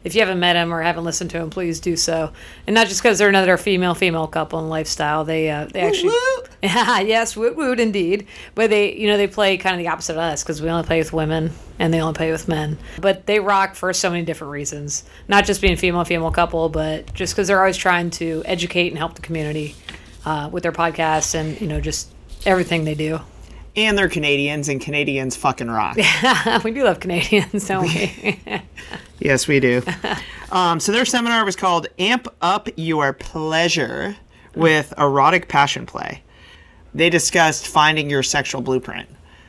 If 0.07 0.15
you 0.15 0.21
haven't 0.21 0.39
met 0.39 0.53
them 0.53 0.73
or 0.73 0.81
haven't 0.83 1.03
listened 1.03 1.31
to 1.31 1.39
them, 1.41 1.51
please 1.51 1.81
do 1.81 1.97
so. 1.97 2.33
And 2.69 2.75
not 2.75 2.87
just 2.87 3.03
because 3.03 3.19
they're 3.19 3.29
another 3.29 3.57
female 3.57 3.93
female 3.93 4.29
couple 4.29 4.61
in 4.61 4.69
lifestyle. 4.69 5.25
They 5.25 5.51
uh, 5.51 5.65
they 5.65 5.81
actually 5.81 6.11
woot. 6.11 6.49
yeah 6.63 7.01
yes 7.01 7.37
woot 7.37 7.57
woot 7.57 7.81
indeed. 7.81 8.29
But 8.55 8.71
they 8.71 8.95
you 8.95 9.09
know 9.09 9.17
they 9.17 9.27
play 9.27 9.57
kind 9.57 9.75
of 9.75 9.81
the 9.81 9.89
opposite 9.89 10.13
of 10.13 10.19
us 10.19 10.45
because 10.45 10.63
we 10.63 10.71
only 10.71 10.87
play 10.87 10.99
with 10.99 11.13
women 11.13 11.51
and 11.81 11.93
they 11.93 12.01
only 12.01 12.15
play 12.15 12.31
with 12.31 12.47
men. 12.47 12.79
But 13.01 13.27
they 13.27 13.41
rock 13.41 13.75
for 13.75 13.93
so 13.93 14.09
many 14.09 14.25
different 14.25 14.53
reasons. 14.53 15.03
Not 15.27 15.45
just 15.45 15.61
being 15.61 15.77
female 15.77 16.05
female 16.05 16.31
couple, 16.31 16.69
but 16.69 17.13
just 17.13 17.35
because 17.35 17.49
they're 17.49 17.59
always 17.59 17.77
trying 17.77 18.11
to 18.11 18.45
educate 18.45 18.91
and 18.91 18.99
help 18.99 19.17
the 19.17 19.23
community 19.23 19.75
uh, 20.25 20.49
with 20.53 20.63
their 20.63 20.71
podcasts 20.71 21.35
and 21.35 21.61
you 21.61 21.67
know 21.67 21.81
just 21.81 22.15
everything 22.45 22.85
they 22.85 22.95
do. 22.95 23.19
And 23.77 23.97
they're 23.99 24.09
Canadians 24.09 24.69
and 24.69 24.81
Canadians 24.81 25.37
fucking 25.37 25.69
rock. 25.69 25.97
we 26.65 26.71
do 26.71 26.85
love 26.85 27.01
Canadians, 27.01 27.67
don't 27.69 27.85
we? 27.85 28.41
Yes, 29.19 29.49
we 29.49 29.61
do. 29.61 29.83
um, 30.53 30.79
so 30.79 30.93
their 30.93 31.07
seminar 31.07 31.45
was 31.45 31.57
called 31.57 31.87
Amp 31.99 32.29
Up 32.43 32.69
Your 32.77 33.15
Pleasure 33.15 34.15
with 34.55 34.93
Erotic 34.99 35.49
Passion 35.49 35.87
Play. 35.87 36.23
They 36.95 37.09
discussed 37.09 37.67
finding 37.67 38.11
your 38.11 38.23
sexual 38.23 38.61
blueprint. 38.61 39.09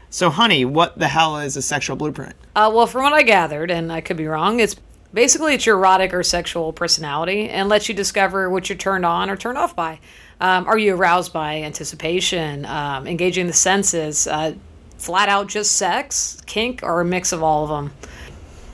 So, 0.09 0.29
honey, 0.29 0.63
what 0.63 0.97
the 0.97 1.07
hell 1.09 1.37
is 1.39 1.57
a 1.57 1.61
sexual 1.61 1.97
blueprint? 1.97 2.33
Uh, 2.55 2.71
well, 2.73 2.87
from 2.87 3.03
what 3.03 3.13
I 3.13 3.23
gathered, 3.23 3.69
and 3.69 3.91
I 3.91 3.99
could 3.99 4.15
be 4.15 4.25
wrong, 4.25 4.61
it's 4.61 4.77
basically 5.13 5.53
it's 5.53 5.65
your 5.65 5.77
erotic 5.77 6.13
or 6.13 6.23
sexual 6.23 6.71
personality 6.71 7.49
and 7.49 7.67
lets 7.67 7.89
you 7.89 7.95
discover 7.95 8.49
what 8.49 8.69
you're 8.69 8.77
turned 8.77 9.05
on 9.05 9.29
or 9.29 9.35
turned 9.35 9.57
off 9.57 9.75
by. 9.75 9.99
Um, 10.39 10.67
are 10.67 10.77
you 10.77 10.95
aroused 10.95 11.33
by 11.33 11.61
anticipation, 11.63 12.65
um, 12.65 13.07
engaging 13.07 13.47
the 13.47 13.53
senses, 13.53 14.27
uh, 14.27 14.53
flat 14.97 15.29
out 15.29 15.47
just 15.47 15.71
sex, 15.73 16.37
kink, 16.45 16.81
or 16.83 17.01
a 17.01 17.05
mix 17.05 17.31
of 17.31 17.41
all 17.41 17.63
of 17.63 17.69
them? 17.69 17.91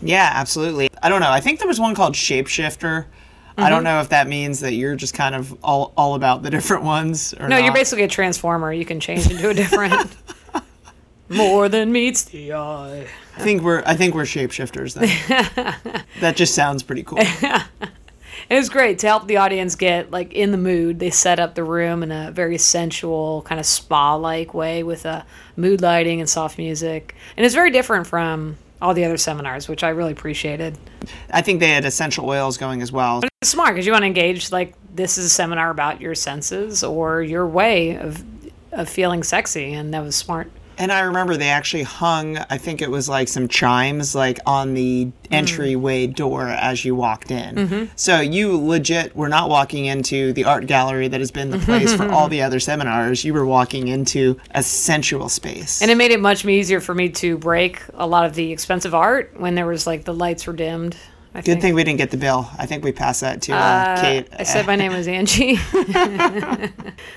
Yeah, 0.01 0.29
absolutely. 0.33 0.89
I 1.01 1.07
don't 1.09 1.21
know. 1.21 1.31
I 1.31 1.39
think 1.39 1.59
there 1.59 1.67
was 1.67 1.79
one 1.79 1.95
called 1.95 2.13
Shapeshifter. 2.15 3.05
I 3.55 3.61
Mm-hmm. 3.61 3.69
don't 3.69 3.83
know 3.83 3.99
if 4.01 4.09
that 4.09 4.27
means 4.27 4.61
that 4.61 4.73
you're 4.73 4.95
just 4.95 5.13
kind 5.13 5.35
of 5.35 5.55
all, 5.63 5.93
all 5.95 6.15
about 6.15 6.41
the 6.41 6.49
different 6.57 6.83
ones 6.83 7.33
or 7.39 7.47
No, 7.47 7.57
you're 7.57 7.73
basically 7.73 8.03
a 8.03 8.07
transformer. 8.07 8.73
You 8.73 8.83
can 8.83 8.99
change 8.99 9.29
into 9.29 9.47
a 9.49 9.53
different. 9.53 10.15
More 11.29 11.69
than 11.69 11.91
meets 11.91 12.23
the 12.25 12.53
eye. 12.53 13.07
I 13.37 13.41
think 13.41 13.61
we're 13.63 13.81
I 13.85 13.95
think 13.95 14.13
we're 14.13 14.23
shapeshifters 14.23 14.93
then. 14.93 16.03
that 16.19 16.35
just 16.35 16.53
sounds 16.53 16.83
pretty 16.83 17.03
cool. 17.03 17.19
It 18.49 18.55
was 18.55 18.69
great 18.69 18.99
to 18.99 19.07
help 19.07 19.27
the 19.27 19.37
audience 19.37 19.75
get 19.75 20.11
like 20.11 20.33
in 20.33 20.51
the 20.51 20.57
mood. 20.57 20.99
They 20.99 21.09
set 21.09 21.39
up 21.39 21.55
the 21.55 21.63
room 21.63 22.03
in 22.03 22.11
a 22.11 22.31
very 22.31 22.57
sensual, 22.57 23.41
kind 23.43 23.59
of 23.59 23.65
spa-like 23.65 24.53
way 24.53 24.83
with 24.83 25.05
a 25.05 25.25
mood 25.55 25.81
lighting 25.81 26.19
and 26.19 26.29
soft 26.29 26.57
music, 26.57 27.15
and 27.37 27.45
it's 27.45 27.55
very 27.55 27.71
different 27.71 28.07
from 28.07 28.57
all 28.81 28.93
the 28.93 29.05
other 29.05 29.17
seminars, 29.17 29.69
which 29.69 29.83
I 29.83 29.89
really 29.89 30.11
appreciated. 30.11 30.77
I 31.31 31.41
think 31.41 31.61
they 31.61 31.69
had 31.69 31.85
essential 31.85 32.27
oils 32.27 32.57
going 32.57 32.81
as 32.81 32.91
well. 32.91 33.21
It's 33.41 33.51
smart 33.51 33.73
because 33.75 33.85
you 33.85 33.93
want 33.93 34.03
to 34.03 34.07
engage. 34.07 34.51
Like 34.51 34.75
this 34.93 35.17
is 35.17 35.25
a 35.25 35.29
seminar 35.29 35.69
about 35.69 36.01
your 36.01 36.15
senses 36.15 36.83
or 36.83 37.21
your 37.21 37.47
way 37.47 37.97
of 37.97 38.23
of 38.73 38.89
feeling 38.89 39.23
sexy, 39.23 39.73
and 39.73 39.93
that 39.93 40.03
was 40.03 40.15
smart. 40.15 40.51
And 40.77 40.91
I 40.91 41.01
remember 41.01 41.37
they 41.37 41.49
actually 41.49 41.83
hung, 41.83 42.37
I 42.37 42.57
think 42.57 42.81
it 42.81 42.89
was 42.89 43.07
like 43.07 43.27
some 43.27 43.47
chimes 43.47 44.15
like 44.15 44.39
on 44.45 44.73
the 44.73 45.05
mm. 45.05 45.11
entryway 45.31 46.07
door 46.07 46.47
as 46.47 46.83
you 46.83 46.95
walked 46.95 47.31
in. 47.31 47.55
Mm-hmm. 47.55 47.85
So 47.95 48.19
you 48.19 48.57
legit 48.57 49.15
were 49.15 49.29
not 49.29 49.49
walking 49.49 49.85
into 49.85 50.33
the 50.33 50.45
art 50.45 50.65
gallery 50.65 51.07
that 51.07 51.19
has 51.19 51.31
been 51.31 51.51
the 51.51 51.59
place 51.59 51.93
for 51.93 52.03
mm-hmm. 52.03 52.13
all 52.13 52.27
the 52.27 52.41
other 52.41 52.59
seminars. 52.59 53.23
You 53.23 53.33
were 53.33 53.45
walking 53.45 53.87
into 53.87 54.39
a 54.51 54.63
sensual 54.63 55.29
space. 55.29 55.81
And 55.81 55.91
it 55.91 55.95
made 55.95 56.11
it 56.11 56.19
much 56.19 56.45
easier 56.45 56.79
for 56.79 56.93
me 56.93 57.09
to 57.09 57.37
break 57.37 57.81
a 57.93 58.07
lot 58.07 58.25
of 58.25 58.35
the 58.35 58.51
expensive 58.51 58.93
art 58.93 59.33
when 59.37 59.55
there 59.55 59.67
was 59.67 59.87
like 59.87 60.05
the 60.05 60.13
lights 60.13 60.47
were 60.47 60.53
dimmed. 60.53 60.97
I 61.35 61.39
Good 61.39 61.45
think. 61.45 61.61
thing 61.61 61.73
we 61.75 61.83
didn't 61.83 61.97
get 61.97 62.11
the 62.11 62.17
bill. 62.17 62.47
I 62.59 62.67
think 62.67 62.83
we 62.83 62.91
passed 62.91 63.21
that 63.21 63.41
to 63.43 63.53
uh, 63.53 63.99
Kate. 63.99 64.27
I 64.37 64.43
said 64.43 64.67
my 64.67 64.75
name 64.75 64.93
was 64.93 65.07
Angie. 65.17 65.53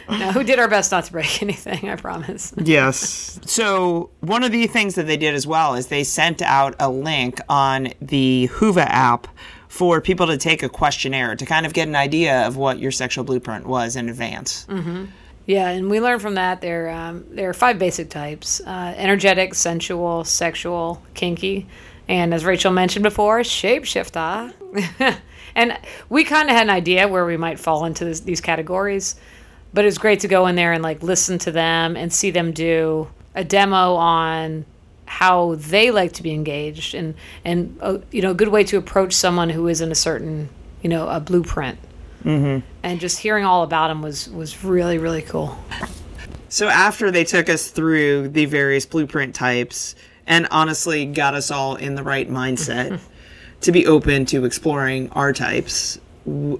no, 0.09 0.33
who 0.33 0.43
did 0.43 0.59
our 0.59 0.69
best 0.69 0.91
not 0.91 1.05
to 1.05 1.13
break 1.13 1.43
anything, 1.43 1.89
I 1.91 1.97
promise. 1.97 2.55
Yes. 2.57 3.39
So 3.45 4.11
one 4.21 4.43
of 4.43 4.53
the 4.53 4.67
things 4.67 4.95
that 4.95 5.07
they 5.07 5.17
did 5.17 5.35
as 5.35 5.47
well 5.47 5.75
is 5.75 5.89
they 5.89 6.05
sent 6.05 6.41
out 6.43 6.75
a 6.81 6.91
link 6.91 7.41
on 7.49 7.89
the 8.01 8.49
Whova 8.55 8.87
app 8.89 9.29
for 9.69 10.01
people 10.01 10.27
to 10.29 10.39
take 10.39 10.63
a 10.63 10.69
questionnaire 10.71 11.37
to 11.37 11.45
kind 11.45 11.67
of 11.67 11.75
get 11.75 11.87
an 11.87 11.97
idea 11.97 12.47
of 12.47 12.57
what 12.57 12.79
your 12.79 12.91
sexual 12.93 13.25
blueprint 13.25 13.67
was 13.67 13.97
in 13.97 14.09
advance. 14.09 14.67
Yeah, 15.45 15.69
and 15.69 15.91
we 15.91 16.01
learned 16.01 16.23
from 16.23 16.35
that 16.35 16.61
there 16.61 16.91
um, 16.91 17.25
there 17.31 17.49
are 17.49 17.55
five 17.55 17.79
basic 17.79 18.11
types: 18.11 18.61
uh, 18.67 18.95
energetic, 18.97 19.55
sensual, 19.55 20.25
sexual, 20.25 21.01
kinky, 21.15 21.69
and 22.09 22.33
as 22.33 22.45
Rachel 22.45 22.73
mentioned 22.73 23.03
before, 23.03 23.41
shapeshifter. 23.41 24.53
and 25.55 25.79
we 26.09 26.25
kind 26.25 26.49
of 26.49 26.57
had 26.57 26.67
an 26.67 26.71
idea 26.71 27.09
where 27.09 27.27
we 27.27 27.37
might 27.37 27.59
fall 27.59 27.85
into 27.85 28.05
this, 28.05 28.21
these 28.21 28.41
categories, 28.41 29.17
but 29.73 29.85
it 29.85 29.89
was 29.89 29.99
great 29.99 30.21
to 30.21 30.29
go 30.29 30.47
in 30.47 30.55
there 30.55 30.73
and 30.73 30.83
like 30.83 31.03
listen 31.03 31.39
to 31.41 31.51
them 31.51 31.97
and 31.97 32.13
see 32.13 32.31
them 32.31 32.53
do 32.53 33.09
a 33.35 33.45
demo 33.45 33.95
on 33.95 34.65
how 35.07 35.55
they 35.57 35.91
like 35.91 36.13
to 36.13 36.23
be 36.23 36.33
engaged 36.33 36.93
and 36.93 37.15
and 37.45 37.79
uh, 37.81 37.99
you 38.11 38.21
know 38.21 38.33
a 38.33 38.35
good 38.35 38.49
way 38.49 38.65
to 38.65 38.77
approach 38.77 39.13
someone 39.13 39.49
who 39.49 39.69
is 39.69 39.81
in 39.81 39.93
a 39.93 39.95
certain 39.95 40.49
you 40.83 40.89
know 40.89 41.09
a 41.09 41.21
blueprint. 41.21 41.79
And 42.83 42.99
just 42.99 43.21
hearing 43.21 43.45
all 43.45 43.63
about 43.63 43.89
them 43.89 44.03
was 44.03 44.29
was 44.31 44.65
really 44.65 44.99
really 44.99 45.23
cool. 45.23 45.57
So 46.49 46.69
after 46.69 47.11
they 47.11 47.25
took 47.25 47.49
us 47.49 47.71
through 47.71 48.29
the 48.29 48.47
various 48.47 48.87
blueprint 48.87 49.35
types 49.35 49.95
and 50.27 50.49
honestly 50.51 51.07
got 51.07 51.35
us 51.35 51.51
all 51.51 51.77
in 51.77 51.95
the 51.95 52.03
right 52.03 52.29
mindset 52.29 53.01
to 53.61 53.73
be 53.73 53.87
open 53.87 54.27
to 54.27 54.45
exploring 54.45 55.11
our 55.11 55.33
types, 55.33 55.99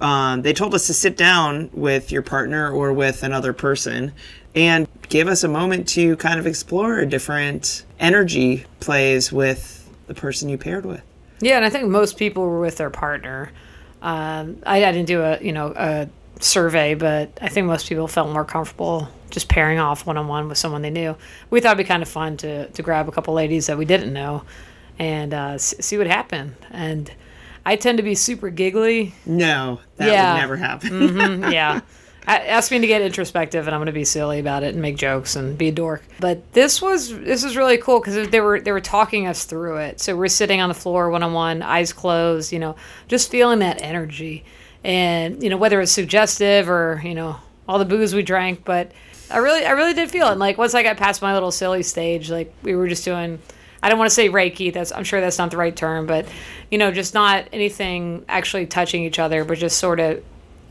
um, 0.01 0.41
they 0.43 0.53
told 0.53 0.73
us 0.73 0.87
to 0.87 0.93
sit 0.93 1.17
down 1.17 1.69
with 1.73 2.11
your 2.11 2.21
partner 2.21 2.71
or 2.71 2.93
with 2.93 3.23
another 3.23 3.53
person 3.53 4.13
and 4.55 4.87
give 5.09 5.27
us 5.27 5.43
a 5.43 5.47
moment 5.47 5.87
to 5.89 6.15
kind 6.17 6.39
of 6.39 6.47
explore 6.47 6.99
a 6.99 7.05
different 7.05 7.85
energy 7.99 8.65
plays 8.79 9.31
with 9.31 9.89
the 10.07 10.13
person 10.13 10.47
you 10.49 10.57
paired 10.57 10.85
with. 10.85 11.01
yeah 11.41 11.57
and 11.57 11.65
i 11.65 11.69
think 11.69 11.87
most 11.87 12.17
people 12.17 12.43
were 12.43 12.61
with 12.61 12.77
their 12.77 12.89
partner 12.89 13.51
um, 14.01 14.57
I, 14.65 14.85
I 14.85 14.91
didn't 14.91 15.07
do 15.07 15.21
a 15.21 15.39
you 15.41 15.51
know 15.51 15.73
a 15.75 16.07
survey 16.39 16.93
but 16.93 17.37
i 17.41 17.49
think 17.49 17.67
most 17.67 17.89
people 17.89 18.07
felt 18.07 18.31
more 18.31 18.45
comfortable 18.45 19.09
just 19.29 19.49
pairing 19.49 19.79
off 19.79 20.05
one-on-one 20.05 20.47
with 20.47 20.57
someone 20.57 20.81
they 20.81 20.89
knew 20.89 21.15
we 21.49 21.59
thought 21.59 21.69
it'd 21.75 21.85
be 21.85 21.87
kind 21.87 22.01
of 22.03 22.09
fun 22.09 22.37
to, 22.37 22.67
to 22.69 22.81
grab 22.81 23.07
a 23.07 23.11
couple 23.11 23.33
ladies 23.33 23.67
that 23.67 23.77
we 23.77 23.85
didn't 23.85 24.13
know 24.13 24.43
and 24.99 25.33
uh, 25.33 25.51
s- 25.55 25.75
see 25.79 25.97
what 25.97 26.07
happened 26.07 26.55
and 26.71 27.11
i 27.65 27.75
tend 27.75 27.97
to 27.97 28.03
be 28.03 28.15
super 28.15 28.49
giggly 28.49 29.13
No, 29.25 29.79
that 29.97 30.09
Yeah. 30.09 30.33
would 30.33 30.39
never 30.39 30.55
happen. 30.57 31.51
yeah. 31.51 31.81
A- 32.25 32.49
Ask 32.51 32.71
me 32.71 32.79
to 32.79 32.87
get 32.87 33.01
introspective, 33.01 33.67
and 33.67 33.73
I'm 33.75 33.79
going 33.79 33.85
to 33.87 33.91
be 33.93 34.03
silly 34.05 34.39
about 34.39 34.63
it 34.63 34.73
and 34.73 34.81
make 34.81 34.97
jokes 34.97 35.35
and 35.37 35.57
be 35.57 35.69
a 35.69 35.71
dork. 35.71 36.03
But 36.19 36.51
this 36.53 36.81
was 36.81 37.09
this 37.19 37.41
was 37.43 37.55
really 37.55 37.77
cool 37.77 37.99
because 38.01 38.27
they 38.29 38.39
were 38.41 38.59
they 38.59 38.71
were 38.73 38.81
talking 38.81 39.27
us 39.27 39.45
through 39.45 39.77
it. 39.77 40.01
So 40.01 40.15
we're 40.15 40.27
sitting 40.27 40.59
on 40.59 40.67
the 40.67 40.75
floor, 40.75 41.09
one 41.09 41.23
on 41.23 41.31
one, 41.33 41.61
eyes 41.61 41.93
closed, 41.93 42.51
you 42.51 42.59
know, 42.59 42.75
just 43.07 43.29
feeling 43.31 43.59
that 43.59 43.81
energy, 43.81 44.43
and 44.83 45.41
you 45.41 45.49
know 45.49 45.55
whether 45.57 45.79
it's 45.79 45.91
suggestive 45.93 46.69
or 46.69 47.01
you 47.03 47.13
know 47.15 47.37
all 47.67 47.79
the 47.79 47.85
booze 47.85 48.13
we 48.13 48.23
drank, 48.23 48.65
but 48.65 48.91
I 49.29 49.37
really 49.37 49.65
I 49.65 49.71
really 49.71 49.93
did 49.93 50.09
feel 50.09 50.27
it. 50.27 50.31
And 50.31 50.39
like 50.39 50.57
once 50.57 50.73
I 50.73 50.83
got 50.83 50.97
past 50.97 51.21
my 51.21 51.33
little 51.33 51.51
silly 51.51 51.83
stage, 51.83 52.29
like 52.29 52.53
we 52.63 52.75
were 52.75 52.87
just 52.87 53.05
doing. 53.05 53.39
I 53.83 53.89
don't 53.89 53.99
want 53.99 54.09
to 54.09 54.15
say 54.15 54.27
Reiki. 54.29 54.73
That's 54.73 54.91
I'm 54.91 55.03
sure 55.03 55.21
that's 55.21 55.37
not 55.37 55.51
the 55.51 55.57
right 55.57 55.75
term, 55.75 56.07
but 56.07 56.27
you 56.71 56.77
know, 56.77 56.91
just 56.91 57.13
not 57.13 57.47
anything 57.53 58.25
actually 58.27 58.65
touching 58.65 59.03
each 59.03 59.19
other, 59.19 59.45
but 59.45 59.59
just 59.59 59.77
sort 59.77 59.99
of 59.99 60.23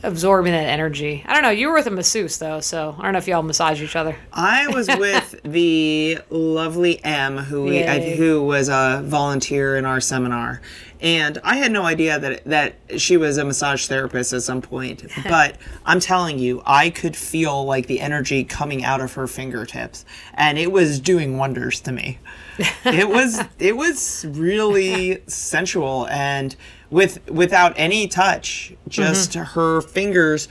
absorbing 0.02 0.52
that 0.52 0.66
energy. 0.66 1.24
I 1.26 1.34
don't 1.34 1.42
know. 1.42 1.50
You 1.50 1.68
were 1.68 1.74
with 1.74 1.86
a 1.86 1.90
masseuse 1.90 2.38
though, 2.38 2.60
so 2.60 2.94
I 2.98 3.02
don't 3.02 3.12
know 3.12 3.18
if 3.18 3.28
y'all 3.28 3.42
massage 3.42 3.82
each 3.82 3.96
other. 3.96 4.16
I 4.32 4.68
was 4.68 4.88
with 4.98 5.40
the 5.44 6.18
lovely 6.30 7.02
M, 7.04 7.38
who 7.38 7.64
we, 7.64 7.84
I, 7.84 8.16
who 8.16 8.42
was 8.42 8.68
a 8.68 9.02
volunteer 9.04 9.76
in 9.76 9.84
our 9.84 10.00
seminar, 10.00 10.60
and 11.00 11.38
I 11.44 11.56
had 11.56 11.72
no 11.72 11.84
idea 11.84 12.18
that 12.18 12.44
that 12.44 12.76
she 12.98 13.16
was 13.16 13.38
a 13.38 13.44
massage 13.44 13.86
therapist 13.86 14.32
at 14.32 14.42
some 14.42 14.62
point. 14.62 15.04
But 15.26 15.56
I'm 15.84 16.00
telling 16.00 16.38
you, 16.38 16.62
I 16.64 16.90
could 16.90 17.16
feel 17.16 17.64
like 17.64 17.86
the 17.86 18.00
energy 18.00 18.44
coming 18.44 18.84
out 18.84 19.00
of 19.00 19.14
her 19.14 19.26
fingertips, 19.26 20.04
and 20.34 20.56
it 20.56 20.70
was 20.70 21.00
doing 21.00 21.36
wonders 21.36 21.80
to 21.80 21.92
me. 21.92 22.18
It 22.84 23.08
was 23.08 23.42
it 23.58 23.76
was 23.76 24.24
really 24.30 25.22
sensual 25.26 26.06
and 26.08 26.56
with 26.90 27.28
without 27.28 27.74
any 27.76 28.08
touch, 28.08 28.72
just 28.88 29.32
mm-hmm. 29.32 29.42
her 29.54 29.80
fingers 29.82 30.48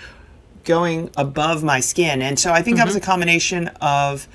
going 0.65 1.09
above 1.15 1.63
my 1.63 1.79
skin. 1.79 2.21
And 2.21 2.37
so 2.39 2.51
I 2.51 2.61
think 2.61 2.77
that 2.77 2.85
was 2.85 2.95
mm-hmm. 2.95 3.03
a 3.03 3.05
combination 3.05 3.67
of 3.81 4.27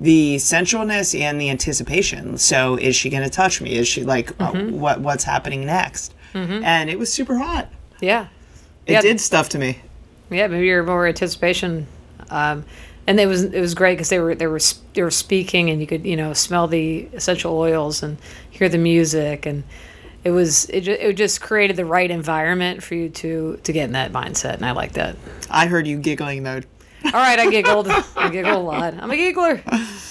the 0.00 0.36
sensualness 0.36 1.18
and 1.18 1.40
the 1.40 1.50
anticipation. 1.50 2.38
So 2.38 2.76
is 2.76 2.96
she 2.96 3.10
going 3.10 3.22
to 3.22 3.30
touch 3.30 3.60
me? 3.60 3.74
Is 3.76 3.86
she 3.88 4.04
like 4.04 4.32
uh, 4.40 4.52
what 4.52 5.00
what's 5.00 5.24
happening 5.24 5.64
next? 5.66 6.14
And 6.34 6.88
it 6.88 6.98
was 6.98 7.12
super 7.12 7.36
hot. 7.36 7.68
Yeah, 8.00 8.26
It 8.86 8.92
Yeah. 8.94 9.00
did 9.02 9.20
stuff 9.20 9.50
to 9.50 9.58
me. 9.58 9.78
yeah. 10.30 10.46
Maybe 10.46 10.66
you're 10.66 10.82
more 10.82 11.06
anticipation. 11.06 11.86
Um, 12.30 12.64
and 13.06 13.20
it 13.20 13.26
was 13.26 13.42
it 13.44 13.60
was 13.60 13.74
great 13.74 13.94
because 13.96 14.08
they 14.08 14.18
were 14.18 14.34
they 14.34 14.46
were 14.46 14.60
they 14.94 15.02
were 15.02 15.10
speaking 15.10 15.68
and 15.70 15.80
you 15.80 15.86
could 15.86 16.06
you 16.06 16.16
know 16.16 16.32
smell 16.32 16.66
the 16.68 17.08
essential 17.12 17.56
oils 17.58 18.02
and 18.02 18.16
hear 18.50 18.68
the 18.68 18.78
music 18.78 19.44
and 19.44 19.64
it 20.24 20.30
was 20.30 20.66
it, 20.70 20.82
ju- 20.82 20.96
it 20.98 21.14
just 21.14 21.40
created 21.40 21.74
the 21.76 21.84
right 21.84 22.10
environment 22.10 22.80
for 22.82 22.94
you 22.94 23.08
to 23.10 23.58
to 23.64 23.72
get 23.72 23.84
in 23.86 23.92
that 23.92 24.12
mindset 24.12 24.54
and 24.54 24.64
I 24.64 24.70
like 24.70 24.92
that. 24.92 25.16
I 25.50 25.66
heard 25.66 25.86
you 25.86 25.98
giggling 25.98 26.44
though. 26.44 26.60
All 27.06 27.12
right, 27.12 27.38
I 27.38 27.50
giggled. 27.50 27.88
I 27.88 28.28
giggled 28.30 28.54
a 28.54 28.58
lot. 28.58 28.94
I'm 28.94 29.10
a 29.10 29.16
giggler. 29.16 29.62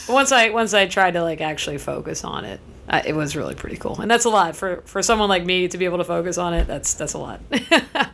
Once 0.09 0.31
I 0.31 0.49
once 0.49 0.73
I 0.73 0.87
tried 0.87 1.11
to 1.11 1.23
like 1.23 1.41
actually 1.41 1.77
focus 1.77 2.23
on 2.23 2.45
it, 2.45 2.59
I, 2.89 3.01
it 3.01 3.15
was 3.15 3.35
really 3.35 3.55
pretty 3.55 3.77
cool. 3.77 3.99
And 4.01 4.09
that's 4.09 4.25
a 4.25 4.29
lot 4.29 4.55
for 4.55 4.81
for 4.85 5.01
someone 5.01 5.29
like 5.29 5.45
me 5.45 5.67
to 5.67 5.77
be 5.77 5.85
able 5.85 5.99
to 5.99 6.03
focus 6.03 6.37
on 6.37 6.53
it. 6.53 6.67
That's 6.67 6.93
that's 6.93 7.13
a 7.13 7.17
lot. 7.17 7.41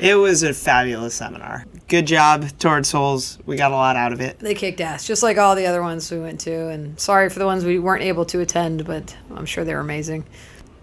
It 0.00 0.14
was 0.14 0.42
a 0.42 0.54
fabulous 0.54 1.14
seminar. 1.14 1.66
Good 1.86 2.06
job, 2.06 2.46
Toward 2.58 2.86
Souls. 2.86 3.38
We 3.44 3.56
got 3.56 3.70
a 3.70 3.74
lot 3.74 3.96
out 3.96 4.14
of 4.14 4.22
it. 4.22 4.38
they 4.38 4.54
kicked 4.54 4.80
ass, 4.80 5.06
just 5.06 5.22
like 5.22 5.36
all 5.36 5.54
the 5.54 5.66
other 5.66 5.82
ones 5.82 6.10
we 6.10 6.18
went 6.18 6.40
to. 6.40 6.68
And 6.68 6.98
sorry 6.98 7.28
for 7.28 7.38
the 7.38 7.44
ones 7.44 7.66
we 7.66 7.78
weren't 7.78 8.02
able 8.02 8.24
to 8.26 8.40
attend, 8.40 8.86
but 8.86 9.14
I'm 9.36 9.44
sure 9.44 9.62
they 9.62 9.74
were 9.74 9.80
amazing. 9.80 10.24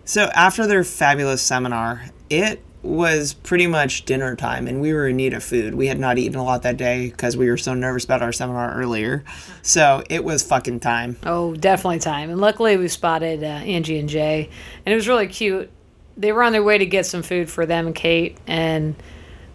So 0.05 0.25
after 0.35 0.67
their 0.67 0.83
fabulous 0.83 1.41
seminar, 1.41 2.03
it 2.29 2.63
was 2.87 3.33
pretty 3.33 3.67
much 3.67 4.05
dinner 4.05 4.35
time, 4.35 4.67
and 4.67 4.79
we 4.79 4.93
were 4.93 5.07
in 5.07 5.17
need 5.17 5.33
of 5.33 5.43
food. 5.43 5.75
We 5.75 5.87
had 5.87 5.99
not 5.99 6.17
eaten 6.17 6.35
a 6.35 6.43
lot 6.43 6.63
that 6.63 6.77
day 6.77 7.09
because 7.09 7.35
we 7.35 7.49
were 7.49 7.57
so 7.57 7.73
nervous 7.73 8.05
about 8.05 8.21
our 8.21 8.31
seminar 8.31 8.73
earlier. 8.73 9.23
So 9.61 10.03
it 10.09 10.23
was 10.23 10.41
fucking 10.43 10.79
time. 10.79 11.17
Oh, 11.23 11.53
definitely 11.55 11.99
time. 11.99 12.29
And 12.29 12.39
luckily, 12.39 12.77
we 12.77 12.87
spotted 12.87 13.43
uh, 13.43 13.47
Angie 13.47 13.99
and 13.99 14.07
Jay, 14.07 14.49
and 14.85 14.93
it 14.93 14.95
was 14.95 15.07
really 15.07 15.27
cute. 15.27 15.69
They 16.15 16.31
were 16.31 16.43
on 16.43 16.53
their 16.53 16.63
way 16.63 16.77
to 16.77 16.85
get 16.85 17.05
some 17.05 17.21
food 17.21 17.49
for 17.49 17.65
them 17.65 17.87
and 17.87 17.95
Kate, 17.95 18.37
and 18.47 18.95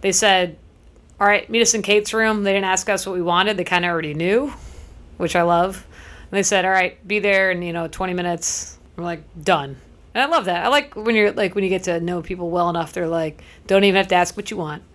they 0.03 0.13
said, 0.13 0.59
"All 1.19 1.27
right, 1.27 1.49
meet 1.49 1.63
us 1.63 1.75
in 1.75 1.83
Kate's 1.83 2.13
room." 2.13 2.45
They 2.45 2.53
didn't 2.53 2.67
ask 2.67 2.89
us 2.89 3.07
what 3.07 3.15
we 3.15 3.23
wanted; 3.23 3.57
they 3.57 3.65
kind 3.65 3.85
of 3.85 3.91
already 3.91 4.15
knew, 4.15 4.53
which 5.17 5.35
I 5.35 5.43
love. 5.43 5.87
And 6.31 6.39
they 6.39 6.43
said, 6.43 6.65
"All 6.65 6.71
right, 6.71 7.07
be 7.09 7.19
there 7.19 7.51
in 7.51 7.63
you 7.63 7.73
know 7.73 7.89
20 7.89 8.13
minutes." 8.13 8.79
We're 8.97 9.05
like, 9.05 9.23
"Done." 9.43 9.77
And 10.15 10.23
I 10.23 10.27
love 10.27 10.45
that. 10.45 10.65
I 10.65 10.69
like 10.69 10.95
when 10.95 11.15
you're 11.15 11.33
like 11.33 11.55
when 11.55 11.65
you 11.65 11.71
get 11.71 11.85
to 11.85 12.01
know 12.01 12.23
people 12.23 12.51
well 12.51 12.69
enough. 12.69 12.93
They're 12.93 13.09
like, 13.09 13.43
don't 13.67 13.85
even 13.85 13.97
have 13.97 14.09
to 14.09 14.15
ask 14.15 14.37
what 14.37 14.51
you 14.51 14.57
want. 14.57 14.83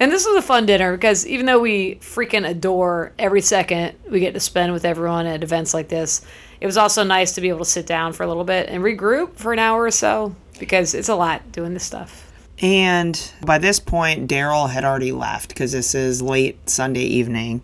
And 0.00 0.12
this 0.12 0.24
was 0.26 0.36
a 0.36 0.42
fun 0.42 0.66
dinner 0.66 0.92
because 0.92 1.26
even 1.26 1.46
though 1.46 1.58
we 1.58 1.96
freaking 1.96 2.48
adore 2.48 3.12
every 3.18 3.40
second 3.40 3.96
we 4.08 4.20
get 4.20 4.34
to 4.34 4.40
spend 4.40 4.72
with 4.72 4.84
everyone 4.84 5.26
at 5.26 5.42
events 5.42 5.74
like 5.74 5.88
this, 5.88 6.24
it 6.60 6.66
was 6.66 6.76
also 6.76 7.02
nice 7.02 7.32
to 7.32 7.40
be 7.40 7.48
able 7.48 7.60
to 7.60 7.64
sit 7.64 7.86
down 7.86 8.12
for 8.12 8.22
a 8.22 8.28
little 8.28 8.44
bit 8.44 8.68
and 8.68 8.82
regroup 8.84 9.34
for 9.34 9.52
an 9.52 9.58
hour 9.58 9.82
or 9.82 9.90
so 9.90 10.34
because 10.60 10.94
it's 10.94 11.08
a 11.08 11.16
lot 11.16 11.50
doing 11.50 11.74
this 11.74 11.84
stuff. 11.84 12.30
And 12.60 13.32
by 13.44 13.58
this 13.58 13.80
point, 13.80 14.28
Daryl 14.28 14.70
had 14.70 14.84
already 14.84 15.12
left 15.12 15.48
because 15.48 15.72
this 15.72 15.94
is 15.94 16.22
late 16.22 16.70
Sunday 16.70 17.04
evening. 17.04 17.62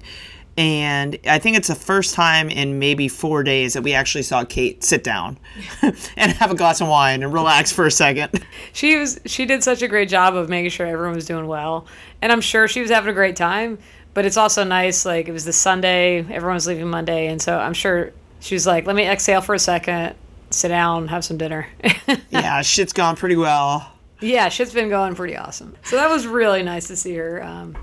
And 0.56 1.18
I 1.26 1.38
think 1.40 1.56
it's 1.56 1.66
the 1.66 1.74
first 1.74 2.14
time 2.14 2.48
in 2.48 2.78
maybe 2.78 3.08
four 3.08 3.42
days 3.42 3.74
that 3.74 3.82
we 3.82 3.92
actually 3.92 4.22
saw 4.22 4.44
Kate 4.44 4.84
sit 4.84 5.02
down 5.02 5.36
and 5.82 6.32
have 6.32 6.52
a 6.52 6.54
glass 6.54 6.80
of 6.80 6.86
wine 6.86 7.24
and 7.24 7.32
relax 7.32 7.72
for 7.72 7.86
a 7.86 7.90
second. 7.90 8.44
She 8.72 8.96
was 8.96 9.20
she 9.26 9.46
did 9.46 9.64
such 9.64 9.82
a 9.82 9.88
great 9.88 10.08
job 10.08 10.36
of 10.36 10.48
making 10.48 10.70
sure 10.70 10.86
everyone 10.86 11.16
was 11.16 11.26
doing 11.26 11.46
well, 11.48 11.86
and 12.22 12.30
I'm 12.30 12.40
sure 12.40 12.68
she 12.68 12.80
was 12.80 12.90
having 12.90 13.10
a 13.10 13.14
great 13.14 13.36
time. 13.36 13.78
But 14.14 14.24
it's 14.24 14.36
also 14.36 14.62
nice 14.62 15.04
like 15.04 15.26
it 15.26 15.32
was 15.32 15.44
the 15.44 15.52
Sunday, 15.52 16.18
everyone 16.18 16.54
was 16.54 16.68
leaving 16.68 16.88
Monday, 16.88 17.26
and 17.26 17.42
so 17.42 17.58
I'm 17.58 17.74
sure 17.74 18.12
she 18.38 18.54
was 18.54 18.64
like, 18.64 18.86
"Let 18.86 18.94
me 18.94 19.08
exhale 19.08 19.40
for 19.40 19.56
a 19.56 19.58
second, 19.58 20.14
sit 20.50 20.68
down, 20.68 21.08
have 21.08 21.24
some 21.24 21.36
dinner." 21.36 21.66
yeah, 22.30 22.62
shit's 22.62 22.92
gone 22.92 23.16
pretty 23.16 23.36
well. 23.36 23.90
Yeah, 24.20 24.48
shit's 24.48 24.72
been 24.72 24.88
going 24.88 25.16
pretty 25.16 25.36
awesome. 25.36 25.76
So 25.82 25.96
that 25.96 26.08
was 26.08 26.26
really 26.26 26.62
nice 26.62 26.86
to 26.88 26.96
see 26.96 27.14
her 27.16 27.42
um, 27.42 27.76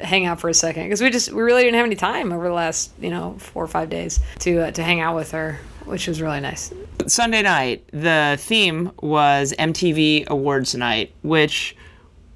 hang 0.00 0.26
out 0.26 0.40
for 0.40 0.48
a 0.48 0.54
second 0.54 0.84
because 0.84 1.00
we 1.00 1.10
just 1.10 1.32
we 1.32 1.42
really 1.42 1.62
didn't 1.62 1.76
have 1.76 1.86
any 1.86 1.96
time 1.96 2.32
over 2.32 2.48
the 2.48 2.54
last 2.54 2.92
you 3.00 3.10
know 3.10 3.36
four 3.38 3.64
or 3.64 3.68
five 3.68 3.90
days 3.90 4.20
to 4.40 4.60
uh, 4.60 4.70
to 4.72 4.82
hang 4.82 5.00
out 5.00 5.16
with 5.16 5.30
her, 5.32 5.58
which 5.84 6.06
was 6.08 6.20
really 6.20 6.40
nice. 6.40 6.72
Sunday 7.06 7.42
night, 7.42 7.84
the 7.92 8.36
theme 8.38 8.92
was 9.00 9.54
MTV 9.58 10.26
Awards 10.28 10.74
Night, 10.74 11.12
which 11.22 11.76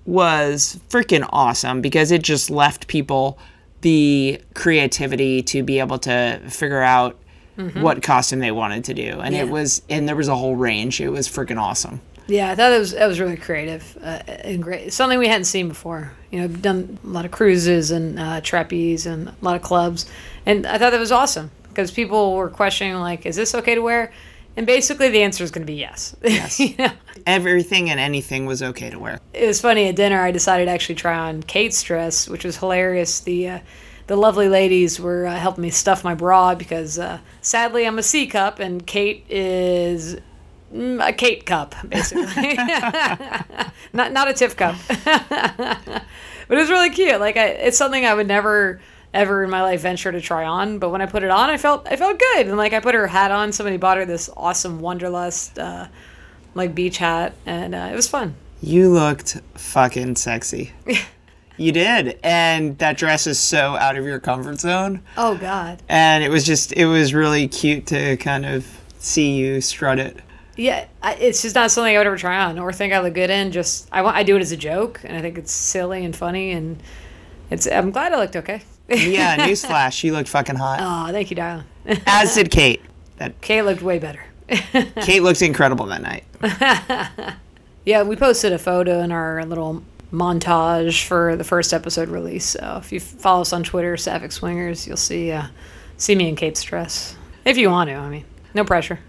was 0.04 0.78
freaking 0.88 1.28
awesome 1.30 1.80
because 1.80 2.11
it 2.11 2.22
just 2.22 2.50
left 2.50 2.86
people 2.86 3.38
the 3.80 4.40
creativity 4.54 5.42
to 5.42 5.62
be 5.62 5.78
able 5.78 5.98
to 5.98 6.40
figure 6.48 6.82
out 6.82 7.18
what 7.80 8.02
costume 8.02 8.40
they 8.40 8.50
wanted 8.50 8.84
to 8.84 8.92
do. 8.94 9.18
And 9.20 9.34
it 9.34 9.48
was, 9.48 9.80
and 9.88 10.07
there 10.07 10.16
was 10.16 10.28
a 10.28 10.36
whole 10.36 10.57
range. 10.57 11.00
It 11.00 11.09
was 11.09 11.26
freaking 11.26 11.59
awesome. 11.59 12.02
Yeah, 12.29 12.51
I 12.51 12.55
thought 12.55 12.72
it 12.72 12.79
was 12.79 12.93
that 12.93 13.07
was 13.07 13.20
really 13.20 13.37
creative 13.37 13.97
uh, 14.03 14.20
and 14.27 14.62
great. 14.62 14.93
Something 14.93 15.18
we 15.18 15.29
hadn't 15.29 15.45
seen 15.45 15.68
before. 15.68 16.12
You 16.31 16.39
know, 16.39 16.45
I've 16.45 16.61
done 16.62 16.99
a 17.05 17.07
lot 17.07 17.24
of 17.24 17.31
cruises 17.31 17.91
and 17.91 18.18
uh, 18.18 18.41
trapeze 18.41 19.07
and 19.07 19.29
a 19.29 19.35
lot 19.43 19.57
of 19.57 19.62
clubs, 19.62 20.07
and 20.45 20.66
I 20.66 20.79
thought 20.79 20.91
that 20.91 21.01
was 21.01 21.12
awesome 21.12 21.51
because 21.68 21.91
people 21.91 22.35
were 22.35 22.51
questioning 22.51 22.95
like, 22.97 23.27
"Is 23.27 23.37
this 23.37 23.55
okay 23.55 23.74
to 23.77 23.83
wear?" 23.83 24.12
And 24.57 24.66
basically, 24.66 25.11
the 25.11 25.22
answer 25.22 25.45
is 25.45 25.51
going 25.51 25.66
to 25.66 25.70
be 25.70 25.79
yes. 25.79 26.16
Yes. 26.24 26.59
you 26.59 26.74
know? 26.79 26.91
Everything 27.27 27.91
and 27.91 28.01
anything 28.01 28.47
was 28.47 28.62
okay 28.62 28.89
to 28.89 28.99
wear. 28.99 29.20
It 29.35 29.47
was 29.47 29.61
funny 29.61 29.89
at 29.89 29.97
dinner. 29.97 30.20
I 30.20 30.31
decided 30.31 30.64
to 30.64 30.70
actually 30.70 30.95
try 30.95 31.16
on 31.29 31.43
Kate's 31.43 31.83
dress, 31.83 32.27
which 32.27 32.45
was 32.45 32.57
hilarious. 32.57 33.20
The 33.20 33.49
uh, 33.49 33.59
the 34.07 34.16
lovely 34.16 34.49
ladies 34.49 34.99
were 34.99 35.27
uh, 35.27 35.37
helping 35.37 35.62
me 35.62 35.70
stuff 35.70 36.03
my 36.05 36.14
bra 36.14 36.55
because 36.55 36.99
uh, 36.99 37.18
sadly 37.41 37.87
I'm 37.87 37.99
a 37.99 38.03
C 38.03 38.27
cup 38.27 38.59
and 38.59 38.87
Kate 38.87 39.24
is 39.29 40.16
a 41.01 41.12
Kate 41.12 41.47
cup, 41.47 41.74
basically. 41.89 42.55
not 43.93 44.12
not 44.12 44.29
a 44.29 44.35
Tiff 44.35 44.57
cup. 44.57 44.77
but 44.89 46.03
it 46.49 46.57
was 46.57 46.70
really 46.70 46.91
cute. 46.91 47.20
Like 47.20 47.37
I, 47.37 47.47
it's 47.47 47.79
something 47.79 48.05
I 48.05 48.14
would 48.14 48.29
never 48.29 48.81
ever 49.14 49.43
in 49.43 49.51
my 49.51 49.62
life 49.62 49.81
venture 49.81 50.12
to 50.12 50.20
try 50.20 50.45
on. 50.45 50.79
But 50.79 50.91
when 50.91 51.01
I 51.01 51.07
put 51.07 51.22
it 51.22 51.31
on, 51.31 51.51
I 51.51 51.57
felt 51.57 51.89
I 51.91 51.97
felt 51.97 52.18
good. 52.18 52.47
And 52.47 52.57
like 52.57 52.72
I 52.72 52.81
put 52.81 52.95
her 52.95 53.07
hat 53.07 53.31
on. 53.31 53.53
Somebody 53.53 53.77
bought 53.77 53.97
her 53.97 54.05
this 54.05 54.31
awesome 54.37 54.81
Wanderlust 54.81 55.59
uh, 55.59 55.89
like 56.55 56.74
beach 56.74 56.99
hat, 56.99 57.35
and 57.47 57.74
uh, 57.74 57.89
it 57.91 57.95
was 57.95 58.09
fun. 58.09 58.35
You 58.62 58.91
looked 58.91 59.41
fucking 59.55 60.16
sexy. 60.16 60.72
you 61.57 61.72
did, 61.72 62.18
and 62.22 62.79
that 62.79 62.97
dress 62.97 63.27
is 63.27 63.39
so 63.39 63.77
out 63.77 63.97
of 63.97 64.05
your 64.05 64.20
comfort 64.20 64.61
zone. 64.61 65.03
Oh 65.16 65.37
God. 65.37 65.83
And 65.89 66.22
it 66.22 66.31
was 66.31 66.45
just 66.45 66.72
it 66.72 66.87
was 66.87 67.14
really 67.14 67.49
cute 67.49 67.87
to 67.89 68.16
kind 68.18 68.47
of 68.47 68.66
see 68.99 69.37
you 69.37 69.61
strut 69.61 69.99
it. 69.99 70.18
Yeah, 70.57 70.86
I, 71.02 71.14
it's 71.14 71.42
just 71.42 71.54
not 71.54 71.70
something 71.70 71.94
I 71.94 71.98
would 71.98 72.07
ever 72.07 72.16
try 72.16 72.44
on 72.44 72.59
or 72.59 72.72
think 72.72 72.92
I 72.94 73.00
look 73.00 73.14
good 73.14 73.28
in. 73.28 73.52
Just 73.52 73.88
I 73.92 74.02
want 74.02 74.16
I 74.16 74.22
do 74.22 74.36
it 74.36 74.40
as 74.40 74.52
a 74.52 74.57
joke, 74.57 75.00
and 75.04 75.16
I 75.16 75.20
think 75.20 75.36
it's 75.36 75.52
silly 75.52 76.04
and 76.04 76.16
funny, 76.16 76.52
and 76.52 76.82
it's. 77.50 77.66
I'm 77.66 77.90
glad 77.90 78.12
I 78.12 78.20
looked 78.20 78.36
okay. 78.36 78.62
yeah, 78.88 79.36
newsflash, 79.46 80.02
you 80.02 80.12
looked 80.12 80.28
fucking 80.30 80.57
hot. 80.57 80.78
Oh, 80.80 81.12
thank 81.12 81.30
you, 81.30 81.36
darling. 81.36 81.66
As 82.07 82.34
did 82.34 82.50
Kate. 82.50 82.82
That 83.18 83.40
Kate 83.40 83.62
looked 83.62 83.82
way 83.82 83.98
better. 83.98 84.24
Kate 84.48 85.22
looked 85.22 85.42
incredible 85.42 85.86
that 85.86 86.02
night. 86.02 86.24
yeah, 87.84 88.02
we 88.02 88.16
posted 88.16 88.52
a 88.52 88.59
photo 88.59 89.00
in 89.00 89.12
our 89.12 89.44
little 89.44 89.82
montage 90.12 91.04
for 91.04 91.36
the 91.36 91.44
first 91.44 91.72
episode 91.72 92.09
release. 92.09 92.44
So 92.46 92.78
if 92.80 92.92
you 92.92 93.00
follow 93.00 93.42
us 93.42 93.52
on 93.52 93.62
Twitter, 93.62 93.96
Sapphic 93.96 94.32
Swingers, 94.32 94.86
you'll 94.86 94.96
see 94.96 95.32
uh, 95.32 95.46
see 95.98 96.14
me 96.14 96.28
in 96.28 96.36
Kate's 96.36 96.62
dress 96.62 97.16
if 97.44 97.59
you 97.59 97.70
want 97.70 97.90
to. 97.90 97.96
I 97.96 98.09
mean, 98.09 98.24
no 98.54 98.64
pressure 98.64 99.00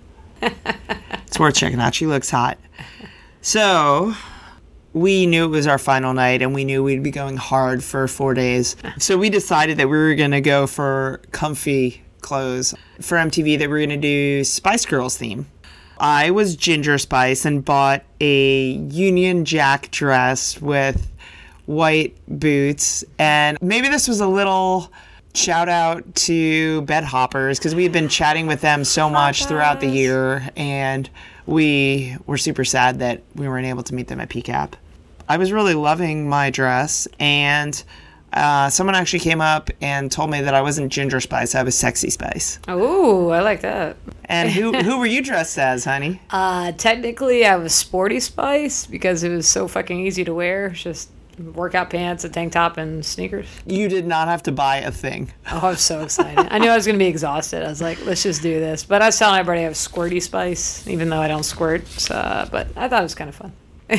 it's 0.41 1.39
worth 1.39 1.55
checking 1.55 1.79
out. 1.79 1.95
She 1.95 2.07
looks 2.07 2.29
hot. 2.29 2.57
So 3.41 4.13
we 4.93 5.25
knew 5.25 5.45
it 5.45 5.49
was 5.49 5.67
our 5.67 5.77
final 5.77 6.13
night 6.13 6.41
and 6.41 6.53
we 6.53 6.65
knew 6.65 6.83
we'd 6.83 7.03
be 7.03 7.11
going 7.11 7.37
hard 7.37 7.83
for 7.83 8.07
four 8.07 8.33
days. 8.33 8.75
So 8.97 9.17
we 9.17 9.29
decided 9.29 9.77
that 9.77 9.89
we 9.89 9.97
were 9.97 10.15
going 10.15 10.31
to 10.31 10.41
go 10.41 10.67
for 10.67 11.21
comfy 11.31 12.03
clothes 12.21 12.73
for 12.99 13.17
MTV 13.17 13.59
that 13.59 13.65
we 13.65 13.67
were 13.67 13.77
going 13.77 13.89
to 13.89 13.97
do 13.97 14.43
Spice 14.43 14.85
Girls 14.85 15.17
theme. 15.17 15.45
I 15.99 16.31
was 16.31 16.55
Ginger 16.55 16.97
Spice 16.97 17.45
and 17.45 17.63
bought 17.63 18.03
a 18.19 18.71
Union 18.71 19.45
Jack 19.45 19.89
dress 19.91 20.61
with 20.61 21.11
white 21.65 22.17
boots. 22.27 23.03
And 23.17 23.57
maybe 23.61 23.87
this 23.89 24.07
was 24.07 24.19
a 24.19 24.27
little 24.27 24.91
shout 25.37 25.69
out 25.69 26.15
to 26.15 26.81
Bed 26.81 27.03
Hoppers 27.03 27.59
because 27.59 27.75
we've 27.75 27.91
been 27.91 28.09
chatting 28.09 28.47
with 28.47 28.61
them 28.61 28.83
so 28.83 29.09
much 29.09 29.45
throughout 29.45 29.79
the 29.79 29.87
year, 29.87 30.49
and 30.55 31.09
we 31.45 32.17
were 32.25 32.37
super 32.37 32.65
sad 32.65 32.99
that 32.99 33.21
we 33.35 33.47
weren't 33.47 33.67
able 33.67 33.83
to 33.83 33.95
meet 33.95 34.07
them 34.07 34.19
at 34.19 34.29
PCAP. 34.29 34.73
I 35.29 35.37
was 35.37 35.51
really 35.51 35.73
loving 35.73 36.27
my 36.27 36.49
dress, 36.49 37.07
and 37.19 37.81
uh, 38.33 38.69
someone 38.69 38.95
actually 38.95 39.19
came 39.19 39.41
up 39.41 39.69
and 39.81 40.11
told 40.11 40.29
me 40.29 40.41
that 40.41 40.53
I 40.53 40.61
wasn't 40.61 40.91
Ginger 40.91 41.19
Spice, 41.19 41.55
I 41.55 41.63
was 41.63 41.77
Sexy 41.77 42.09
Spice. 42.09 42.59
Oh, 42.67 43.29
I 43.29 43.41
like 43.41 43.61
that. 43.61 43.97
And 44.25 44.49
who 44.49 44.73
who 44.83 44.99
were 44.99 45.05
you 45.05 45.21
dressed 45.21 45.57
as, 45.57 45.85
honey? 45.85 46.21
Uh, 46.29 46.71
technically, 46.73 47.45
I 47.45 47.55
was 47.55 47.73
Sporty 47.73 48.19
Spice 48.19 48.85
because 48.85 49.23
it 49.23 49.29
was 49.29 49.47
so 49.47 49.67
fucking 49.67 49.99
easy 49.99 50.23
to 50.23 50.33
wear. 50.33 50.69
Just 50.69 51.09
workout 51.39 51.89
pants, 51.89 52.23
a 52.23 52.29
tank 52.29 52.53
top, 52.53 52.77
and 52.77 53.05
sneakers. 53.05 53.47
You 53.65 53.87
did 53.87 54.07
not 54.07 54.27
have 54.27 54.43
to 54.43 54.51
buy 54.51 54.77
a 54.77 54.91
thing. 54.91 55.31
Oh, 55.51 55.69
I'm 55.69 55.75
so 55.75 56.01
excited. 56.01 56.47
I 56.51 56.57
knew 56.57 56.69
I 56.69 56.75
was 56.75 56.85
going 56.85 56.95
to 56.95 57.03
be 57.03 57.07
exhausted. 57.07 57.63
I 57.63 57.69
was 57.69 57.81
like, 57.81 58.03
let's 58.05 58.23
just 58.23 58.41
do 58.41 58.59
this. 58.59 58.83
But 58.83 59.01
I 59.01 59.07
was 59.07 59.17
telling 59.17 59.39
everybody 59.39 59.61
I 59.61 59.63
have 59.63 59.73
squirty 59.73 60.21
spice, 60.21 60.87
even 60.87 61.09
though 61.09 61.21
I 61.21 61.27
don't 61.27 61.43
squirt. 61.43 61.87
So, 61.87 62.47
but 62.51 62.67
I 62.75 62.87
thought 62.87 63.01
it 63.01 63.03
was 63.03 63.15
kind 63.15 63.29
of 63.29 63.35
fun. 63.35 63.53
you 63.89 63.97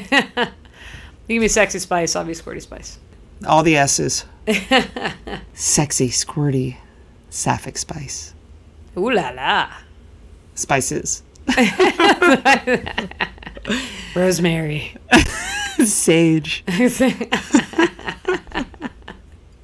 give 1.28 1.42
me 1.42 1.48
sexy 1.48 1.78
spice, 1.78 2.16
I'll 2.16 2.24
be 2.24 2.32
squirty 2.32 2.62
spice. 2.62 2.98
All 3.46 3.62
the 3.62 3.76
S's. 3.76 4.24
sexy, 5.54 6.08
squirty, 6.08 6.76
sapphic 7.30 7.78
spice. 7.78 8.34
Ooh 8.96 9.10
la 9.10 9.30
la. 9.30 9.70
Spices. 10.54 11.22
Rosemary. 14.16 14.96
Sage. 15.84 16.64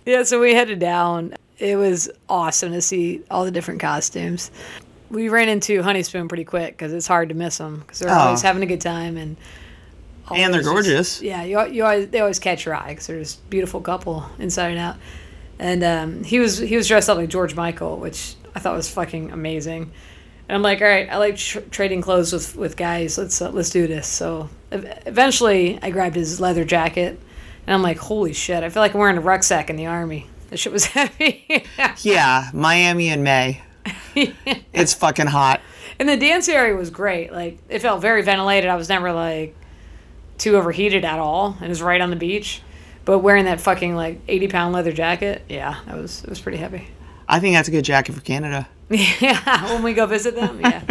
yeah, 0.07 0.23
so 0.23 0.41
we 0.41 0.55
headed 0.55 0.79
down. 0.79 1.35
It 1.59 1.77
was 1.77 2.09
awesome 2.29 2.73
to 2.73 2.81
see 2.81 3.23
all 3.31 3.45
the 3.45 3.51
different 3.51 3.81
costumes. 3.81 4.51
We 5.11 5.29
ran 5.29 5.49
into 5.49 5.83
Honeyspoon 5.83 6.29
pretty 6.29 6.45
quick 6.45 6.77
because 6.77 6.93
it's 6.93 7.07
hard 7.07 7.31
to 7.31 7.35
miss 7.35 7.59
them 7.59 7.81
because 7.81 7.99
they're 7.99 8.11
oh. 8.11 8.19
always 8.19 8.43
having 8.43 8.63
a 8.63 8.67
good 8.67 8.81
time 8.81 9.17
and 9.17 9.37
and 10.31 10.55
they're 10.55 10.63
gorgeous. 10.63 11.15
Just, 11.15 11.23
yeah, 11.23 11.43
you, 11.43 11.67
you 11.67 11.85
always 11.85 12.09
they 12.09 12.21
always 12.21 12.39
catch 12.39 12.65
your 12.65 12.75
eye 12.75 12.91
because 12.91 13.07
they're 13.07 13.19
just 13.19 13.49
beautiful 13.51 13.81
couple 13.81 14.25
inside 14.39 14.69
and 14.71 14.79
out. 14.79 14.97
And 15.59 15.85
um, 15.85 16.25
he 16.25 16.39
was 16.39 16.59
he 16.59 16.77
was 16.77 16.89
dressed 16.89 17.11
up 17.11 17.17
like 17.17 17.29
George 17.29 17.55
Michael, 17.55 17.99
which 17.99 18.37
I 18.55 18.61
thought 18.61 18.77
was 18.77 18.89
fucking 18.91 19.33
amazing. 19.33 19.93
And 20.49 20.57
I'm 20.57 20.63
like, 20.63 20.81
all 20.81 20.89
right, 20.89 21.09
I 21.09 21.17
like 21.19 21.37
tr- 21.37 21.61
trading 21.71 22.03
clothes 22.03 22.33
with, 22.33 22.57
with 22.57 22.77
guys. 22.77 23.19
Let's 23.19 23.41
uh, 23.41 23.51
let's 23.51 23.71
do 23.71 23.87
this. 23.87 24.07
So 24.07 24.49
eventually, 24.75 25.79
I 25.83 25.91
grabbed 25.91 26.17
his 26.17 26.41
leather 26.41 26.65
jacket, 26.65 27.19
and 27.67 27.75
I'm 27.75 27.83
like, 27.83 27.99
holy 27.99 28.33
shit! 28.33 28.63
I 28.63 28.69
feel 28.69 28.83
like 28.83 28.95
I'm 28.95 29.01
wearing 29.01 29.17
a 29.17 29.21
rucksack 29.23 29.71
in 29.71 29.77
the 29.77 29.87
army. 29.87 30.27
The 30.51 30.57
shit 30.57 30.73
was 30.73 30.85
heavy. 30.97 31.65
yeah, 32.03 32.51
Miami 32.53 33.09
in 33.09 33.23
May. 33.23 33.63
yeah. 34.15 34.33
It's 34.73 34.95
fucking 34.95 35.27
hot. 35.27 35.61
And 35.99 36.09
the 36.09 36.17
dance 36.17 36.49
area 36.49 36.75
was 36.75 36.91
great. 36.91 37.33
Like 37.33 37.59
it 37.69 37.81
felt 37.81 38.01
very 38.01 38.23
ventilated. 38.23 38.69
I 38.71 38.77
was 38.77 38.89
never 38.89 39.13
like 39.13 39.55
too 40.39 40.57
overheated 40.57 41.05
at 41.05 41.19
all. 41.19 41.57
It 41.63 41.69
was 41.69 41.81
right 41.83 42.01
on 42.01 42.11
the 42.11 42.17
beach. 42.17 42.61
But 43.05 43.19
wearing 43.21 43.45
that 43.45 43.61
fucking 43.61 43.95
like 43.95 44.21
80 44.29 44.49
pound 44.49 44.75
leather 44.75 44.91
jacket, 44.93 45.43
yeah, 45.49 45.81
that 45.87 45.97
was 45.97 46.25
it 46.25 46.31
was 46.31 46.41
pretty 46.41 46.59
heavy. 46.59 46.89
I 47.29 47.39
think 47.41 47.55
that's 47.55 47.69
a 47.69 47.71
good 47.71 47.85
jacket 47.85 48.13
for 48.15 48.21
Canada. 48.21 48.69
Yeah, 48.91 49.73
when 49.73 49.83
we 49.83 49.95
go 49.95 50.07
visit 50.07 50.35
them, 50.35 50.61
yeah. 50.61 50.83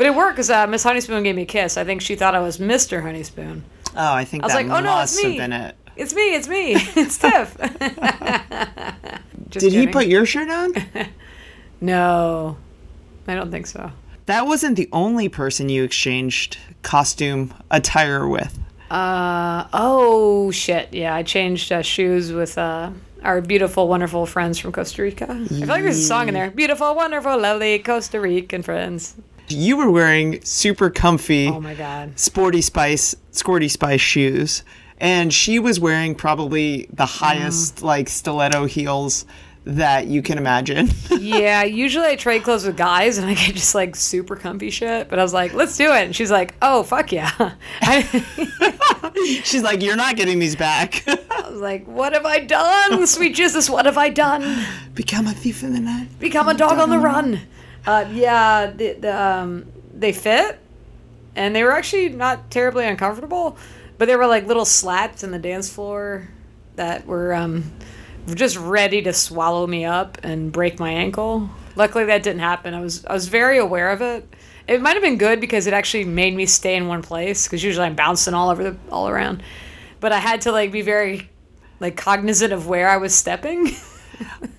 But 0.00 0.06
it 0.06 0.14
worked 0.14 0.36
because 0.36 0.48
uh, 0.48 0.66
Miss 0.66 0.82
Honeyspoon 0.82 1.22
gave 1.24 1.36
me 1.36 1.42
a 1.42 1.44
kiss. 1.44 1.76
I 1.76 1.84
think 1.84 2.00
she 2.00 2.16
thought 2.16 2.34
I 2.34 2.40
was 2.40 2.56
Mr. 2.56 3.02
Honeyspoon. 3.02 3.60
Oh, 3.94 4.14
I 4.14 4.24
think 4.24 4.42
I 4.42 4.46
was 4.46 4.54
like, 4.54 4.68
oh 4.68 4.80
no, 4.80 4.98
it's 5.02 5.22
me. 5.22 5.38
It. 5.38 5.76
It's 5.94 6.14
me. 6.14 6.34
It's 6.34 6.48
me. 6.48 6.72
It's 6.96 7.18
Tiff. 7.18 7.54
Did 9.50 9.60
kidding. 9.60 9.78
he 9.78 9.86
put 9.88 10.06
your 10.06 10.24
shirt 10.24 10.48
on? 10.48 10.72
no, 11.82 12.56
I 13.28 13.34
don't 13.34 13.50
think 13.50 13.66
so. 13.66 13.92
That 14.24 14.46
wasn't 14.46 14.76
the 14.76 14.88
only 14.90 15.28
person 15.28 15.68
you 15.68 15.84
exchanged 15.84 16.56
costume 16.80 17.52
attire 17.70 18.26
with. 18.26 18.58
Uh 18.90 19.66
oh 19.74 20.50
shit! 20.50 20.94
Yeah, 20.94 21.14
I 21.14 21.24
changed 21.24 21.70
uh, 21.72 21.82
shoes 21.82 22.32
with 22.32 22.56
uh 22.56 22.90
our 23.22 23.40
beautiful, 23.42 23.86
wonderful 23.86 24.24
friends 24.24 24.58
from 24.58 24.72
Costa 24.72 25.02
Rica. 25.02 25.30
I 25.30 25.46
feel 25.46 25.66
like 25.66 25.82
there's 25.82 25.98
a 25.98 26.02
song 26.02 26.28
in 26.28 26.34
there. 26.34 26.50
Beautiful, 26.50 26.94
wonderful, 26.94 27.38
lovely 27.38 27.78
Costa 27.80 28.18
Rican 28.18 28.62
friends. 28.62 29.14
You 29.50 29.76
were 29.76 29.90
wearing 29.90 30.42
super 30.42 30.90
comfy, 30.90 31.48
oh 31.48 31.60
my 31.60 31.74
god, 31.74 32.18
sporty 32.18 32.60
spice, 32.60 33.14
squirty 33.32 33.70
spice 33.70 34.00
shoes, 34.00 34.62
and 34.98 35.32
she 35.32 35.58
was 35.58 35.80
wearing 35.80 36.14
probably 36.14 36.88
the 36.92 37.06
highest 37.06 37.76
mm. 37.76 37.82
like 37.82 38.08
stiletto 38.08 38.66
heels 38.66 39.26
that 39.64 40.06
you 40.06 40.22
can 40.22 40.38
imagine. 40.38 40.88
yeah, 41.18 41.62
usually 41.64 42.06
I 42.06 42.16
trade 42.16 42.42
clothes 42.42 42.64
with 42.66 42.76
guys 42.76 43.18
and 43.18 43.28
I 43.28 43.34
get 43.34 43.54
just 43.54 43.74
like 43.74 43.94
super 43.94 44.36
comfy 44.36 44.70
shit. 44.70 45.08
But 45.08 45.18
I 45.18 45.22
was 45.22 45.34
like, 45.34 45.52
let's 45.52 45.76
do 45.76 45.92
it. 45.92 46.04
And 46.04 46.16
she's 46.16 46.30
like, 46.30 46.54
oh, 46.62 46.82
fuck 46.82 47.12
yeah. 47.12 47.30
she's 49.44 49.62
like, 49.62 49.82
you're 49.82 49.96
not 49.96 50.16
getting 50.16 50.38
these 50.38 50.56
back. 50.56 51.04
I 51.06 51.48
was 51.50 51.60
like, 51.60 51.86
what 51.86 52.12
have 52.12 52.26
I 52.26 52.40
done? 52.40 53.06
Sweet 53.06 53.34
Jesus, 53.34 53.68
what 53.68 53.86
have 53.86 53.98
I 53.98 54.08
done? 54.08 54.64
Become 54.94 55.26
a 55.26 55.32
thief 55.32 55.62
in 55.62 55.72
the 55.72 55.80
night. 55.80 56.08
Become 56.18 56.48
a 56.48 56.54
dog, 56.54 56.70
dog 56.70 56.78
on 56.80 56.90
the 56.90 56.98
run. 56.98 57.40
Uh, 57.86 58.08
yeah, 58.12 58.72
the, 58.74 58.92
the, 58.94 59.22
um, 59.22 59.66
they 59.94 60.12
fit 60.12 60.58
and 61.34 61.54
they 61.54 61.62
were 61.62 61.72
actually 61.72 62.10
not 62.10 62.50
terribly 62.50 62.86
uncomfortable, 62.86 63.56
but 63.98 64.06
there 64.06 64.18
were 64.18 64.26
like 64.26 64.46
little 64.46 64.64
slats 64.64 65.22
in 65.22 65.30
the 65.30 65.38
dance 65.38 65.70
floor 65.70 66.28
that 66.76 67.06
were. 67.06 67.34
Um, 67.34 67.72
just 68.34 68.56
ready 68.56 69.02
to 69.02 69.12
swallow 69.12 69.66
me 69.66 69.84
up 69.84 70.18
and 70.22 70.52
break 70.52 70.78
my 70.78 70.90
ankle. 70.90 71.48
Luckily, 71.76 72.04
that 72.06 72.22
didn't 72.22 72.40
happen. 72.40 72.74
I 72.74 72.80
was 72.80 73.04
I 73.04 73.12
was 73.12 73.28
very 73.28 73.58
aware 73.58 73.90
of 73.90 74.02
it, 74.02 74.26
It 74.66 74.80
might 74.80 74.94
have 74.94 75.02
been 75.02 75.18
good 75.18 75.40
because 75.40 75.66
it 75.66 75.74
actually 75.74 76.04
made 76.04 76.34
me 76.34 76.46
stay 76.46 76.76
in 76.76 76.86
one 76.86 77.02
place 77.02 77.46
because 77.46 77.62
usually 77.62 77.86
I'm 77.86 77.94
bouncing 77.94 78.34
all 78.34 78.50
over 78.50 78.62
the 78.62 78.76
all 78.90 79.08
around. 79.08 79.42
But 80.00 80.12
I 80.12 80.18
had 80.18 80.42
to 80.42 80.52
like 80.52 80.72
be 80.72 80.82
very 80.82 81.28
like 81.78 81.96
cognizant 81.96 82.52
of 82.52 82.66
where 82.66 82.88
I 82.88 82.96
was 82.96 83.14
stepping. 83.14 83.74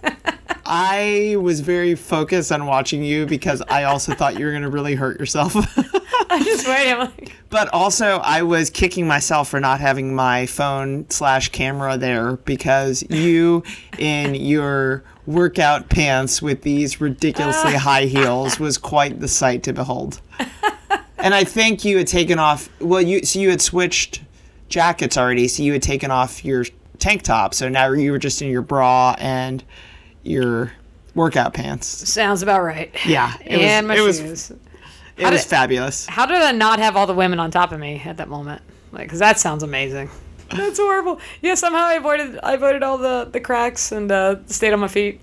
I 0.73 1.35
was 1.37 1.59
very 1.59 1.95
focused 1.95 2.49
on 2.49 2.65
watching 2.65 3.03
you 3.03 3.25
because 3.25 3.61
I 3.67 3.83
also 3.83 4.13
thought 4.13 4.39
you 4.39 4.45
were 4.45 4.51
going 4.51 4.63
to 4.63 4.69
really 4.69 4.95
hurt 4.95 5.19
yourself. 5.19 5.53
I 6.29 6.41
just 6.41 6.65
waited. 6.65 6.97
Like, 6.97 7.35
but 7.49 7.67
also, 7.73 8.19
I 8.19 8.43
was 8.43 8.69
kicking 8.69 9.05
myself 9.05 9.49
for 9.49 9.59
not 9.59 9.81
having 9.81 10.15
my 10.15 10.45
phone 10.45 11.09
slash 11.09 11.49
camera 11.49 11.97
there 11.97 12.37
because 12.37 13.03
you, 13.09 13.63
in 13.97 14.33
your 14.33 15.03
workout 15.25 15.89
pants 15.89 16.41
with 16.41 16.61
these 16.61 17.01
ridiculously 17.01 17.75
ah. 17.75 17.79
high 17.79 18.05
heels, 18.05 18.57
was 18.57 18.77
quite 18.77 19.19
the 19.19 19.27
sight 19.27 19.63
to 19.63 19.73
behold. 19.73 20.21
And 21.17 21.35
I 21.35 21.43
think 21.43 21.83
you 21.83 21.97
had 21.97 22.07
taken 22.07 22.39
off. 22.39 22.69
Well, 22.79 23.01
you 23.01 23.25
so 23.25 23.39
you 23.39 23.49
had 23.49 23.61
switched 23.61 24.21
jackets 24.69 25.17
already, 25.17 25.49
so 25.49 25.63
you 25.63 25.73
had 25.73 25.83
taken 25.83 26.11
off 26.11 26.45
your 26.45 26.63
tank 26.97 27.23
top. 27.23 27.53
So 27.53 27.67
now 27.67 27.91
you 27.91 28.13
were 28.13 28.17
just 28.17 28.41
in 28.41 28.49
your 28.49 28.61
bra 28.61 29.17
and 29.19 29.65
your 30.23 30.71
workout 31.15 31.53
pants. 31.53 31.87
sounds 31.87 32.41
about 32.41 32.61
right. 32.63 32.93
Yeah, 33.05 33.33
it 33.45 33.51
was. 33.57 33.65
and 33.65 33.87
my 33.87 33.95
it 33.97 34.01
was. 34.01 34.17
shoes. 34.19 34.51
It 35.17 35.29
was 35.29 35.41
did- 35.41 35.49
fabulous. 35.49 36.05
How 36.07 36.25
did 36.25 36.41
I 36.41 36.51
not 36.51 36.79
have 36.79 36.95
all 36.95 37.05
the 37.07 37.13
women 37.13 37.39
on 37.39 37.51
top 37.51 37.71
of 37.71 37.79
me 37.79 38.01
at 38.05 38.17
that 38.17 38.29
moment? 38.29 38.61
Like, 38.91 39.03
because 39.03 39.19
that 39.19 39.39
sounds 39.39 39.61
amazing. 39.63 40.09
That's 40.49 40.79
horrible. 40.79 41.19
Yeah, 41.41 41.55
somehow 41.55 41.83
I 41.83 41.93
avoided 41.93 42.39
I 42.43 42.53
avoided 42.53 42.83
all 42.83 42.97
the 42.97 43.29
the 43.31 43.39
cracks 43.39 43.91
and 43.91 44.11
uh, 44.11 44.37
stayed 44.47 44.73
on 44.73 44.79
my 44.79 44.87
feet. 44.87 45.21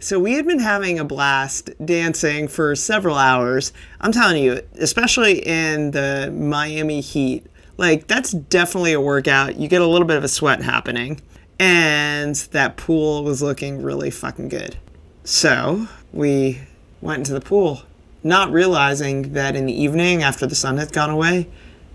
So 0.00 0.18
we 0.18 0.32
had 0.34 0.46
been 0.46 0.58
having 0.58 0.98
a 0.98 1.04
blast 1.04 1.70
dancing 1.84 2.48
for 2.48 2.74
several 2.74 3.16
hours. 3.16 3.72
I'm 4.00 4.10
telling 4.10 4.42
you, 4.42 4.60
especially 4.78 5.38
in 5.46 5.92
the 5.92 6.32
Miami 6.36 7.00
heat, 7.00 7.46
like 7.76 8.06
that's 8.08 8.32
definitely 8.32 8.92
a 8.92 9.00
workout. 9.00 9.56
You 9.56 9.68
get 9.68 9.80
a 9.80 9.86
little 9.86 10.06
bit 10.06 10.16
of 10.16 10.24
a 10.24 10.28
sweat 10.28 10.62
happening. 10.62 11.20
And 11.62 12.34
that 12.50 12.76
pool 12.76 13.22
was 13.22 13.40
looking 13.40 13.82
really 13.82 14.10
fucking 14.10 14.48
good. 14.48 14.78
So 15.22 15.86
we 16.12 16.62
went 17.00 17.20
into 17.20 17.34
the 17.34 17.40
pool, 17.40 17.82
not 18.24 18.50
realizing 18.50 19.34
that 19.34 19.54
in 19.54 19.66
the 19.66 19.72
evening 19.72 20.24
after 20.24 20.44
the 20.44 20.56
sun 20.56 20.78
had 20.78 20.92
gone 20.92 21.10
away, 21.10 21.48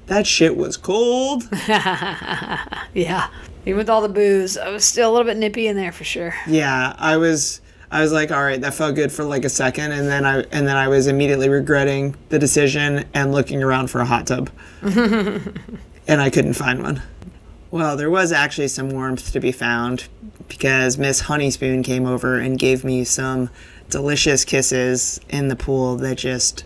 that 0.05 0.25
shit 0.25 0.55
was 0.55 0.77
cold. 0.77 1.43
Yeah. 2.93 3.27
Even 3.65 3.77
with 3.77 3.89
all 3.89 4.01
the 4.01 4.07
booze, 4.07 4.57
I 4.57 4.69
was 4.69 4.85
still 4.85 5.09
a 5.09 5.11
little 5.11 5.25
bit 5.25 5.35
nippy 5.35 5.67
in 5.67 5.75
there 5.75 5.91
for 5.91 6.05
sure. 6.05 6.33
Yeah, 6.47 6.95
I 6.97 7.17
was 7.17 7.59
I 7.91 8.01
was 8.01 8.13
like, 8.13 8.31
all 8.31 8.41
right, 8.41 8.61
that 8.61 8.73
felt 8.73 8.95
good 8.95 9.11
for 9.11 9.25
like 9.25 9.43
a 9.43 9.49
second, 9.49 9.91
and 9.91 10.07
then 10.07 10.25
I 10.25 10.43
and 10.51 10.65
then 10.65 10.77
I 10.77 10.87
was 10.87 11.07
immediately 11.07 11.49
regretting 11.49 12.15
the 12.29 12.39
decision 12.39 13.03
and 13.13 13.33
looking 13.33 13.61
around 13.61 13.91
for 13.91 13.99
a 13.99 14.05
hot 14.05 14.27
tub, 14.27 14.49
and 14.81 15.51
I 16.07 16.29
couldn't 16.29 16.53
find 16.53 16.81
one. 16.81 17.01
Well, 17.71 17.97
there 17.97 18.09
was 18.09 18.31
actually 18.31 18.69
some 18.69 18.89
warmth 18.89 19.31
to 19.33 19.39
be 19.39 19.51
found 19.51 20.07
because 20.47 20.97
Miss 20.97 21.23
Honeyspoon 21.23 21.83
came 21.83 22.05
over 22.05 22.37
and 22.37 22.57
gave 22.57 22.83
me 22.83 23.03
some 23.03 23.49
delicious 23.89 24.45
kisses 24.45 25.19
in 25.29 25.47
the 25.49 25.55
pool 25.55 25.97
that 25.97 26.17
just 26.17 26.63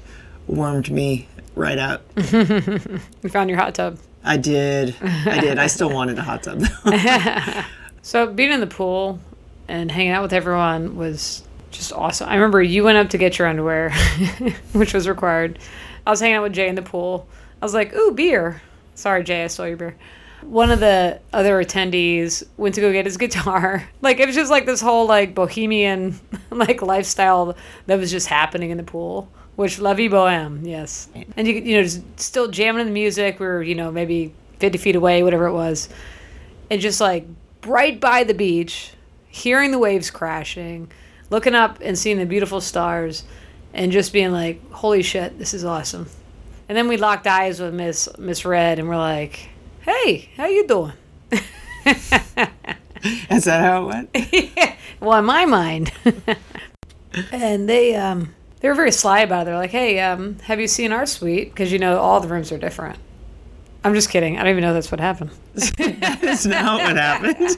warmed 0.47 0.91
me 0.91 1.27
right 1.55 1.77
up. 1.77 2.03
you 2.15 3.29
found 3.29 3.49
your 3.49 3.57
hot 3.57 3.75
tub. 3.75 3.97
I 4.23 4.37
did. 4.37 4.95
I 5.01 5.39
did. 5.39 5.57
I 5.57 5.67
still 5.67 5.89
wanted 5.89 6.19
a 6.19 6.21
hot 6.21 6.43
tub 6.43 6.59
though. 6.59 7.63
So 8.03 8.31
being 8.31 8.51
in 8.51 8.59
the 8.59 8.67
pool 8.67 9.19
and 9.67 9.91
hanging 9.91 10.11
out 10.11 10.23
with 10.23 10.33
everyone 10.33 10.95
was 10.95 11.43
just 11.69 11.93
awesome. 11.93 12.27
I 12.27 12.35
remember 12.35 12.61
you 12.61 12.83
went 12.83 12.97
up 12.97 13.09
to 13.11 13.17
get 13.17 13.37
your 13.37 13.47
underwear, 13.47 13.91
which 14.73 14.93
was 14.93 15.07
required. 15.07 15.59
I 16.05 16.09
was 16.09 16.19
hanging 16.19 16.37
out 16.37 16.43
with 16.43 16.53
Jay 16.53 16.67
in 16.67 16.75
the 16.75 16.81
pool. 16.81 17.27
I 17.61 17.65
was 17.65 17.73
like, 17.73 17.93
"Ooh, 17.93 18.11
beer." 18.11 18.61
Sorry, 18.95 19.23
Jay, 19.23 19.43
I 19.43 19.47
stole 19.47 19.67
your 19.67 19.77
beer. 19.77 19.95
One 20.43 20.71
of 20.71 20.79
the 20.79 21.19
other 21.33 21.63
attendees 21.63 22.43
went 22.57 22.75
to 22.75 22.81
go 22.81 22.91
get 22.91 23.05
his 23.05 23.17
guitar. 23.17 23.87
Like 24.01 24.19
it 24.19 24.25
was 24.25 24.35
just 24.35 24.49
like 24.49 24.65
this 24.65 24.81
whole 24.81 25.05
like 25.07 25.35
bohemian 25.35 26.19
like 26.49 26.81
lifestyle 26.81 27.55
that 27.85 27.99
was 27.99 28.11
just 28.11 28.27
happening 28.27 28.71
in 28.71 28.77
the 28.77 28.83
pool. 28.83 29.29
Which 29.55 29.79
La 29.79 29.93
Vie 29.93 30.07
Boheme, 30.07 30.65
yes. 30.65 31.07
And 31.37 31.47
you 31.47 31.53
you 31.53 31.77
know 31.77 31.83
just 31.83 32.19
still 32.19 32.47
jamming 32.47 32.81
in 32.81 32.87
the 32.87 32.93
music. 32.93 33.39
We 33.39 33.45
were 33.45 33.61
you 33.61 33.75
know 33.75 33.91
maybe 33.91 34.33
fifty 34.59 34.77
feet 34.77 34.95
away, 34.95 35.23
whatever 35.23 35.45
it 35.45 35.53
was 35.53 35.89
and 36.71 36.79
just 36.79 37.01
like 37.01 37.27
right 37.67 37.99
by 37.99 38.23
the 38.23 38.33
beach, 38.33 38.93
hearing 39.27 39.71
the 39.71 39.77
waves 39.77 40.09
crashing, 40.09 40.89
looking 41.29 41.53
up 41.53 41.77
and 41.81 41.99
seeing 41.99 42.17
the 42.17 42.25
beautiful 42.25 42.61
stars, 42.61 43.25
and 43.73 43.91
just 43.91 44.13
being 44.13 44.31
like, 44.31 44.71
"Holy 44.71 45.03
shit, 45.03 45.37
this 45.37 45.53
is 45.53 45.65
awesome!" 45.65 46.07
And 46.69 46.77
then 46.77 46.87
we 46.87 46.95
locked 46.95 47.27
eyes 47.27 47.59
with 47.59 47.73
Miss 47.73 48.09
Miss 48.17 48.45
Red, 48.45 48.79
and 48.79 48.87
we're 48.87 48.97
like, 48.97 49.49
"Hey, 49.85 50.29
how 50.37 50.45
you 50.47 50.67
doing?" 50.67 50.93
Is 53.31 53.45
that 53.45 53.61
how 53.61 53.83
it 53.83 53.87
went? 54.13 54.75
well, 54.99 55.17
in 55.19 55.25
my 55.25 55.45
mind, 55.45 55.91
and 57.31 57.67
they 57.67 57.95
um 57.95 58.33
they 58.59 58.67
were 58.69 58.75
very 58.75 58.91
sly 58.91 59.21
about 59.21 59.41
it. 59.43 59.45
They're 59.45 59.55
like, 59.57 59.71
"Hey, 59.71 59.99
um, 59.99 60.37
have 60.43 60.59
you 60.59 60.67
seen 60.67 60.91
our 60.91 61.05
suite?" 61.05 61.49
Because 61.49 61.71
you 61.71 61.79
know 61.79 61.97
all 61.97 62.19
the 62.19 62.27
rooms 62.27 62.51
are 62.51 62.57
different. 62.57 62.99
I'm 63.83 63.95
just 63.95 64.11
kidding. 64.11 64.37
I 64.37 64.43
don't 64.43 64.51
even 64.51 64.61
know 64.61 64.75
that's 64.75 64.91
what 64.91 64.99
happened. 64.99 65.31
That's 65.55 66.45
not 66.45 66.81
what 66.83 66.95
happened. 66.97 67.57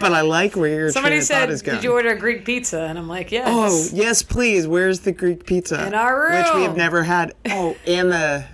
but 0.00 0.12
I 0.12 0.22
like 0.22 0.56
where 0.56 0.70
your 0.70 0.90
Somebody 0.90 1.20
said. 1.20 1.50
"Did 1.62 1.84
you 1.84 1.92
order 1.92 2.10
a 2.12 2.18
Greek 2.18 2.46
pizza?" 2.46 2.80
And 2.84 2.98
I'm 2.98 3.08
like, 3.08 3.30
"Yes." 3.30 3.46
Oh 3.50 3.88
yes, 3.94 4.22
please. 4.22 4.66
Where's 4.66 5.00
the 5.00 5.12
Greek 5.12 5.44
pizza? 5.44 5.86
In 5.86 5.92
our 5.92 6.18
room, 6.18 6.38
which 6.38 6.54
we 6.54 6.62
have 6.62 6.76
never 6.76 7.02
had. 7.02 7.34
Oh, 7.50 7.76
and 7.86 8.10
the 8.10 8.46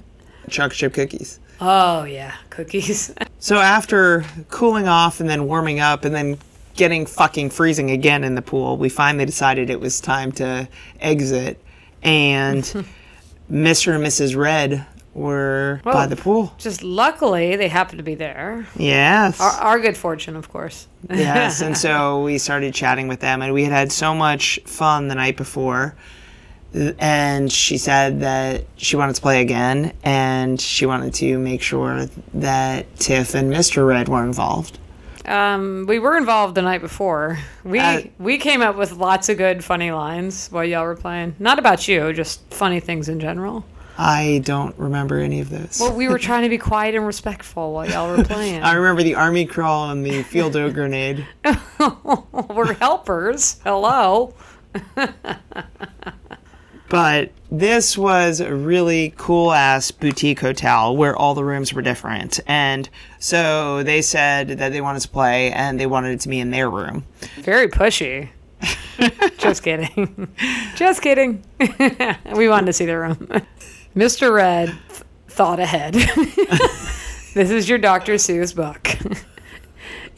chocolate 0.49 0.77
chip 0.79 0.95
cookies. 0.95 1.39
Oh 1.61 2.05
yeah, 2.05 2.35
cookies. 2.51 3.13
So 3.43 3.57
after 3.57 4.27
cooling 4.51 4.87
off 4.87 5.19
and 5.19 5.27
then 5.27 5.47
warming 5.47 5.81
up 5.81 6.05
and 6.05 6.15
then 6.15 6.37
getting 6.75 7.07
fucking 7.07 7.49
freezing 7.49 7.91
again 7.91 8.23
in 8.23 8.35
the 8.35 8.43
pool, 8.43 8.77
we 8.77 8.91
finally 8.91 9.25
decided 9.25 9.71
it 9.71 9.81
was 9.81 9.99
time 9.99 10.31
to 10.33 10.69
exit. 11.01 11.59
And 12.03 12.63
Mr. 13.51 13.95
and 13.95 14.05
Mrs. 14.05 14.37
Red 14.37 14.87
were 15.15 15.81
by 15.85 16.07
the 16.07 16.17
pool. 16.17 16.55
Just 16.59 16.83
luckily 16.83 17.57
they 17.57 17.69
happened 17.69 17.97
to 17.99 18.05
be 18.05 18.15
there. 18.15 18.67
Yes. 18.77 19.41
Our, 19.41 19.51
our 19.53 19.81
good 19.81 19.97
fortune, 19.97 20.37
of 20.37 20.51
course. 20.51 20.87
yes, 21.11 21.63
and 21.63 21.77
so 21.77 22.23
we 22.23 22.37
started 22.37 22.75
chatting 22.75 23.09
with 23.09 23.21
them, 23.21 23.41
and 23.41 23.55
we 23.55 23.65
had 23.65 23.73
had 23.73 23.91
so 23.91 24.15
much 24.15 24.61
fun 24.67 25.09
the 25.09 25.15
night 25.15 25.39
before. 25.39 25.95
And 26.73 27.51
she 27.51 27.79
said 27.79 28.21
that 28.21 28.65
she 28.77 28.97
wanted 28.97 29.17
to 29.17 29.23
play 29.23 29.41
again, 29.41 29.93
and 30.05 30.61
she 30.61 30.87
wanted 30.87 31.15
to 31.15 31.39
make 31.39 31.63
sure 31.63 32.07
that 32.35 32.97
Tiff 32.97 33.35
and 33.35 33.53
Mr. 33.53 33.87
Red 33.87 34.09
were 34.09 34.23
involved. 34.25 34.79
Um, 35.27 35.85
we 35.89 35.99
were 35.99 36.17
involved 36.17 36.55
the 36.55 36.63
night 36.63 36.81
before. 36.81 37.39
We 37.65 37.79
Uh, 37.79 38.03
we 38.19 38.39
came 38.39 38.63
up 38.63 38.77
with 38.77 38.93
lots 38.93 39.29
of 39.29 39.37
good, 39.37 39.63
funny 39.65 39.93
lines 39.93 40.49
while 40.51 40.65
y'all 40.65 40.85
were 40.85 40.97
playing. 40.97 41.37
Not 41.39 41.59
about 41.59 41.87
you, 41.89 42.13
just 42.13 42.41
funny 42.53 42.81
things 42.81 43.09
in 43.09 43.21
general. 43.21 43.65
I 43.99 44.41
don't 44.45 44.75
remember 44.79 45.19
any 45.19 45.41
of 45.41 45.51
those. 45.51 45.79
Well, 45.79 45.95
we 45.95 46.09
were 46.09 46.19
trying 46.29 46.45
to 46.45 46.49
be 46.49 46.57
quiet 46.59 46.95
and 46.95 47.07
respectful 47.07 47.75
while 47.75 47.89
y'all 47.89 48.17
were 48.17 48.25
playing. 48.25 48.63
I 48.63 48.73
remember 48.73 49.03
the 49.03 49.15
army 49.15 49.45
crawl 49.45 49.91
and 49.91 50.05
the 50.05 50.23
field 50.23 50.57
o 50.57 50.71
grenade. 50.71 51.27
we're 52.49 52.73
helpers. 52.75 53.61
Hello. 53.63 54.35
But 56.91 57.31
this 57.53 57.97
was 57.97 58.41
a 58.41 58.53
really 58.53 59.15
cool 59.17 59.53
ass 59.53 59.93
boutique 59.93 60.41
hotel 60.41 60.97
where 60.97 61.17
all 61.17 61.35
the 61.35 61.45
rooms 61.45 61.73
were 61.73 61.83
different. 61.83 62.41
And 62.49 62.89
so 63.21 63.85
they 63.85 64.03
said 64.03 64.49
that 64.49 64.73
they 64.73 64.81
wanted 64.81 65.01
to 65.03 65.09
play 65.09 65.53
and 65.53 65.79
they 65.79 65.87
wanted 65.87 66.15
it 66.15 66.21
to 66.21 66.29
be 66.29 66.41
in 66.41 66.51
their 66.51 66.69
room. 66.69 67.07
Very 67.37 67.69
pushy. 67.69 68.29
Just 69.39 69.63
kidding. 69.63 70.29
Just 70.75 71.01
kidding. 71.01 71.43
we 72.35 72.49
wanted 72.49 72.67
to 72.67 72.73
see 72.73 72.87
the 72.87 72.99
room. 72.99 73.29
Mr. 73.97 74.35
Red 74.35 74.77
th- 74.89 75.03
thought 75.29 75.61
ahead. 75.61 75.95
this 77.35 77.51
is 77.51 77.69
your 77.69 77.79
Dr. 77.79 78.15
Seuss 78.15 78.55
book. 78.55 78.89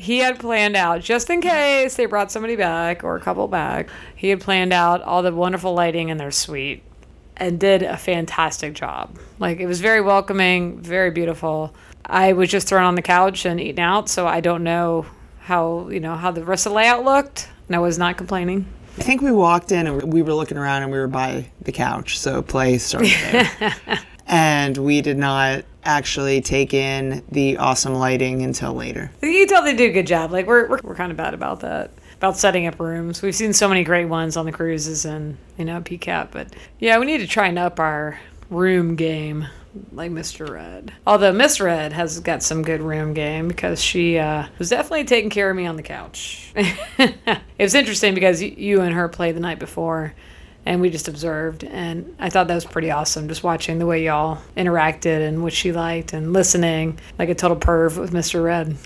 He 0.02 0.18
had 0.18 0.40
planned 0.40 0.74
out, 0.74 1.00
just 1.00 1.30
in 1.30 1.40
case 1.40 1.94
they 1.94 2.06
brought 2.06 2.32
somebody 2.32 2.56
back 2.56 3.04
or 3.04 3.14
a 3.14 3.20
couple 3.20 3.46
back, 3.46 3.88
he 4.16 4.30
had 4.30 4.40
planned 4.40 4.72
out 4.72 5.00
all 5.02 5.22
the 5.22 5.32
wonderful 5.32 5.74
lighting 5.74 6.08
in 6.08 6.16
their 6.16 6.32
suite 6.32 6.82
and 7.36 7.60
did 7.60 7.84
a 7.84 7.96
fantastic 7.96 8.74
job. 8.74 9.16
Like, 9.38 9.60
it 9.60 9.66
was 9.66 9.80
very 9.80 10.00
welcoming, 10.00 10.80
very 10.80 11.12
beautiful. 11.12 11.72
I 12.04 12.32
was 12.32 12.50
just 12.50 12.66
thrown 12.66 12.82
on 12.82 12.96
the 12.96 13.02
couch 13.02 13.44
and 13.44 13.60
eating 13.60 13.78
out, 13.78 14.08
so 14.08 14.26
I 14.26 14.40
don't 14.40 14.64
know 14.64 15.06
how, 15.38 15.88
you 15.88 16.00
know, 16.00 16.16
how 16.16 16.32
the 16.32 16.44
rest 16.44 16.66
of 16.66 16.70
the 16.70 16.76
layout 16.76 17.04
looked. 17.04 17.48
And 17.68 17.76
I 17.76 17.78
was 17.78 17.96
not 17.96 18.16
complaining. 18.16 18.66
I 18.98 19.02
think 19.02 19.22
we 19.22 19.30
walked 19.30 19.70
in 19.70 19.86
and 19.86 20.12
we 20.12 20.22
were 20.22 20.34
looking 20.34 20.58
around 20.58 20.82
and 20.82 20.90
we 20.90 20.98
were 20.98 21.06
by 21.06 21.48
the 21.60 21.72
couch, 21.72 22.18
so 22.18 22.42
play 22.42 22.76
started 22.78 23.12
there. 23.30 24.00
and 24.32 24.78
we 24.78 25.02
did 25.02 25.18
not 25.18 25.62
actually 25.84 26.40
take 26.40 26.72
in 26.72 27.22
the 27.30 27.58
awesome 27.58 27.94
lighting 27.94 28.42
until 28.42 28.72
later. 28.72 29.10
You 29.20 29.30
can 29.30 29.48
tell 29.48 29.62
they 29.62 29.76
did 29.76 29.90
a 29.90 29.92
good 29.92 30.06
job. 30.06 30.32
Like 30.32 30.46
we're 30.46 30.66
we're, 30.68 30.80
we're 30.82 30.94
kind 30.94 31.12
of 31.12 31.18
bad 31.18 31.34
about 31.34 31.60
that. 31.60 31.90
about 32.16 32.38
setting 32.38 32.66
up 32.66 32.80
rooms. 32.80 33.20
We've 33.20 33.34
seen 33.34 33.52
so 33.52 33.68
many 33.68 33.84
great 33.84 34.06
ones 34.06 34.38
on 34.38 34.46
the 34.46 34.52
cruises 34.52 35.04
and 35.04 35.36
you 35.58 35.66
know 35.66 35.82
PCAP, 35.82 36.28
but 36.32 36.48
yeah, 36.80 36.98
we 36.98 37.06
need 37.06 37.18
to 37.18 37.26
try 37.26 37.48
and 37.48 37.58
up 37.58 37.78
our 37.78 38.18
room 38.48 38.96
game 38.96 39.46
like 39.92 40.10
Mr. 40.10 40.48
Red. 40.48 40.92
Although 41.06 41.32
Miss 41.32 41.60
Red 41.60 41.92
has 41.92 42.20
got 42.20 42.42
some 42.42 42.62
good 42.62 42.80
room 42.80 43.12
game 43.12 43.48
because 43.48 43.82
she 43.82 44.18
uh, 44.18 44.46
was 44.58 44.70
definitely 44.70 45.04
taking 45.04 45.30
care 45.30 45.50
of 45.50 45.56
me 45.56 45.66
on 45.66 45.76
the 45.76 45.82
couch. 45.82 46.52
it 46.56 47.38
was 47.58 47.74
interesting 47.74 48.14
because 48.14 48.42
you 48.42 48.80
and 48.80 48.94
her 48.94 49.08
played 49.08 49.36
the 49.36 49.40
night 49.40 49.58
before 49.58 50.14
and 50.64 50.80
we 50.80 50.90
just 50.90 51.08
observed 51.08 51.64
and 51.64 52.14
I 52.18 52.30
thought 52.30 52.48
that 52.48 52.54
was 52.54 52.64
pretty 52.64 52.90
awesome 52.90 53.28
just 53.28 53.42
watching 53.42 53.78
the 53.78 53.86
way 53.86 54.04
y'all 54.04 54.38
interacted 54.56 55.26
and 55.26 55.42
what 55.42 55.52
she 55.52 55.72
liked 55.72 56.12
and 56.12 56.32
listening 56.32 56.98
like 57.18 57.28
a 57.28 57.34
total 57.34 57.56
perv 57.56 57.98
with 57.98 58.12
Mr. 58.12 58.44
Red. 58.44 58.76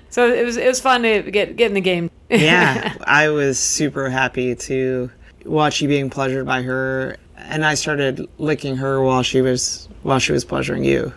so 0.10 0.32
it 0.32 0.44
was 0.44 0.56
it 0.56 0.66
was 0.66 0.80
fun 0.80 1.02
to 1.02 1.22
get 1.30 1.56
get 1.56 1.66
in 1.66 1.74
the 1.74 1.80
game. 1.80 2.10
yeah, 2.28 2.94
I 3.04 3.28
was 3.28 3.58
super 3.58 4.08
happy 4.08 4.54
to 4.54 5.10
watch 5.44 5.80
you 5.80 5.88
being 5.88 6.10
pleasured 6.10 6.46
by 6.46 6.62
her, 6.62 7.16
and 7.36 7.64
I 7.64 7.74
started 7.74 8.28
licking 8.38 8.76
her 8.76 9.02
while 9.02 9.22
she 9.22 9.40
was 9.40 9.88
while 10.02 10.18
she 10.18 10.32
was 10.32 10.44
pleasuring 10.44 10.84
you. 10.84 11.12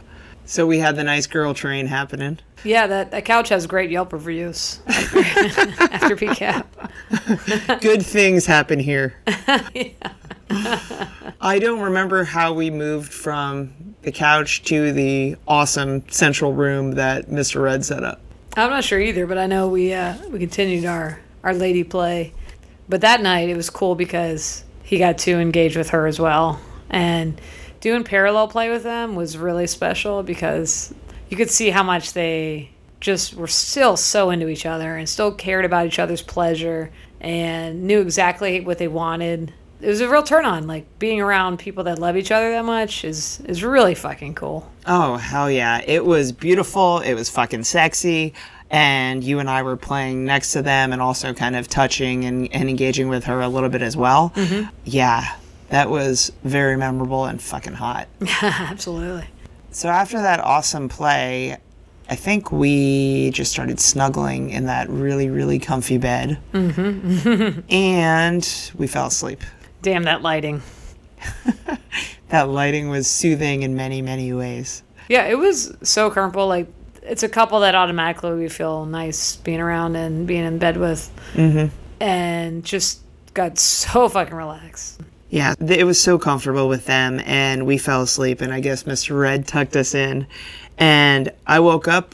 So 0.46 0.68
we 0.68 0.80
had 0.80 0.96
the 0.96 1.04
nice 1.04 1.28
girl 1.28 1.54
train 1.54 1.88
happening. 1.88 2.40
Yeah, 2.64 2.88
that, 2.88 3.12
that 3.12 3.26
couch 3.26 3.50
has 3.50 3.68
great 3.68 3.92
Yelp 3.92 4.14
reviews 4.14 4.80
after, 4.88 5.20
after 5.20 6.16
PCAP. 6.16 7.82
Good 7.82 8.06
things 8.06 8.46
happen 8.46 8.80
here. 8.80 9.16
I 10.50 11.60
don't 11.60 11.82
remember 11.82 12.24
how 12.24 12.54
we 12.54 12.70
moved 12.70 13.12
from 13.12 13.74
the 14.04 14.12
couch 14.12 14.64
to 14.64 14.94
the 14.94 15.36
awesome 15.48 16.08
central 16.10 16.54
room 16.54 16.94
that 16.94 17.28
Mr. 17.28 17.62
Red 17.62 17.84
set 17.84 18.04
up. 18.04 18.22
I'm 18.56 18.70
not 18.70 18.84
sure 18.84 19.00
either, 19.00 19.28
but 19.28 19.38
I 19.38 19.48
know 19.48 19.68
we 19.68 19.94
uh, 19.94 20.16
we 20.30 20.40
continued 20.40 20.86
our 20.86 21.20
our 21.44 21.54
lady 21.54 21.84
play. 21.84 22.34
But 22.88 23.02
that 23.02 23.22
night 23.22 23.50
it 23.50 23.58
was 23.58 23.70
cool 23.70 23.96
because 23.96 24.64
he 24.84 24.98
got 24.98 25.18
to 25.20 25.40
engage 25.40 25.76
with 25.76 25.90
her 25.90 26.08
as 26.08 26.20
well, 26.20 26.62
and 26.90 27.40
doing 27.86 28.04
parallel 28.04 28.48
play 28.48 28.68
with 28.68 28.82
them 28.82 29.14
was 29.14 29.38
really 29.38 29.68
special 29.68 30.24
because 30.24 30.92
you 31.30 31.38
could 31.38 31.52
see 31.52 31.70
how 31.70 31.84
much 31.84 32.14
they 32.14 32.68
just 33.00 33.36
were 33.36 33.46
still 33.46 33.96
so 33.96 34.32
into 34.32 34.48
each 34.48 34.66
other 34.66 34.98
and 34.98 35.08
still 35.08 35.32
cared 35.32 35.64
about 35.64 35.86
each 35.86 36.00
other's 36.00 36.24
pleasure 36.24 36.92
and 37.22 37.84
knew 37.84 38.02
exactly 38.02 38.60
what 38.60 38.80
they 38.80 38.88
wanted. 38.88 39.54
It 39.82 39.88
was 39.88 40.02
a 40.02 40.10
real 40.10 40.24
turn 40.24 40.46
on. 40.46 40.66
Like 40.66 40.98
being 40.98 41.22
around 41.22 41.60
people 41.60 41.84
that 41.84 42.00
love 42.00 42.18
each 42.18 42.32
other 42.32 42.50
that 42.54 42.66
much 42.66 43.06
is 43.06 43.40
is 43.42 43.64
really 43.64 43.94
fucking 43.94 44.34
cool. 44.34 44.68
Oh, 44.88 45.18
hell 45.18 45.52
yeah. 45.52 45.80
It 45.86 46.04
was 46.04 46.32
beautiful. 46.32 47.02
It 47.02 47.14
was 47.14 47.30
fucking 47.30 47.66
sexy. 47.66 48.34
And 48.72 49.24
you 49.24 49.38
and 49.38 49.48
I 49.48 49.62
were 49.62 49.78
playing 49.78 50.26
next 50.26 50.54
to 50.54 50.64
them 50.64 50.92
and 50.92 51.04
also 51.04 51.34
kind 51.34 51.56
of 51.56 51.68
touching 51.68 52.26
and, 52.26 52.52
and 52.52 52.68
engaging 52.68 53.10
with 53.10 53.26
her 53.26 53.42
a 53.42 53.48
little 53.48 53.70
bit 53.70 53.84
as 53.84 53.96
well. 53.96 54.32
Mm-hmm. 54.36 54.70
Yeah, 54.86 55.36
that 55.70 55.90
was 55.90 56.32
very 56.44 56.78
memorable 56.78 57.26
and 57.26 57.42
fucking 57.42 57.74
hot. 57.74 58.08
Absolutely. 58.42 59.28
So 59.72 59.90
after 59.90 60.22
that 60.22 60.40
awesome 60.40 60.90
play, 60.90 61.58
I 62.10 62.16
think 62.16 62.52
we 62.52 63.32
just 63.32 63.52
started 63.52 63.80
snuggling 63.80 64.52
in 64.52 64.66
that 64.66 64.90
really, 64.90 65.30
really 65.30 65.60
comfy 65.60 65.98
bed. 65.98 66.38
Mm-hmm. 66.54 67.60
and 67.70 68.72
we 68.78 68.88
fell 68.88 69.08
asleep. 69.08 69.42
Damn 69.82 70.04
that 70.04 70.22
lighting. 70.22 70.62
That 72.30 72.50
lighting 72.50 72.90
was 72.90 73.08
soothing 73.08 73.64
in 73.64 73.76
many, 73.76 74.02
many 74.02 74.34
ways. 74.34 74.84
Yeah, 75.08 75.26
it 75.26 75.38
was 75.38 75.76
so 75.84 76.10
comfortable. 76.10 76.48
Like 76.48 76.68
it's 77.04 77.24
a 77.24 77.30
couple 77.30 77.60
that 77.60 77.76
automatically 77.76 78.34
we 78.34 78.50
feel 78.50 78.86
nice 78.86 79.36
being 79.38 79.62
around 79.62 79.96
and 79.96 80.26
being 80.26 80.44
in 80.44 80.58
bed 80.58 80.78
with, 80.78 81.12
mm-hmm. 81.34 81.74
and 82.04 82.64
just 82.64 83.02
got 83.34 83.60
so 83.60 84.10
fucking 84.10 84.36
relaxed. 84.36 85.02
Yeah, 85.30 85.56
it 85.60 85.86
was 85.86 86.00
so 86.00 86.18
comfortable 86.18 86.68
with 86.68 86.86
them, 86.86 87.20
and 87.26 87.66
we 87.66 87.78
fell 87.78 88.02
asleep. 88.02 88.42
And 88.42 88.54
I 88.54 88.60
guess 88.60 88.84
Mr. 88.84 89.20
Red 89.20 89.48
tucked 89.48 89.76
us 89.76 89.96
in, 89.96 90.28
and 90.78 91.32
I 91.48 91.60
woke 91.60 91.88
up 91.88 92.14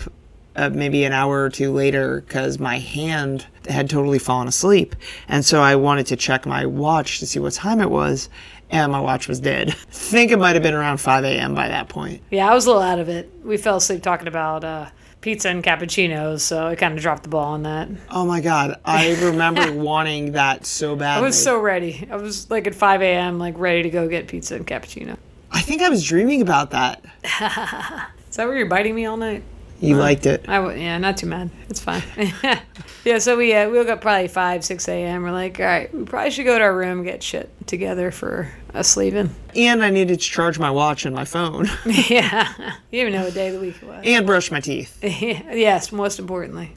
uh, 0.55 0.69
maybe 0.69 1.03
an 1.03 1.13
hour 1.13 1.43
or 1.43 1.49
two 1.49 1.71
later 1.71 2.21
because 2.21 2.59
my 2.59 2.77
hand 2.79 3.45
had 3.67 3.89
totally 3.89 4.19
fallen 4.19 4.47
asleep, 4.47 4.95
and 5.27 5.45
so 5.45 5.61
I 5.61 5.75
wanted 5.75 6.07
to 6.07 6.15
check 6.15 6.45
my 6.45 6.65
watch 6.65 7.19
to 7.19 7.27
see 7.27 7.39
what 7.39 7.53
time 7.53 7.81
it 7.81 7.89
was, 7.89 8.29
and 8.69 8.91
my 8.91 8.99
watch 8.99 9.27
was 9.27 9.39
dead. 9.39 9.69
I 9.69 9.73
think 9.91 10.31
it 10.31 10.39
might 10.39 10.55
have 10.55 10.63
been 10.63 10.73
around 10.73 10.97
5 10.97 11.23
a.m. 11.25 11.53
by 11.53 11.67
that 11.67 11.89
point. 11.89 12.21
Yeah, 12.31 12.49
I 12.49 12.53
was 12.53 12.65
a 12.65 12.69
little 12.69 12.81
out 12.81 12.99
of 12.99 13.09
it. 13.09 13.31
We 13.43 13.57
fell 13.57 13.77
asleep 13.77 14.01
talking 14.01 14.27
about 14.27 14.63
uh, 14.63 14.89
pizza 15.21 15.49
and 15.49 15.63
cappuccinos, 15.63 16.41
so 16.41 16.67
I 16.67 16.75
kind 16.75 16.95
of 16.95 17.01
dropped 17.01 17.23
the 17.23 17.29
ball 17.29 17.53
on 17.53 17.63
that. 17.63 17.87
Oh 18.09 18.25
my 18.25 18.41
god, 18.41 18.79
I 18.83 19.13
remember 19.23 19.71
wanting 19.73 20.33
that 20.33 20.65
so 20.65 20.95
bad. 20.95 21.19
I 21.19 21.21
was 21.21 21.41
so 21.41 21.59
ready. 21.59 22.07
I 22.11 22.17
was 22.17 22.49
like 22.49 22.67
at 22.67 22.75
5 22.75 23.01
a.m., 23.01 23.39
like 23.39 23.57
ready 23.57 23.83
to 23.83 23.89
go 23.89 24.07
get 24.07 24.27
pizza 24.27 24.55
and 24.55 24.67
cappuccino. 24.67 25.17
I 25.51 25.61
think 25.61 25.81
I 25.81 25.89
was 25.89 26.03
dreaming 26.03 26.41
about 26.41 26.71
that. 26.71 27.03
Is 28.29 28.37
that 28.37 28.47
where 28.47 28.57
you're 28.57 28.67
biting 28.67 28.95
me 28.95 29.05
all 29.05 29.17
night? 29.17 29.43
You 29.81 29.97
liked 29.97 30.25
it. 30.27 30.45
I 30.47 30.57
w- 30.57 30.79
yeah, 30.79 30.97
not 30.99 31.17
too 31.17 31.25
mad. 31.25 31.49
It's 31.67 31.79
fine. 31.79 32.03
yeah, 33.03 33.17
so 33.17 33.35
we 33.35 33.53
uh, 33.53 33.67
we 33.69 33.79
woke 33.79 33.89
up 33.89 33.99
probably 34.01 34.27
five, 34.27 34.63
six 34.63 34.87
a.m. 34.87 35.23
We're 35.23 35.31
like, 35.31 35.59
all 35.59 35.65
right, 35.65 35.93
we 35.93 36.05
probably 36.05 36.29
should 36.31 36.45
go 36.45 36.57
to 36.57 36.63
our 36.63 36.75
room 36.75 37.03
get 37.03 37.23
shit 37.23 37.49
together 37.67 38.11
for 38.11 38.51
us 38.75 38.95
leaving. 38.95 39.33
And 39.55 39.83
I 39.83 39.89
needed 39.89 40.19
to 40.19 40.25
charge 40.29 40.59
my 40.59 40.69
watch 40.69 41.05
and 41.05 41.15
my 41.15 41.25
phone, 41.25 41.67
yeah, 41.85 42.47
you 42.91 42.99
didn't 42.99 43.09
even 43.09 43.13
know 43.13 43.23
what 43.25 43.33
day 43.33 43.47
of 43.47 43.55
the 43.55 43.59
week 43.59 43.77
it 43.81 43.87
was. 43.87 44.01
and 44.05 44.25
brush 44.25 44.51
my 44.51 44.59
teeth. 44.59 44.97
yes, 45.03 45.91
most 45.91 46.19
importantly. 46.19 46.75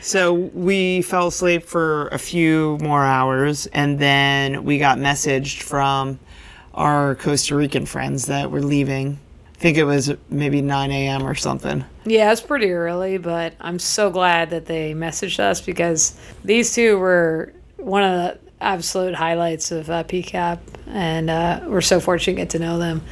So 0.00 0.32
we 0.34 1.02
fell 1.02 1.26
asleep 1.28 1.64
for 1.64 2.06
a 2.08 2.18
few 2.18 2.78
more 2.80 3.04
hours, 3.04 3.66
and 3.66 3.98
then 3.98 4.62
we 4.64 4.78
got 4.78 4.98
messaged 4.98 5.62
from 5.62 6.20
our 6.74 7.16
Costa 7.16 7.56
Rican 7.56 7.86
friends 7.86 8.26
that 8.26 8.52
were 8.52 8.62
leaving. 8.62 9.18
I 9.56 9.58
think 9.58 9.78
it 9.78 9.84
was 9.84 10.12
maybe 10.28 10.60
9 10.60 10.90
a.m. 10.90 11.26
or 11.26 11.34
something. 11.34 11.82
yeah, 12.04 12.30
it's 12.30 12.42
pretty 12.42 12.70
early, 12.72 13.16
but 13.16 13.54
I'm 13.58 13.78
so 13.78 14.10
glad 14.10 14.50
that 14.50 14.66
they 14.66 14.92
messaged 14.92 15.40
us 15.40 15.62
because 15.62 16.18
these 16.44 16.74
two 16.74 16.98
were 16.98 17.54
one 17.78 18.02
of 18.02 18.12
the 18.12 18.38
absolute 18.60 19.14
highlights 19.14 19.70
of 19.70 19.88
uh, 19.88 20.04
PCAP, 20.04 20.58
and 20.88 21.30
uh, 21.30 21.60
we're 21.66 21.80
so 21.80 22.00
fortunate 22.00 22.34
to 22.34 22.42
get 22.42 22.50
to 22.50 22.58
know 22.58 22.78
them. 22.78 23.02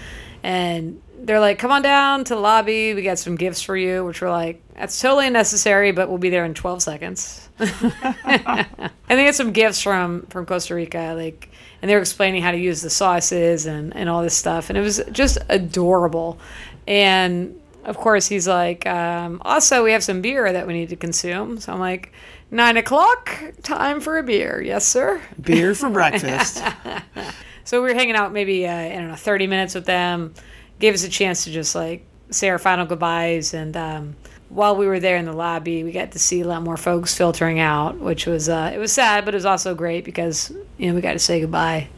And 0.43 1.01
they're 1.25 1.41
like, 1.41 1.59
"Come 1.59 1.71
on 1.71 1.83
down 1.83 2.25
to 2.25 2.35
the 2.35 2.41
lobby. 2.41 2.95
We 2.95 3.03
got 3.03 3.19
some 3.19 3.37
gifts 3.37 3.63
for 3.63 3.77
you," 3.77 4.05
which 4.05 4.21
we're 4.21 4.31
like, 4.31 4.63
"That's 4.75 5.01
totally 5.01 5.27
unnecessary, 5.27 5.93
but 5.93 6.09
we'll 6.09 6.19
be 6.19 6.31
there 6.31 6.45
in 6.45 6.55
12 6.55 6.83
seconds." 6.83 7.49
and 7.59 8.91
they 9.09 9.25
had 9.25 9.35
some 9.35 9.53
gifts 9.53 9.81
from 9.81 10.27
from 10.27 10.47
Costa 10.47 10.75
Rica, 10.75 11.15
like, 11.17 11.51
and 11.81 11.91
they 11.91 11.95
were 11.95 12.01
explaining 12.01 12.43
how 12.43 12.51
to 12.51 12.59
use 12.59 12.83
the 12.83 12.91
sauces 12.91 13.67
and 13.67 13.97
and 13.97 14.09
all 14.09 14.23
this 14.23 14.37
stuff, 14.37 14.69
and 14.71 14.79
it 14.79 14.83
was 14.83 15.03
just 15.13 15.39
adorable. 15.49 16.39
And 16.87 17.61
of 17.85 17.97
course, 17.97 18.27
he's 18.27 18.49
like, 18.49 18.87
um, 18.87 19.41
also 19.45 19.85
we 19.85 19.93
have 19.93 20.03
some 20.03 20.21
beer 20.23 20.53
that 20.53 20.67
we 20.67 20.73
need 20.73 20.89
to 20.91 20.97
consume. 20.97 21.61
So 21.61 21.73
I'm 21.73 21.81
like, 21.81 22.13
nine 22.51 22.77
o'clock, 22.77 23.31
time 23.63 24.01
for 24.01 24.19
a 24.19 24.23
beer, 24.23 24.63
yes, 24.63 24.87
sir. 24.87 25.21
Beer 25.41 25.75
for 25.75 25.91
breakfast. 25.91 26.63
So 27.65 27.83
we 27.83 27.89
were 27.89 27.95
hanging 27.95 28.15
out 28.15 28.33
maybe 28.33 28.67
uh, 28.69 28.75
I 28.75 28.91
don't 28.91 29.09
know 29.09 29.17
30 29.17 29.47
minutes 29.47 29.75
with 29.75 29.87
them, 29.87 30.35
gave 30.79 30.95
us 30.95 31.05
a 31.05 31.09
chance 31.09 31.45
to 31.45 31.51
just 31.51 31.75
like 31.75 32.05
say 32.31 32.49
our 32.49 32.59
final 32.59 32.87
goodbyes, 32.87 33.55
and 33.55 33.77
um, 33.77 34.17
while 34.49 34.77
we 34.77 34.87
were 34.87 35.01
there 35.01 35.17
in 35.17 35.25
the 35.25 35.33
lobby, 35.33 35.85
we 35.85 35.93
got 35.93 36.13
to 36.13 36.19
see 36.19 36.41
a 36.41 36.47
lot 36.47 36.63
more 36.63 36.77
folks 36.77 37.15
filtering 37.15 37.61
out, 37.61 37.99
which 37.99 38.27
was 38.27 38.49
uh, 38.49 38.71
it 38.75 38.79
was 38.79 38.93
sad, 38.93 39.25
but 39.25 39.35
it 39.35 39.37
was 39.37 39.47
also 39.47 39.75
great 39.75 40.05
because 40.05 40.53
you 40.79 40.89
know 40.89 40.95
we 40.95 41.01
got 41.01 41.13
to 41.13 41.19
say 41.19 41.41
goodbye. 41.41 41.89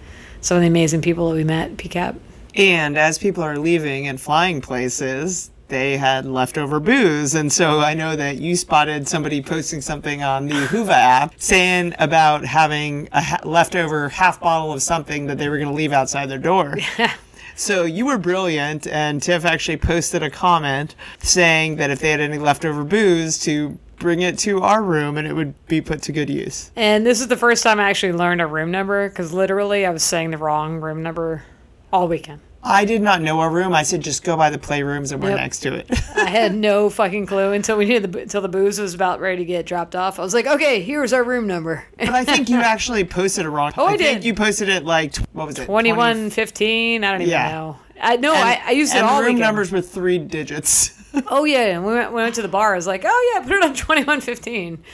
to 0.41 0.45
Some 0.47 0.57
of 0.57 0.63
the 0.63 0.69
amazing 0.69 1.03
people 1.03 1.29
that 1.31 1.37
we 1.37 1.45
met 1.45 1.71
at 1.73 1.77
PCAP. 1.77 2.17
and 2.55 2.97
as 2.97 3.19
people 3.19 3.43
are 3.43 3.59
leaving 3.59 4.07
and 4.09 4.21
flying 4.21 4.61
places, 4.61 5.51
they 5.69 5.97
had 5.97 6.25
leftover 6.27 6.79
booze. 6.79 7.35
And 7.35 7.53
so 7.53 7.81
I 7.81 7.95
know 7.95 8.15
that 8.15 8.37
you 8.37 8.55
spotted 8.57 9.09
somebody 9.09 9.43
posting 9.43 9.81
something 9.81 10.23
on 10.23 10.47
the 10.47 10.55
Whova 10.55 10.93
app 10.93 11.35
saying 11.39 11.95
about 11.99 12.45
having 12.45 13.09
a 13.13 13.21
ha- 13.21 13.41
leftover 13.45 14.09
half 14.09 14.41
bottle 14.41 14.73
of 14.73 14.81
something 14.83 15.27
that 15.27 15.39
they 15.39 15.49
were 15.49 15.57
going 15.59 15.69
to 15.69 15.75
leave 15.75 15.93
outside 15.93 16.27
their 16.31 16.39
door. 16.39 16.77
So 17.57 17.85
you 17.85 18.05
were 18.05 18.19
brilliant, 18.19 18.87
and 18.87 19.23
Tiff 19.23 19.47
actually 19.47 19.79
posted 19.79 20.23
a 20.23 20.31
comment 20.31 20.95
saying 21.19 21.77
that 21.77 21.91
if 21.91 22.01
they 22.01 22.11
had 22.11 22.21
any 22.21 22.39
leftover 22.39 22.85
booze, 22.85 23.39
to 23.41 23.79
bring 23.99 24.21
it 24.21 24.39
to 24.39 24.61
our 24.61 24.83
room 24.83 25.17
and 25.17 25.27
it 25.27 25.33
would 25.33 25.55
be 25.67 25.81
put 25.81 26.03
to 26.03 26.13
good 26.13 26.29
use. 26.29 26.71
And 26.77 27.07
this 27.07 27.21
is 27.21 27.29
the 27.29 27.37
first 27.37 27.63
time 27.63 27.81
I 27.81 27.89
actually 27.89 28.13
learned 28.13 28.43
a 28.43 28.47
room 28.47 28.71
number 28.71 29.09
because 29.09 29.33
literally 29.33 29.87
I 29.87 29.91
was 29.91 30.03
saying 30.03 30.31
the 30.31 30.39
wrong 30.39 30.81
room 30.81 31.03
number 31.03 31.45
all 31.93 32.07
weekend. 32.07 32.41
I 32.67 32.85
did 32.85 33.01
not 33.01 33.23
know 33.23 33.39
our 33.41 33.51
room. 33.51 33.73
I 33.73 33.83
said 33.85 34.01
just 34.03 34.25
go 34.25 34.37
by 34.37 34.51
the 34.51 34.59
playrooms 34.59 35.13
and 35.13 35.23
we're 35.23 35.31
Yep. 35.31 35.39
next 35.39 35.61
to 35.61 35.75
it. 35.75 35.87
I 36.17 36.29
had 36.29 36.55
no 36.55 36.91
fucking 36.91 37.27
clue 37.27 37.53
until 37.53 37.77
we 37.77 37.85
needed 37.85 38.13
the 38.13 38.19
until 38.21 38.41
the 38.41 38.49
booze 38.49 38.79
was 38.81 38.93
about 38.95 39.21
ready 39.21 39.39
to 39.39 39.45
get 39.45 39.67
dropped 39.67 39.95
off. 39.95 40.19
I 40.19 40.23
was 40.23 40.35
like, 40.35 40.47
okay, 40.47 40.83
here's 40.83 41.13
our 41.13 41.23
room 41.23 41.47
number. 41.47 41.85
but 41.99 42.09
I 42.11 42.25
think 42.25 42.49
you 42.49 42.57
actually 42.57 43.05
posted 43.05 43.47
it 43.47 43.51
wrong. 43.51 43.73
Oh, 43.79 43.87
I 43.87 43.97
think 43.97 44.19
did. 44.19 44.25
you 44.25 44.35
posted 44.35 44.69
it 44.69 44.85
like 44.85 45.17
what 45.33 45.47
was 45.47 45.59
it? 45.59 45.67
21, 45.67 46.31
15, 46.31 47.05
I 47.05 47.11
don't 47.13 47.21
even 47.23 47.31
Yeah. 47.31 47.51
know. 47.53 47.77
I 48.01 48.17
no, 48.17 48.35
And- 48.35 48.43
I, 48.43 48.63
I 48.67 48.71
used 48.73 48.95
it 48.95 49.03
all 49.03 49.19
room 49.21 49.27
weekend. 49.35 49.41
numbers 49.41 49.71
with 49.73 49.91
three 49.91 50.19
digits. 50.19 50.93
Oh 51.29 51.45
yeah, 51.47 51.61
and 51.77 51.87
we 51.87 51.95
went, 51.95 52.11
we 52.11 52.17
went 52.17 52.35
to 52.35 52.43
the 52.43 52.49
bar. 52.49 52.75
I 52.75 52.77
was 52.77 52.87
like, 52.87 53.03
oh 53.07 53.33
yeah, 53.35 53.41
put 53.43 53.53
it 53.53 53.63
on 53.65 53.75
twenty 53.75 54.05
one 54.05 54.21
fifteen, 54.21 54.85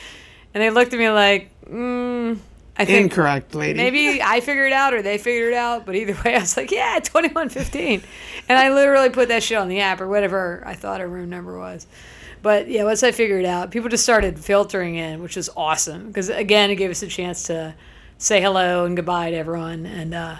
and 0.54 0.62
they 0.62 0.70
looked 0.70 0.92
at 0.92 0.98
me 1.00 1.10
like, 1.10 1.50
mm, 1.68 2.38
I 2.82 2.84
think 2.84 3.12
Incorrect, 3.12 3.54
lady. 3.54 3.76
maybe 3.76 4.20
I 4.22 4.40
figured 4.40 4.66
it 4.68 4.72
out 4.72 4.92
or 4.94 5.02
they 5.02 5.18
figured 5.18 5.52
it 5.52 5.56
out, 5.56 5.86
but 5.86 5.94
either 5.94 6.12
way, 6.24 6.36
I 6.36 6.40
was 6.40 6.56
like, 6.56 6.70
yeah, 6.70 6.98
2115. 6.98 8.02
And 8.48 8.58
I 8.58 8.70
literally 8.70 9.10
put 9.10 9.28
that 9.28 9.42
shit 9.42 9.58
on 9.58 9.68
the 9.68 9.80
app 9.80 10.00
or 10.00 10.08
whatever 10.08 10.62
I 10.66 10.74
thought 10.74 11.00
our 11.00 11.08
room 11.08 11.30
number 11.30 11.58
was. 11.58 11.86
But 12.42 12.68
yeah, 12.68 12.84
once 12.84 13.02
I 13.02 13.12
figured 13.12 13.44
it 13.44 13.48
out, 13.48 13.70
people 13.70 13.88
just 13.88 14.02
started 14.02 14.38
filtering 14.38 14.96
in, 14.96 15.22
which 15.22 15.36
is 15.36 15.48
awesome 15.56 16.08
because 16.08 16.28
again, 16.28 16.70
it 16.70 16.76
gave 16.76 16.90
us 16.90 17.02
a 17.02 17.06
chance 17.06 17.44
to 17.44 17.74
say 18.18 18.40
hello 18.40 18.84
and 18.84 18.96
goodbye 18.96 19.30
to 19.30 19.36
everyone 19.36 19.86
and 19.86 20.12
uh, 20.14 20.36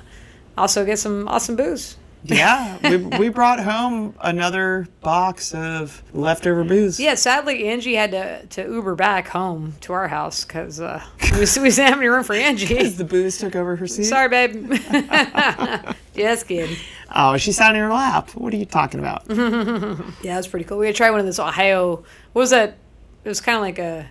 also 0.59 0.85
get 0.85 0.99
some 0.99 1.29
awesome 1.29 1.57
booze. 1.57 1.97
Yeah, 2.25 2.79
we, 2.89 2.97
we 2.97 3.29
brought 3.29 3.61
home 3.61 4.15
another 4.21 4.87
box 5.01 5.53
of 5.55 6.03
leftover 6.13 6.63
booze. 6.65 7.01
Yeah, 7.01 7.15
sadly, 7.17 7.67
Angie 7.69 7.95
had 7.95 8.13
to, 8.13 8.47
to 8.47 8.63
Uber 8.73 8.95
back 8.95 9.29
home 9.29 9.75
to 9.81 9.93
our 9.93 10.09
house 10.09 10.45
because 10.45 10.81
uh, 10.81 11.03
we, 11.33 11.41
we 11.41 11.45
didn't 11.71 11.89
have 11.89 11.99
any 11.99 12.07
room 12.07 12.23
for 12.25 12.35
Angie. 12.35 12.89
The 12.89 13.05
booze 13.05 13.39
took 13.39 13.57
over 13.57 13.77
her 13.77 13.87
seat. 13.87 14.05
Sorry, 14.05 14.29
babe. 14.29 14.73
Just 16.15 16.47
kidding. 16.47 16.77
Oh, 17.15 17.37
she 17.37 17.53
sat 17.53 17.75
in 17.75 17.81
her 17.81 17.89
lap. 17.93 18.31
What 18.35 18.55
are 18.55 18.57
you 18.57 18.67
talking 18.67 19.01
about? 19.01 19.25
Yeah, 20.23 20.35
that's 20.37 20.47
pretty 20.47 20.65
cool. 20.65 20.79
We 20.79 20.87
had 20.87 20.95
tried 20.95 21.11
one 21.11 21.21
of 21.21 21.27
those 21.27 21.39
Ohio. 21.41 21.97
What 22.33 22.41
was 22.41 22.51
that? 22.51 22.77
It 23.25 23.29
was 23.29 23.41
kind 23.41 23.57
of 23.57 23.63
like 23.63 23.79
a 23.79 24.09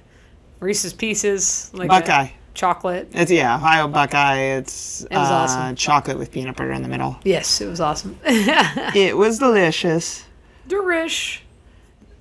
Reese's 0.59 0.93
Pieces, 0.93 1.71
like 1.73 1.85
a 1.85 1.89
Buckeye. 1.89 2.29
Chocolate. 2.53 3.09
It's 3.13 3.31
yeah, 3.31 3.55
Ohio 3.55 3.87
Buckeye. 3.87 4.37
It's 4.57 5.01
It 5.03 5.11
was 5.11 5.29
uh, 5.29 5.33
awesome. 5.33 5.75
chocolate 5.75 6.17
with 6.17 6.31
peanut 6.31 6.55
butter 6.55 6.71
in 6.71 6.81
the 6.83 6.87
middle. 6.89 7.17
Yes, 7.23 7.61
it 7.61 7.67
was 7.67 7.79
awesome. 7.81 8.17
It 8.25 9.17
was 9.17 9.39
delicious. 9.39 10.25
Derish. 10.67 11.39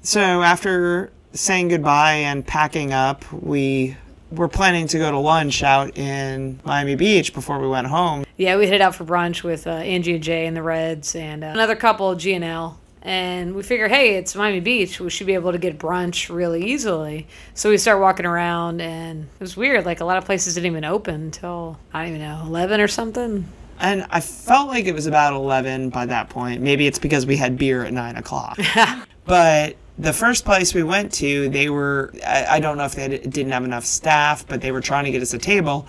So 0.03 0.21
after 0.43 1.13
saying 1.33 1.69
goodbye 1.69 2.15
and 2.15 2.47
packing 2.47 2.93
up, 2.93 3.31
we 3.33 3.97
were 4.33 4.49
planning 4.49 4.87
to 4.89 4.99
go 4.99 5.11
to 5.11 5.19
lunch 5.19 5.63
out 5.63 5.97
in 5.97 6.61
Miami 6.65 6.95
Beach 6.95 7.33
before 7.35 7.59
we 7.59 7.69
went 7.69 7.87
home. 7.89 8.25
Yeah, 8.37 8.57
we 8.57 8.67
headed 8.67 8.81
out 8.81 8.95
for 8.95 9.05
brunch 9.05 9.43
with 9.43 9.67
uh, 9.67 9.71
Angie 9.71 10.15
and 10.15 10.23
Jay 10.23 10.47
and 10.47 10.57
the 10.57 10.63
Reds 10.63 11.15
and 11.15 11.45
uh, 11.45 11.49
another 11.49 11.77
couple, 11.77 12.15
G 12.15 12.33
and 12.35 12.45
L. 12.45 12.80
And 13.03 13.55
we 13.55 13.63
figure, 13.63 13.89
hey, 13.89 14.17
it's 14.17 14.35
Miami 14.35 14.61
Beach. 14.61 15.01
We 15.01 15.09
should 15.09 15.27
be 15.27 15.35
able 15.35 15.53
to 15.53 15.59
get 15.59 15.79
brunch 15.79 16.35
really 16.35 16.71
easily. 16.71 17.27
So 17.55 17.71
we 17.71 17.79
start 17.79 18.01
walking 18.01 18.27
around, 18.27 18.83
and 18.83 19.23
it 19.23 19.41
was 19.41 19.57
weird. 19.57 19.87
Like 19.87 20.01
a 20.01 20.05
lot 20.05 20.19
of 20.19 20.27
places 20.27 20.55
didn't 20.55 20.67
even 20.67 20.85
open 20.85 21.15
until 21.15 21.79
I 21.95 22.01
don't 22.01 22.17
even 22.17 22.21
know, 22.21 22.43
eleven 22.45 22.81
or 22.81 22.89
something. 22.89 23.47
And 23.81 24.07
I 24.11 24.21
felt 24.21 24.69
like 24.69 24.85
it 24.85 24.93
was 24.93 25.07
about 25.07 25.33
11 25.33 25.89
by 25.89 26.05
that 26.05 26.29
point. 26.29 26.61
Maybe 26.61 26.87
it's 26.87 26.99
because 26.99 27.25
we 27.25 27.37
had 27.37 27.57
beer 27.57 27.83
at 27.83 27.95
9 27.95 28.17
o'clock. 28.17 28.59
but 29.25 29.75
the 29.99 30.13
first 30.13 30.45
place 30.45 30.75
we 30.75 30.83
went 30.83 31.13
to, 31.15 31.49
they 31.49 31.71
were, 31.71 32.13
I, 32.27 32.47
I 32.57 32.61
don't 32.61 32.77
know 32.77 32.85
if 32.85 32.95
they 32.95 33.09
didn't 33.09 33.53
have 33.53 33.65
enough 33.65 33.87
staff, 33.87 34.47
but 34.47 34.61
they 34.61 34.71
were 34.71 34.83
trying 34.83 35.07
to 35.07 35.11
get 35.11 35.23
us 35.23 35.33
a 35.33 35.39
table. 35.39 35.87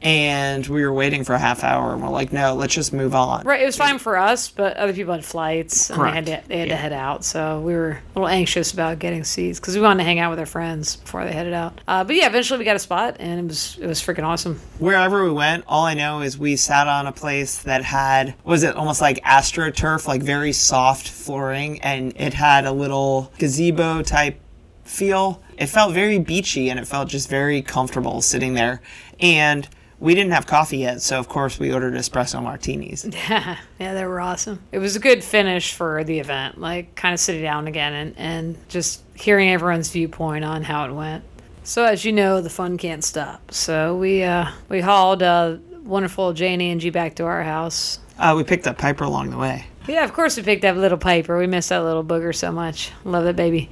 And 0.00 0.64
we 0.66 0.84
were 0.84 0.92
waiting 0.92 1.24
for 1.24 1.34
a 1.34 1.38
half 1.38 1.64
hour, 1.64 1.92
and 1.92 2.00
we're 2.00 2.08
like, 2.08 2.32
no, 2.32 2.54
let's 2.54 2.72
just 2.72 2.92
move 2.92 3.14
on. 3.16 3.44
Right, 3.44 3.60
it 3.60 3.66
was 3.66 3.76
fine 3.76 3.98
for 3.98 4.16
us, 4.16 4.48
but 4.48 4.76
other 4.76 4.92
people 4.92 5.12
had 5.12 5.24
flights 5.24 5.90
and 5.90 6.00
they 6.00 6.10
had 6.10 6.26
Correct. 6.26 6.44
to 6.44 6.48
they 6.48 6.58
had 6.58 6.68
to 6.68 6.76
head 6.76 6.92
out, 6.92 7.24
so 7.24 7.60
we 7.60 7.74
were 7.74 7.90
a 7.90 8.02
little 8.14 8.28
anxious 8.28 8.72
about 8.72 9.00
getting 9.00 9.24
seats 9.24 9.58
because 9.58 9.74
we 9.74 9.80
wanted 9.80 9.98
to 9.98 10.04
hang 10.04 10.20
out 10.20 10.30
with 10.30 10.38
our 10.38 10.46
friends 10.46 10.96
before 10.96 11.24
they 11.24 11.32
headed 11.32 11.52
out. 11.52 11.80
Uh, 11.88 12.04
but 12.04 12.14
yeah, 12.14 12.26
eventually 12.26 12.58
we 12.58 12.64
got 12.64 12.76
a 12.76 12.80
spot, 12.80 13.16
and 13.18 13.40
it 13.40 13.46
was 13.46 13.76
it 13.80 13.86
was 13.86 14.00
freaking 14.00 14.24
awesome. 14.24 14.60
Wherever 14.78 15.24
we 15.24 15.32
went, 15.32 15.64
all 15.66 15.84
I 15.84 15.94
know 15.94 16.20
is 16.20 16.38
we 16.38 16.54
sat 16.54 16.86
on 16.86 17.06
a 17.06 17.12
place 17.12 17.58
that 17.62 17.82
had, 17.82 18.34
was 18.44 18.62
it 18.62 18.76
almost 18.76 19.00
like 19.00 19.22
astroturf, 19.24 20.06
like 20.06 20.22
very 20.22 20.52
soft 20.52 21.08
flooring, 21.08 21.80
and 21.82 22.12
it 22.16 22.34
had 22.34 22.66
a 22.66 22.72
little 22.72 23.32
gazebo 23.38 24.02
type 24.02 24.40
feel. 24.84 25.42
It 25.56 25.66
felt 25.66 25.92
very 25.92 26.18
beachy 26.18 26.70
and 26.70 26.78
it 26.78 26.86
felt 26.86 27.08
just 27.08 27.28
very 27.28 27.62
comfortable 27.62 28.20
sitting 28.20 28.54
there. 28.54 28.80
And 29.20 29.68
we 30.00 30.14
didn't 30.14 30.32
have 30.32 30.46
coffee 30.46 30.78
yet, 30.78 31.02
so 31.02 31.18
of 31.18 31.28
course 31.28 31.58
we 31.58 31.72
ordered 31.72 31.94
espresso 31.94 32.42
martinis. 32.42 33.04
yeah, 33.04 33.58
yeah, 33.80 33.94
they 33.94 34.04
were 34.04 34.20
awesome. 34.20 34.60
It 34.70 34.78
was 34.78 34.96
a 34.96 35.00
good 35.00 35.24
finish 35.24 35.72
for 35.72 36.04
the 36.04 36.20
event, 36.20 36.60
like 36.60 36.94
kind 36.94 37.12
of 37.12 37.20
sitting 37.20 37.42
down 37.42 37.66
again 37.66 37.92
and, 37.92 38.14
and 38.16 38.68
just 38.68 39.02
hearing 39.14 39.50
everyone's 39.50 39.90
viewpoint 39.90 40.44
on 40.44 40.62
how 40.62 40.86
it 40.86 40.92
went. 40.92 41.24
So 41.64 41.84
as 41.84 42.04
you 42.04 42.12
know, 42.12 42.40
the 42.40 42.50
fun 42.50 42.78
can't 42.78 43.04
stop. 43.04 43.52
So 43.52 43.96
we 43.96 44.22
uh, 44.22 44.50
we 44.68 44.80
hauled 44.80 45.22
uh, 45.22 45.56
wonderful 45.82 46.32
Janie 46.32 46.70
and 46.70 46.80
G 46.80 46.90
back 46.90 47.16
to 47.16 47.24
our 47.24 47.42
house. 47.42 47.98
Uh, 48.18 48.34
we 48.36 48.44
picked 48.44 48.66
up 48.66 48.78
Piper 48.78 49.04
along 49.04 49.30
the 49.30 49.36
way. 49.38 49.66
Yeah, 49.86 50.04
of 50.04 50.12
course 50.12 50.36
we 50.36 50.42
picked 50.42 50.64
up 50.64 50.76
little 50.76 50.98
Piper. 50.98 51.38
We 51.38 51.46
miss 51.46 51.68
that 51.68 51.82
little 51.82 52.04
booger 52.04 52.34
so 52.34 52.52
much. 52.52 52.92
Love 53.04 53.24
that 53.24 53.36
baby. 53.36 53.70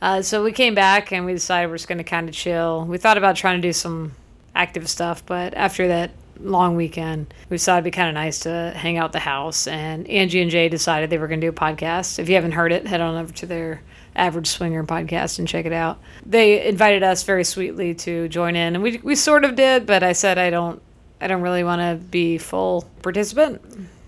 Uh, 0.00 0.22
so 0.22 0.44
we 0.44 0.52
came 0.52 0.74
back 0.74 1.12
and 1.12 1.24
we 1.24 1.32
decided 1.32 1.68
we're 1.68 1.76
just 1.76 1.88
going 1.88 1.98
to 1.98 2.04
kind 2.04 2.28
of 2.28 2.34
chill. 2.34 2.84
We 2.84 2.98
thought 2.98 3.18
about 3.18 3.36
trying 3.36 3.60
to 3.60 3.68
do 3.68 3.72
some 3.72 4.12
active 4.58 4.88
stuff, 4.88 5.24
but 5.24 5.54
after 5.54 5.88
that 5.88 6.10
long 6.40 6.76
weekend, 6.76 7.32
we 7.48 7.58
thought 7.58 7.76
it'd 7.76 7.84
be 7.84 7.90
kind 7.90 8.08
of 8.08 8.14
nice 8.14 8.40
to 8.40 8.72
hang 8.76 8.98
out 8.98 9.12
the 9.12 9.18
house. 9.20 9.66
And 9.66 10.06
Angie 10.08 10.42
and 10.42 10.50
Jay 10.50 10.68
decided 10.68 11.10
they 11.10 11.18
were 11.18 11.28
going 11.28 11.40
to 11.40 11.46
do 11.46 11.50
a 11.50 11.54
podcast. 11.54 12.18
If 12.18 12.28
you 12.28 12.34
haven't 12.34 12.52
heard 12.52 12.72
it, 12.72 12.86
head 12.86 13.00
on 13.00 13.16
over 13.16 13.32
to 13.32 13.46
their 13.46 13.82
Average 14.16 14.48
Swinger 14.48 14.84
podcast 14.84 15.38
and 15.38 15.46
check 15.46 15.64
it 15.64 15.72
out. 15.72 15.98
They 16.26 16.66
invited 16.66 17.02
us 17.04 17.22
very 17.22 17.44
sweetly 17.44 17.94
to 17.96 18.28
join 18.28 18.56
in, 18.56 18.74
and 18.74 18.82
we 18.82 18.98
we 18.98 19.14
sort 19.14 19.44
of 19.44 19.54
did, 19.54 19.86
but 19.86 20.02
I 20.02 20.12
said 20.12 20.38
I 20.38 20.50
don't 20.50 20.82
I 21.20 21.28
don't 21.28 21.42
really 21.42 21.62
want 21.62 21.80
to 21.80 22.04
be 22.04 22.36
full 22.36 22.90
participant. 23.02 23.62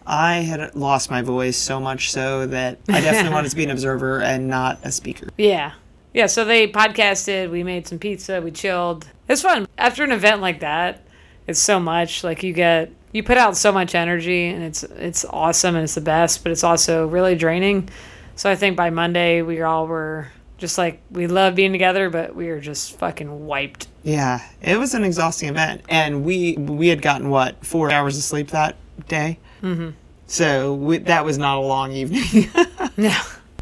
I 0.07 0.37
had 0.37 0.75
lost 0.75 1.11
my 1.11 1.23
voice 1.23 1.57
so 1.57 1.79
much 1.79 2.11
so 2.11 2.47
that 2.47 2.79
I 2.89 3.01
definitely 3.01 3.33
wanted 3.35 3.51
to 3.51 3.57
be 3.57 3.63
an 3.65 3.71
observer 3.71 4.21
and 4.21 4.49
not 4.49 4.81
a 4.83 4.91
speaker. 4.91 5.29
Yeah. 5.39 5.73
Yeah, 6.13 6.27
so 6.27 6.45
they 6.45 6.67
podcasted, 6.67 7.51
we 7.51 7.63
made 7.63 7.87
some 7.87 7.99
pizza, 7.99 8.41
we 8.43 8.51
chilled. 8.51 9.07
It's 9.29 9.43
fun. 9.43 9.69
After 9.79 10.03
an 10.03 10.11
event 10.11 10.41
like 10.41 10.61
that, 10.61 11.03
it's 11.47 11.61
so 11.61 11.79
much 11.79 12.25
like 12.25 12.43
you 12.43 12.53
get 12.53 12.91
you 13.13 13.23
put 13.23 13.37
out 13.37 13.57
so 13.57 13.73
much 13.73 13.95
energy 13.95 14.47
and 14.47 14.63
it's 14.63 14.83
it's 14.83 15.25
awesome 15.25 15.77
and 15.77 15.85
it's 15.85 15.95
the 15.95 16.01
best, 16.01 16.43
but 16.43 16.53
it's 16.53 16.65
also 16.65 17.07
really 17.07 17.35
draining. 17.35 17.89
So 18.37 18.51
I 18.51 18.57
think 18.57 18.77
by 18.77 18.91
Monday 18.91 19.43
we 19.43 19.63
all 19.63 19.87
were 19.87 20.29
just 20.59 20.79
like 20.79 21.01
we 21.11 21.27
love 21.27 21.55
being 21.55 21.73
together, 21.73 22.11
but 22.11 22.35
we 22.35 22.49
were 22.49 22.61
just 22.61 22.99
fucking 22.99 23.47
wiped. 23.47 23.89
Yeah, 24.03 24.41
it 24.63 24.79
was 24.79 24.95
an 24.95 25.05
exhausting 25.05 25.49
event, 25.49 25.83
and 25.89 26.25
we 26.25 26.55
we 26.57 26.89
had 26.89 27.03
gotten 27.03 27.31
what 27.31 27.65
four 27.65 27.91
hours 27.91 28.17
of 28.17 28.23
sleep 28.23 28.49
that 28.49 28.77
day. 29.09 29.39
Mm-hmm. 29.63 29.91
So 30.27 30.75
we, 30.75 30.99
that 30.99 31.25
was 31.25 31.39
not 31.39 31.59
a 31.59 31.61
long 31.61 31.93
evening. 31.93 32.51
No. 32.97 33.17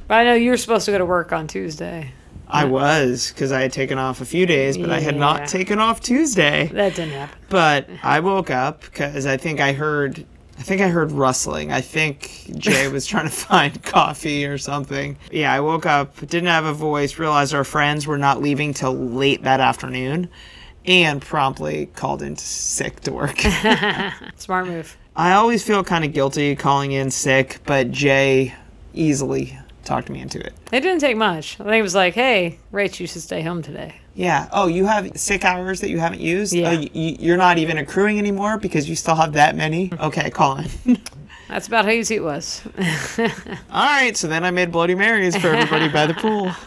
But 0.09 0.15
I 0.15 0.25
know 0.25 0.35
you 0.35 0.51
were 0.51 0.57
supposed 0.57 0.87
to 0.87 0.91
go 0.91 0.99
to 0.99 1.05
work 1.05 1.33
on 1.33 1.47
Tuesday. 1.47 2.13
I 2.51 2.65
was 2.65 3.31
because 3.33 3.53
I 3.53 3.61
had 3.61 3.73
taken 3.73 3.99
off 3.99 4.21
a 4.21 4.25
few 4.25 4.47
days, 4.47 4.79
but 4.79 4.91
I 4.91 5.01
had 5.01 5.15
Yeah. 5.15 5.21
not 5.21 5.49
taken 5.49 5.79
off 5.79 6.01
Tuesday. 6.01 6.71
That 6.73 6.95
didn't 6.95 7.13
happen. 7.13 7.39
But 7.51 7.89
I 8.03 8.21
woke 8.21 8.51
up 8.51 8.81
because 8.83 9.27
I 9.27 9.37
think 9.37 9.61
I 9.61 9.73
heard. 9.73 10.25
I 10.59 10.63
think 10.63 10.81
I 10.81 10.89
heard 10.89 11.13
rustling. 11.13 11.71
I 11.71 11.81
think 11.81 12.51
Jay 12.57 12.89
was 12.89 13.07
trying 13.07 13.27
to 13.27 13.31
find 13.49 13.81
coffee 13.85 14.45
or 14.45 14.59
something. 14.59 15.17
Yeah, 15.31 15.53
I 15.53 15.61
woke 15.61 15.87
up, 15.87 16.19
didn't 16.21 16.47
have 16.47 16.65
a 16.65 16.73
voice, 16.73 17.17
realized 17.19 17.55
our 17.55 17.63
friends 17.63 18.09
were 18.09 18.19
not 18.19 18.43
leaving 18.43 18.75
till 18.75 18.93
late 18.93 19.45
that 19.45 19.61
afternoon, 19.61 20.29
and 20.85 21.23
promptly 21.23 21.87
called 21.95 22.23
in 22.23 22.37
sick 22.37 22.99
to 23.03 23.13
work. 23.13 23.39
Smart 24.37 24.67
move. 24.67 24.97
I 25.15 25.33
always 25.35 25.63
feel 25.63 25.85
kind 25.85 26.05
of 26.05 26.13
guilty 26.13 26.57
calling 26.57 26.91
in 26.93 27.11
sick, 27.13 27.59
but 27.65 27.93
Jay 27.93 28.55
easily 28.95 29.57
talked 29.89 30.09
me 30.11 30.21
into 30.21 30.39
it. 30.39 30.53
It 30.71 30.81
didn't 30.83 31.01
take 31.01 31.17
much. 31.17 31.59
I 31.59 31.65
think 31.65 31.75
it 31.77 31.83
was 31.83 31.95
like, 31.95 32.15
hey, 32.15 32.59
Rach, 32.73 33.01
you 33.01 33.07
should 33.07 33.23
stay 33.23 33.43
home 33.43 33.63
today. 33.63 33.97
Yeah. 34.15 34.49
Oh, 34.53 34.67
you 34.69 34.87
have 34.87 35.11
sick 35.17 35.45
hours 35.45 35.81
that 35.81 35.91
you 35.91 35.99
haven't 35.99 36.21
used? 36.21 36.53
Yeah. 36.53 36.71
Oh, 36.71 36.77
y- 36.79 36.91
y- 36.95 37.17
you're 37.19 37.37
not 37.37 37.59
even 37.59 37.79
accruing 37.79 38.19
anymore 38.19 38.59
because 38.59 38.89
you 38.89 38.95
still 38.97 39.15
have 39.15 39.33
that 39.33 39.57
many? 39.57 39.91
Okay, 40.01 40.31
call 40.31 40.59
in. 40.59 40.99
That's 41.49 41.67
about 41.67 41.87
how 41.87 41.91
easy 41.93 42.17
it 42.17 42.23
was. 42.23 42.61
All 43.19 43.87
right, 43.87 44.17
so 44.17 44.29
then 44.29 44.45
I 44.45 44.51
made 44.51 44.71
Bloody 44.71 44.95
Marys 44.95 45.37
for 45.37 45.49
everybody 45.49 45.89
by 45.89 46.07
the 46.07 46.15
pool. 46.15 46.53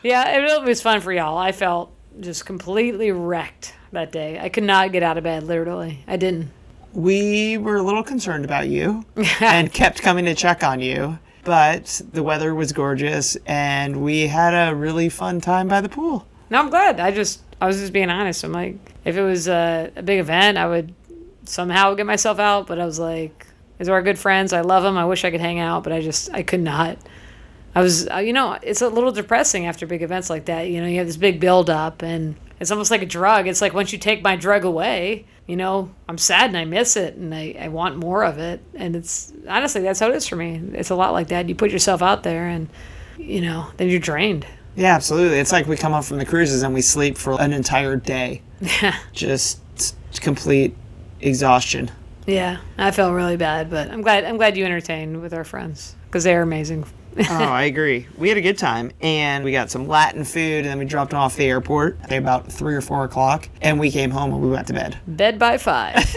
Yeah, 0.00 0.38
it 0.38 0.62
was 0.64 0.80
fun 0.80 1.00
for 1.00 1.12
y'all. 1.12 1.36
I 1.36 1.50
felt 1.50 1.92
just 2.20 2.46
completely 2.46 3.10
wrecked 3.10 3.74
that 3.90 4.12
day. 4.12 4.38
I 4.38 4.48
could 4.48 4.62
not 4.62 4.92
get 4.92 5.02
out 5.02 5.18
of 5.18 5.24
bed, 5.24 5.42
literally. 5.42 6.04
I 6.06 6.16
didn't. 6.16 6.50
We 6.92 7.58
were 7.58 7.76
a 7.78 7.82
little 7.82 8.04
concerned 8.04 8.44
about 8.44 8.68
you 8.68 9.04
and 9.40 9.72
kept 9.72 10.00
coming 10.00 10.24
to 10.26 10.36
check 10.36 10.62
on 10.62 10.78
you, 10.80 11.18
but 11.44 12.00
the 12.12 12.22
weather 12.22 12.54
was 12.54 12.72
gorgeous 12.72 13.36
and 13.46 14.02
we 14.02 14.26
had 14.26 14.54
a 14.54 14.74
really 14.74 15.08
fun 15.08 15.40
time 15.40 15.68
by 15.68 15.80
the 15.80 15.88
pool. 15.88 16.26
No, 16.50 16.58
I'm 16.58 16.70
glad. 16.70 17.00
I 17.00 17.10
just, 17.10 17.42
I 17.60 17.66
was 17.66 17.78
just 17.78 17.92
being 17.92 18.10
honest. 18.10 18.44
I'm 18.44 18.52
like, 18.52 18.76
if 19.04 19.16
it 19.16 19.22
was 19.22 19.48
a, 19.48 19.90
a 19.96 20.02
big 20.02 20.18
event, 20.18 20.58
I 20.58 20.66
would 20.66 20.94
somehow 21.44 21.94
get 21.94 22.06
myself 22.06 22.38
out. 22.38 22.66
But 22.66 22.78
I 22.78 22.84
was 22.84 22.98
like, 22.98 23.46
these 23.78 23.88
are 23.88 24.02
good 24.02 24.18
friends. 24.18 24.52
I 24.52 24.62
love 24.62 24.82
them. 24.82 24.96
I 24.96 25.04
wish 25.04 25.24
I 25.24 25.30
could 25.30 25.40
hang 25.40 25.58
out, 25.58 25.84
but 25.84 25.92
I 25.92 26.00
just, 26.00 26.32
I 26.32 26.42
could 26.42 26.60
not. 26.60 26.98
I 27.74 27.82
was, 27.82 28.08
uh, 28.08 28.16
you 28.16 28.32
know, 28.32 28.58
it's 28.62 28.82
a 28.82 28.88
little 28.88 29.12
depressing 29.12 29.66
after 29.66 29.86
big 29.86 30.02
events 30.02 30.30
like 30.30 30.46
that. 30.46 30.68
You 30.68 30.80
know, 30.80 30.86
you 30.86 30.98
have 30.98 31.06
this 31.06 31.16
big 31.16 31.38
build 31.38 31.70
up 31.70 32.02
and 32.02 32.34
it's 32.60 32.70
almost 32.70 32.90
like 32.90 33.02
a 33.02 33.06
drug. 33.06 33.46
It's 33.46 33.60
like 33.60 33.74
once 33.74 33.92
you 33.92 33.98
take 33.98 34.22
my 34.22 34.36
drug 34.36 34.64
away, 34.64 35.26
you 35.48 35.56
know, 35.56 35.90
I'm 36.08 36.18
sad 36.18 36.50
and 36.50 36.56
I 36.56 36.66
miss 36.66 36.96
it 36.96 37.14
and 37.14 37.34
I, 37.34 37.56
I 37.58 37.68
want 37.68 37.96
more 37.96 38.22
of 38.22 38.38
it. 38.38 38.60
And 38.74 38.94
it's 38.94 39.32
honestly, 39.48 39.80
that's 39.80 39.98
how 39.98 40.10
it 40.10 40.14
is 40.14 40.28
for 40.28 40.36
me. 40.36 40.60
It's 40.74 40.90
a 40.90 40.94
lot 40.94 41.12
like 41.12 41.28
that. 41.28 41.48
You 41.48 41.54
put 41.54 41.70
yourself 41.70 42.02
out 42.02 42.22
there 42.22 42.46
and, 42.46 42.68
you 43.16 43.40
know, 43.40 43.66
then 43.78 43.88
you're 43.88 43.98
drained. 43.98 44.46
Yeah, 44.76 44.94
absolutely. 44.94 45.38
It's 45.38 45.50
like 45.50 45.66
we 45.66 45.76
come 45.76 45.94
up 45.94 46.04
from 46.04 46.18
the 46.18 46.26
cruises 46.26 46.62
and 46.62 46.74
we 46.74 46.82
sleep 46.82 47.16
for 47.16 47.40
an 47.40 47.52
entire 47.52 47.96
day. 47.96 48.42
Yeah. 48.60 48.96
Just 49.12 49.60
complete 50.20 50.76
exhaustion. 51.20 51.90
Yeah, 52.26 52.58
I 52.76 52.90
felt 52.90 53.14
really 53.14 53.38
bad, 53.38 53.70
but 53.70 53.90
I'm 53.90 54.02
glad 54.02 54.24
I'm 54.24 54.36
glad 54.36 54.56
you 54.56 54.66
entertained 54.66 55.22
with 55.22 55.32
our 55.32 55.44
friends 55.44 55.96
because 56.04 56.24
they 56.24 56.34
are 56.34 56.42
amazing. 56.42 56.84
Oh, 57.16 57.44
I 57.44 57.64
agree. 57.64 58.06
We 58.16 58.28
had 58.28 58.38
a 58.38 58.42
good 58.42 58.58
time, 58.58 58.92
and 59.00 59.44
we 59.44 59.52
got 59.52 59.70
some 59.70 59.88
Latin 59.88 60.24
food, 60.24 60.58
and 60.58 60.66
then 60.66 60.78
we 60.78 60.84
dropped 60.84 61.14
off 61.14 61.36
the 61.36 61.44
airport 61.44 61.98
at 62.02 62.12
about 62.12 62.50
three 62.50 62.74
or 62.74 62.80
four 62.80 63.04
o'clock, 63.04 63.48
and 63.62 63.78
we 63.80 63.90
came 63.90 64.10
home 64.10 64.32
and 64.32 64.42
we 64.42 64.50
went 64.50 64.66
to 64.68 64.72
bed. 64.72 64.98
Bed 65.06 65.38
by 65.38 65.58
five. 65.58 65.96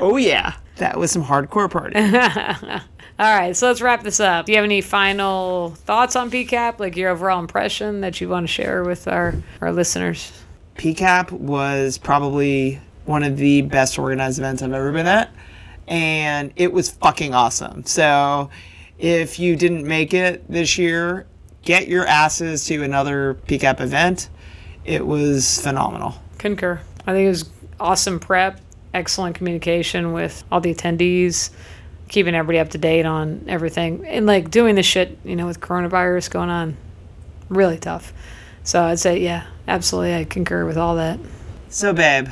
oh 0.00 0.16
yeah, 0.16 0.54
that 0.76 0.98
was 0.98 1.10
some 1.10 1.24
hardcore 1.24 1.70
party. 1.70 1.96
All 3.16 3.32
right, 3.32 3.56
so 3.56 3.68
let's 3.68 3.80
wrap 3.80 4.02
this 4.02 4.18
up. 4.18 4.46
Do 4.46 4.52
you 4.52 4.56
have 4.58 4.64
any 4.64 4.80
final 4.80 5.70
thoughts 5.70 6.16
on 6.16 6.32
PCAP, 6.32 6.80
like 6.80 6.96
your 6.96 7.10
overall 7.10 7.38
impression 7.38 8.00
that 8.00 8.20
you 8.20 8.28
want 8.28 8.44
to 8.44 8.52
share 8.52 8.82
with 8.82 9.06
our, 9.06 9.34
our 9.60 9.72
listeners? 9.72 10.32
PCAP 10.76 11.30
was 11.30 11.96
probably 11.96 12.80
one 13.04 13.22
of 13.22 13.36
the 13.36 13.62
best 13.62 14.00
organized 14.00 14.38
events 14.38 14.62
I've 14.62 14.72
ever 14.72 14.90
been 14.90 15.06
at, 15.06 15.30
and 15.86 16.52
it 16.56 16.72
was 16.72 16.90
fucking 16.90 17.34
awesome. 17.34 17.84
So, 17.84 18.50
if 18.98 19.38
you 19.38 19.56
didn't 19.56 19.86
make 19.86 20.14
it 20.14 20.48
this 20.50 20.78
year, 20.78 21.26
get 21.62 21.88
your 21.88 22.06
asses 22.06 22.64
to 22.66 22.82
another 22.82 23.34
PCAP 23.46 23.80
event. 23.80 24.28
It 24.84 25.06
was 25.06 25.60
phenomenal. 25.60 26.14
Concur. 26.38 26.80
I 27.06 27.12
think 27.12 27.26
it 27.26 27.28
was 27.28 27.50
awesome 27.80 28.20
prep, 28.20 28.60
excellent 28.92 29.34
communication 29.36 30.12
with 30.12 30.44
all 30.52 30.60
the 30.60 30.74
attendees, 30.74 31.50
keeping 32.08 32.34
everybody 32.34 32.58
up 32.58 32.70
to 32.70 32.78
date 32.78 33.06
on 33.06 33.44
everything, 33.48 34.06
and 34.06 34.26
like 34.26 34.50
doing 34.50 34.74
the 34.74 34.82
shit, 34.82 35.18
you 35.24 35.36
know, 35.36 35.46
with 35.46 35.60
coronavirus 35.60 36.30
going 36.30 36.50
on, 36.50 36.76
really 37.48 37.78
tough. 37.78 38.12
So 38.62 38.82
I'd 38.82 38.98
say, 38.98 39.20
yeah, 39.20 39.46
absolutely, 39.68 40.14
I 40.14 40.24
concur 40.24 40.64
with 40.64 40.78
all 40.78 40.96
that. 40.96 41.18
So, 41.68 41.92
babe, 41.92 42.28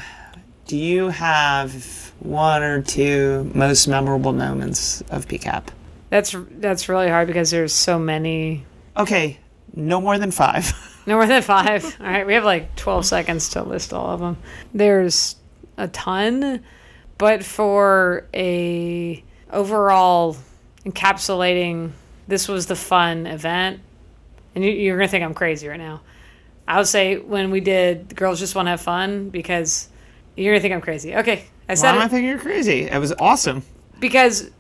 do 0.67 0.77
you 0.77 1.09
have 1.09 2.13
one 2.21 2.63
or 2.63 2.81
two 2.81 3.51
most 3.55 3.89
memorable 3.89 4.33
moments 4.33 5.01
of 5.11 5.27
PCAP? 5.27 5.65
That's 6.13 6.37
that's 6.51 6.91
really 6.91 7.09
hard 7.09 7.27
because 7.27 7.51
there's 7.51 7.73
so 7.73 7.99
many. 7.99 8.67
Okay, 8.95 9.39
no 9.75 9.99
more 9.99 10.19
than 10.19 10.31
five. 10.31 10.73
No 11.05 11.17
more 11.17 11.27
than 11.27 11.43
five. 11.43 11.85
all 12.01 12.07
right, 12.07 12.25
we 12.25 12.35
have 12.35 12.45
like 12.45 12.77
12 12.77 13.05
seconds 13.05 13.49
to 13.49 13.65
list 13.65 13.93
all 13.93 14.11
of 14.11 14.21
them. 14.21 14.37
There's 14.73 15.35
a 15.77 15.89
ton, 15.89 16.63
but 17.19 17.43
for 17.45 18.29
a 18.33 19.25
overall 19.51 20.37
encapsulating, 20.87 21.91
this 22.29 22.47
was 22.47 22.67
the 22.67 22.77
fun 22.77 23.27
event. 23.27 23.81
And 24.55 24.65
you, 24.65 24.95
are 24.95 24.97
gonna 24.97 25.09
think 25.09 25.25
I'm 25.25 25.35
crazy 25.35 25.67
right 25.67 25.77
now. 25.77 26.03
I 26.69 26.79
would 26.79 26.87
say 26.87 27.17
when 27.17 27.51
we 27.51 27.59
did 27.59 28.15
Girls 28.15 28.39
Just 28.39 28.55
Want 28.55 28.67
to 28.67 28.71
Have 28.71 28.81
Fun 28.81 29.31
because 29.31 29.89
you're 30.37 30.55
gonna 30.55 30.63
think 30.63 30.73
I'm 30.73 30.81
crazy. 30.83 31.17
Okay, 31.17 31.47
I 31.69 31.75
said 31.75 31.91
Why 31.91 31.97
am 31.97 32.03
I 32.03 32.07
thinking 32.07 32.29
you're 32.29 32.39
crazy? 32.39 32.83
It 32.83 32.99
was 33.01 33.13
awesome. 33.19 33.65
because 33.99 34.53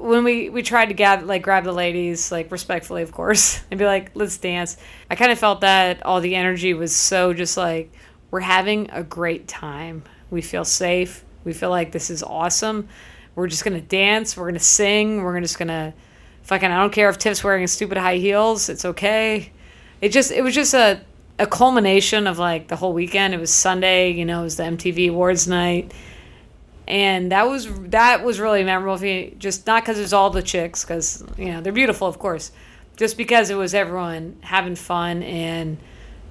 when 0.00 0.24
we 0.24 0.48
we 0.48 0.62
tried 0.62 0.86
to 0.86 0.94
gather 0.94 1.26
like 1.26 1.42
grab 1.42 1.64
the 1.64 1.72
ladies 1.72 2.32
like 2.32 2.50
respectfully 2.50 3.02
of 3.02 3.12
course 3.12 3.60
and 3.70 3.78
be 3.78 3.84
like 3.84 4.10
let's 4.14 4.38
dance. 4.38 4.76
I 5.10 5.14
kind 5.14 5.30
of 5.30 5.38
felt 5.38 5.60
that 5.60 6.04
all 6.04 6.20
the 6.20 6.34
energy 6.34 6.74
was 6.74 6.94
so 6.96 7.34
just 7.34 7.56
like 7.56 7.92
we're 8.30 8.40
having 8.40 8.90
a 8.90 9.02
great 9.02 9.46
time. 9.46 10.04
We 10.30 10.40
feel 10.40 10.64
safe. 10.64 11.24
We 11.44 11.52
feel 11.52 11.70
like 11.70 11.92
this 11.92 12.10
is 12.10 12.22
awesome. 12.22 12.88
We're 13.34 13.48
just 13.48 13.64
gonna 13.64 13.80
dance. 13.80 14.36
We're 14.36 14.46
gonna 14.46 14.58
sing. 14.58 15.22
We're 15.22 15.38
just 15.40 15.58
gonna 15.58 15.94
fucking 16.42 16.70
i 16.70 16.78
don't 16.78 16.92
care 16.92 17.08
if 17.08 17.18
tiff's 17.18 17.44
wearing 17.44 17.66
stupid 17.66 17.98
high 17.98 18.16
heels. 18.16 18.68
It's 18.70 18.84
okay. 18.84 19.52
It 20.00 20.10
just 20.10 20.32
it 20.32 20.42
was 20.42 20.54
just 20.54 20.72
a 20.72 21.02
a 21.38 21.46
culmination 21.46 22.26
of 22.26 22.38
like 22.38 22.68
the 22.68 22.76
whole 22.76 22.94
weekend. 22.94 23.34
It 23.34 23.40
was 23.40 23.52
sunday 23.52 24.12
you 24.12 24.24
know 24.24 24.40
it 24.40 24.44
was 24.44 24.56
the 24.56 24.62
mtv 24.62 25.10
awards 25.10 25.46
night 25.46 25.92
and 26.90 27.32
that 27.32 27.48
was 27.48 27.68
that 27.90 28.24
was 28.24 28.40
really 28.40 28.64
memorable 28.64 28.98
for 28.98 29.04
me. 29.04 29.34
Just 29.38 29.66
not 29.66 29.82
because 29.82 29.98
it 29.98 30.02
was 30.02 30.12
all 30.12 30.30
the 30.30 30.42
chicks, 30.42 30.84
because 30.84 31.24
you 31.38 31.46
know 31.52 31.60
they're 31.60 31.72
beautiful, 31.72 32.06
of 32.08 32.18
course, 32.18 32.50
just 32.96 33.16
because 33.16 33.48
it 33.50 33.54
was 33.54 33.72
everyone 33.74 34.36
having 34.42 34.74
fun 34.74 35.22
and 35.22 35.78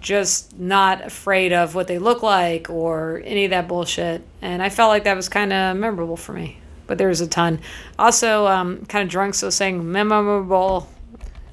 just 0.02 0.58
not 0.60 1.04
afraid 1.06 1.52
of 1.54 1.76
what 1.76 1.88
they 1.88 1.98
look 2.00 2.22
like 2.24 2.70
or 2.70 3.22
any 3.26 3.46
of 3.46 3.52
that 3.52 3.68
bullshit. 3.68 4.22
And 4.42 4.62
I 4.62 4.70
felt 4.70 4.90
like 4.90 5.04
that 5.06 5.16
was 5.16 5.28
kind 5.30 5.52
of 5.52 5.76
memorable 5.78 6.16
for 6.18 6.34
me. 6.34 6.58
But 6.88 6.98
there 6.98 7.10
was 7.10 7.22
a 7.22 7.28
ton. 7.28 7.60
Also, 7.98 8.48
um, 8.48 8.86
kind 8.86 9.04
of 9.04 9.10
drunk, 9.10 9.36
so 9.36 9.50
saying 9.50 9.92
memorable, 9.92 10.90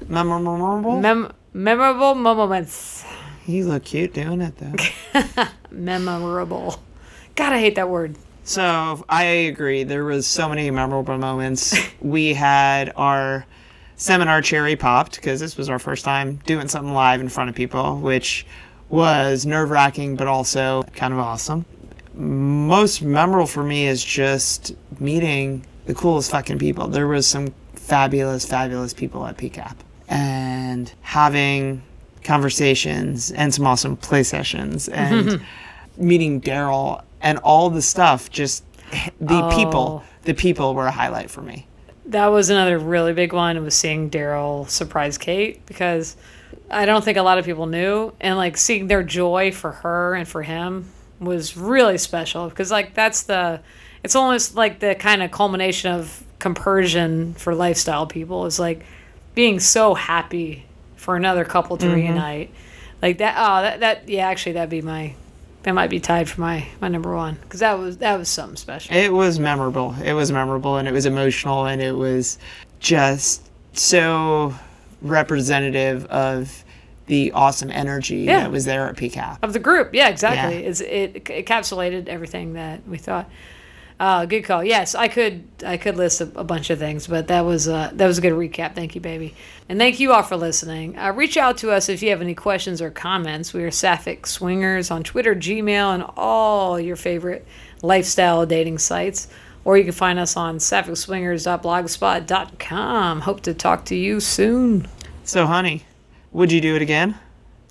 Memorable? 0.09 1.01
mem- 1.01 1.33
memorable 1.53 2.15
moments. 2.15 3.05
you 3.47 3.67
look 3.67 3.85
cute 3.85 4.15
doing 4.15 4.41
it, 4.41 4.55
though. 4.59 5.45
Memorable. 5.71 6.81
God, 7.35 7.53
I 7.53 7.59
hate 7.59 7.75
that 7.75 7.89
word. 7.89 8.17
So 8.47 9.05
I 9.09 9.25
agree. 9.25 9.83
There 9.83 10.05
was 10.05 10.25
so 10.25 10.49
many 10.49 10.71
memorable 10.71 11.19
moments. 11.19 11.77
we 12.01 12.33
had 12.33 12.93
our 12.95 13.45
seminar 13.97 14.41
cherry 14.41 14.77
popped 14.77 15.17
because 15.17 15.41
this 15.41 15.57
was 15.57 15.69
our 15.69 15.81
first 15.81 16.05
time 16.05 16.37
doing 16.47 16.69
something 16.69 16.95
live 16.95 17.21
in 17.21 17.29
front 17.29 17.51
of 17.51 17.57
people, 17.57 17.99
which 17.99 18.47
was 18.89 19.45
nerve 19.45 19.71
wracking 19.71 20.15
but 20.15 20.29
also 20.29 20.85
kind 20.95 21.13
of 21.13 21.19
awesome. 21.19 21.65
Most 22.15 23.03
memorable 23.03 23.49
for 23.49 23.65
me 23.65 23.89
is 23.89 24.03
just 24.03 24.77
meeting 25.01 25.67
the 25.87 25.95
coolest 25.95 26.31
fucking 26.31 26.61
people. 26.61 26.87
There 26.87 27.09
was 27.09 27.27
some 27.27 27.53
fabulous, 27.75 28.47
fabulous 28.47 28.95
people 28.95 29.27
at 29.27 29.37
PCAP 29.37 29.75
and 30.09 30.93
having 31.01 31.83
conversations 32.23 33.33
and 33.33 33.53
some 33.53 33.67
awesome 33.67 33.97
play 33.97 34.23
sessions 34.23 34.89
and 34.89 35.41
meeting 35.97 36.41
Daryl 36.41 37.03
and 37.27 37.39
all 37.39 37.71
the 37.71 37.83
stuff. 37.83 38.31
Just 38.31 38.65
the 39.21 39.43
oh. 39.43 39.51
people, 39.57 40.05
the 40.23 40.33
people 40.33 40.75
were 40.75 40.87
a 40.87 40.93
highlight 40.93 41.29
for 41.29 41.43
me. 41.43 41.67
That 42.07 42.27
was 42.29 42.51
another 42.51 42.79
really 42.79 43.13
big 43.13 43.33
one. 43.33 43.63
Was 43.65 43.75
seeing 43.75 44.09
Daryl 44.11 44.69
surprise 44.71 45.19
Kate 45.19 45.67
because 45.67 46.17
I 46.71 46.87
don't 46.87 47.05
think 47.05 47.19
a 47.19 47.23
lot 47.23 47.39
of 47.39 47.45
people 47.45 47.67
knew, 47.67 48.13
and 48.21 48.37
like 48.37 48.57
seeing 48.57 48.87
their 48.87 49.03
joy 49.03 49.51
for 49.51 49.73
her 49.73 50.15
and 50.15 50.27
for 50.27 50.43
him 50.43 50.93
was 51.19 51.57
really 51.57 51.99
special 51.99 52.49
because 52.49 52.71
like 52.71 52.95
that's 52.95 53.23
the 53.23 53.61
it's 54.05 54.15
almost 54.15 54.55
like 54.55 54.79
the 54.79 54.95
kind 54.95 55.23
of 55.23 55.31
culmination 55.33 55.91
of 55.91 56.23
compersion 56.39 57.35
for 57.35 57.55
lifestyle 57.55 58.07
people 58.07 58.45
is 58.45 58.61
like 58.61 58.85
being 59.35 59.59
so 59.59 59.95
happy 59.95 60.67
for 60.97 61.17
another 61.17 61.43
couple 61.43 61.79
to 61.79 61.87
mm-hmm. 61.87 61.95
reunite 61.95 62.51
like 63.01 63.17
that 63.17 63.35
oh 63.39 63.63
that, 63.63 63.81
that 63.81 64.09
yeah 64.11 64.29
actually 64.29 64.53
that'd 64.53 64.69
be 64.69 64.83
my 64.83 65.15
that 65.67 65.75
might 65.75 65.91
be 65.91 65.99
tied 65.99 66.29
for 66.29 66.41
my 66.41 66.65
my 66.81 66.87
number 66.87 67.13
one 67.15 67.35
because 67.43 67.59
that 67.59 67.77
was 67.77 67.99
that 67.99 68.17
was 68.17 68.29
something 68.29 68.55
special 68.57 68.95
It 68.95 69.13
was 69.13 69.41
memorable. 69.41 69.97
It 70.03 70.13
was 70.13 70.31
memorable 70.31 70.77
and 70.77 70.87
it 70.87 70.93
was 70.93 71.07
emotional 71.07 71.67
and 71.67 71.83
it 71.83 71.91
was 71.91 72.39
just 72.79 73.51
so 73.73 74.55
representative 75.03 76.07
of 76.07 76.65
the 77.07 77.33
awesome 77.33 77.71
energy 77.73 78.19
Yeah. 78.19 78.41
that 78.41 78.53
was 78.53 78.65
there 78.65 78.87
at 78.89 78.97
PCAP. 78.97 79.39
of 79.43 79.53
the 79.53 79.59
group. 79.59 79.91
Yeah, 79.93 80.09
exactly. 80.09 80.61
Yeah. 80.63 80.69
It's, 80.69 80.81
it 80.81 81.25
encapsulated 81.25 82.07
everything 82.09 82.53
that 82.55 82.87
we 82.89 82.97
thought. 82.99 83.29
Uh, 83.99 84.27
good 84.27 84.45
call. 84.45 84.63
Yes, 84.63 84.95
I 84.95 85.09
could 85.09 85.43
I 85.65 85.79
could 85.79 85.97
list 85.97 86.21
a, 86.21 86.25
a 86.39 86.45
bunch 86.45 86.69
of 86.69 86.79
things, 86.79 87.07
but 87.07 87.29
that 87.29 87.47
was 87.47 87.67
uh, 87.67 87.91
that 87.95 88.07
was 88.07 88.19
a 88.19 88.21
good 88.21 88.35
recap. 88.35 88.75
Thank 88.75 88.95
you, 88.95 89.01
baby, 89.01 89.35
and 89.71 89.79
thank 89.79 89.99
you 89.99 90.13
all 90.13 90.23
for 90.23 90.37
listening. 90.37 90.99
Uh, 90.99 91.13
reach 91.13 91.39
out 91.39 91.57
to 91.59 91.71
us 91.71 91.89
if 91.89 92.03
you 92.03 92.11
have 92.11 92.21
any 92.21 92.35
questions 92.35 92.83
or 92.83 92.91
comments. 92.91 93.55
We 93.55 93.65
are 93.65 93.71
Sapphic 93.71 94.27
Swingers 94.27 94.91
on 94.91 95.03
Twitter, 95.03 95.35
Gmail, 95.35 95.95
and 95.95 96.05
all 96.15 96.79
your 96.79 96.97
favorite 96.97 97.47
lifestyle 97.83 98.45
dating 98.45 98.77
sites. 98.79 99.29
Or 99.65 99.77
you 99.77 99.83
can 99.83 99.93
find 99.93 100.21
us 100.21 100.37
on 100.37 100.59
sapphicswingers.blogspot.com. 100.59 103.21
Hope 103.23 103.41
to 103.41 103.53
talk 103.53 103.85
to 103.87 103.97
you 103.97 104.21
soon. 104.21 104.87
So, 105.25 105.45
honey, 105.45 105.83
would 106.31 106.53
you 106.53 106.61
do 106.61 106.77
it 106.77 106.83
again? 106.83 107.19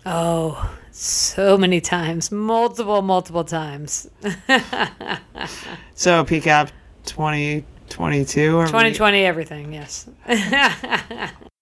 Oh, 0.05 0.77
so 0.95 1.57
many 1.57 1.81
times, 1.81 2.31
multiple, 2.31 3.01
multiple 3.01 3.43
times. 3.43 4.09
So, 5.97 6.25
PCAP 6.25 6.71
2022 7.05 8.57
or 8.57 8.65
2020, 8.65 9.23
everything, 9.23 9.73
yes. 9.73 10.09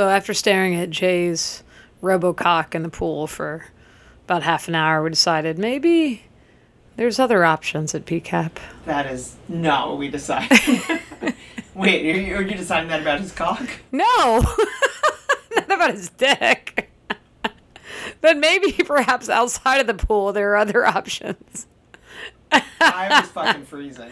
So 0.00 0.08
after 0.08 0.32
staring 0.32 0.74
at 0.76 0.88
Jay's 0.88 1.62
Robocock 2.00 2.74
in 2.74 2.82
the 2.82 2.88
pool 2.88 3.26
for 3.26 3.66
about 4.24 4.42
half 4.42 4.66
an 4.66 4.74
hour, 4.74 5.02
we 5.02 5.10
decided 5.10 5.58
maybe 5.58 6.22
there's 6.96 7.18
other 7.18 7.44
options 7.44 7.94
at 7.94 8.06
PCAP. 8.06 8.52
That 8.86 9.04
is 9.04 9.36
not 9.46 9.90
what 9.90 9.98
we 9.98 10.08
decided. 10.08 10.58
Wait, 11.74 12.16
are 12.16 12.18
you, 12.18 12.34
are 12.34 12.40
you 12.40 12.56
deciding 12.56 12.88
that 12.88 13.02
about 13.02 13.20
his 13.20 13.30
cock? 13.30 13.68
No, 13.92 14.06
not 15.54 15.70
about 15.70 15.90
his 15.90 16.08
dick. 16.08 16.90
but 18.22 18.38
maybe 18.38 18.72
perhaps 18.72 19.28
outside 19.28 19.82
of 19.82 19.86
the 19.86 19.92
pool 19.92 20.32
there 20.32 20.52
are 20.52 20.56
other 20.56 20.86
options. 20.86 21.66
I 22.50 23.20
was 23.20 23.28
fucking 23.32 23.66
freezing. 23.66 24.10